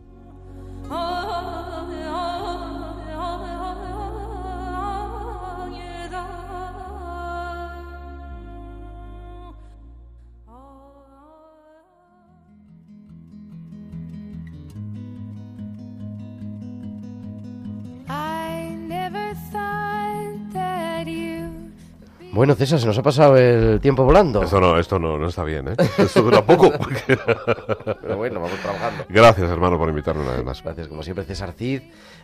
Bueno, 22.34 22.56
César, 22.56 22.80
se 22.80 22.86
nos 22.86 22.98
ha 22.98 23.04
pasado 23.04 23.36
el 23.36 23.82
tiempo 23.82 24.06
volando. 24.06 24.42
Esto 24.44 24.62
no, 24.62 24.80
esto 24.80 24.98
no, 24.98 25.18
no 25.18 25.28
está 25.28 25.44
bien, 25.44 25.68
¿eh? 25.68 25.76
Esto 25.98 26.22
dura 26.22 26.46
poco. 26.46 26.72
Pero 27.06 28.18
bueno, 28.18 28.40
vamos 28.40 28.58
trabajando. 28.60 29.06
Gracias, 29.10 29.50
hermano, 29.50 29.78
por 29.78 29.90
invitarme 29.90 30.22
una 30.22 30.32
vez 30.32 30.46
más. 30.46 30.64
Gracias, 30.64 30.88
como 30.88 31.04
siempre, 31.04 31.26
César 31.26 31.52
Cid, 31.52 31.82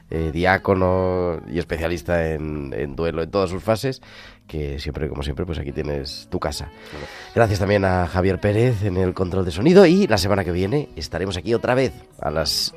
eh, 0.10 0.32
diácono 0.32 1.42
y 1.50 1.60
especialista 1.60 2.26
en, 2.30 2.74
en, 2.74 2.96
duelo 2.96 3.22
en 3.22 3.30
todas 3.30 3.50
sus 3.50 3.62
fases, 3.62 4.02
que 4.48 4.80
siempre, 4.80 5.10
como 5.10 5.24
siempre, 5.24 5.46
pues 5.46 5.60
aquí 5.60 5.74
tienes 5.74 6.30
tu 6.32 6.40
casa. 6.40 6.70
Gracias 7.36 7.60
también 7.60 7.84
a 7.84 8.08
Javier 8.08 8.40
Pérez 8.40 8.84
en 8.84 8.96
el 8.96 9.14
control 9.14 9.44
de 9.44 9.52
sonido 9.52 9.86
y 9.86 10.08
la 10.08 10.18
semana 10.18 10.46
que 10.46 10.54
viene 10.54 10.88
estaremos 10.96 11.36
aquí 11.36 11.54
otra 11.54 11.76
vez 11.76 11.92
a 12.22 12.32
las 12.32 12.74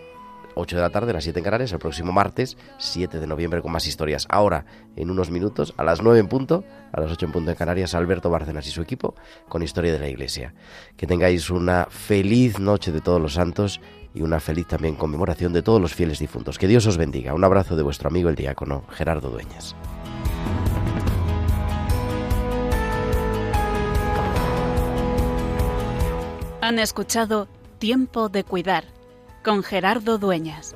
8 0.60 0.76
de 0.76 0.82
la 0.82 0.90
tarde, 0.90 1.12
las 1.12 1.24
7 1.24 1.38
en 1.38 1.44
Canarias, 1.44 1.72
el 1.72 1.78
próximo 1.78 2.12
martes, 2.12 2.56
7 2.78 3.18
de 3.18 3.26
noviembre, 3.26 3.62
con 3.62 3.72
más 3.72 3.86
historias. 3.86 4.26
Ahora, 4.28 4.64
en 4.96 5.10
unos 5.10 5.30
minutos, 5.30 5.74
a 5.76 5.84
las 5.84 6.02
9 6.02 6.20
en 6.20 6.28
punto, 6.28 6.64
a 6.92 7.00
las 7.00 7.10
8 7.10 7.26
en 7.26 7.32
punto 7.32 7.50
en 7.50 7.56
Canarias, 7.56 7.94
Alberto 7.94 8.30
Bárcenas 8.30 8.66
y 8.66 8.70
su 8.70 8.82
equipo, 8.82 9.14
con 9.48 9.62
Historia 9.62 9.92
de 9.92 9.98
la 9.98 10.08
Iglesia. 10.08 10.54
Que 10.96 11.06
tengáis 11.06 11.50
una 11.50 11.86
feliz 11.90 12.58
noche 12.58 12.92
de 12.92 13.00
todos 13.00 13.20
los 13.20 13.34
santos 13.34 13.80
y 14.14 14.22
una 14.22 14.40
feliz 14.40 14.66
también 14.66 14.96
conmemoración 14.96 15.52
de 15.52 15.62
todos 15.62 15.80
los 15.80 15.94
fieles 15.94 16.18
difuntos. 16.18 16.58
Que 16.58 16.68
Dios 16.68 16.86
os 16.86 16.96
bendiga. 16.96 17.34
Un 17.34 17.44
abrazo 17.44 17.76
de 17.76 17.82
vuestro 17.82 18.08
amigo 18.08 18.28
el 18.28 18.36
diácono 18.36 18.84
Gerardo 18.90 19.30
Dueñas. 19.30 19.74
Han 26.60 26.78
escuchado 26.78 27.48
Tiempo 27.78 28.28
de 28.28 28.44
Cuidar 28.44 28.99
con 29.42 29.62
Gerardo 29.62 30.18
Dueñas. 30.18 30.74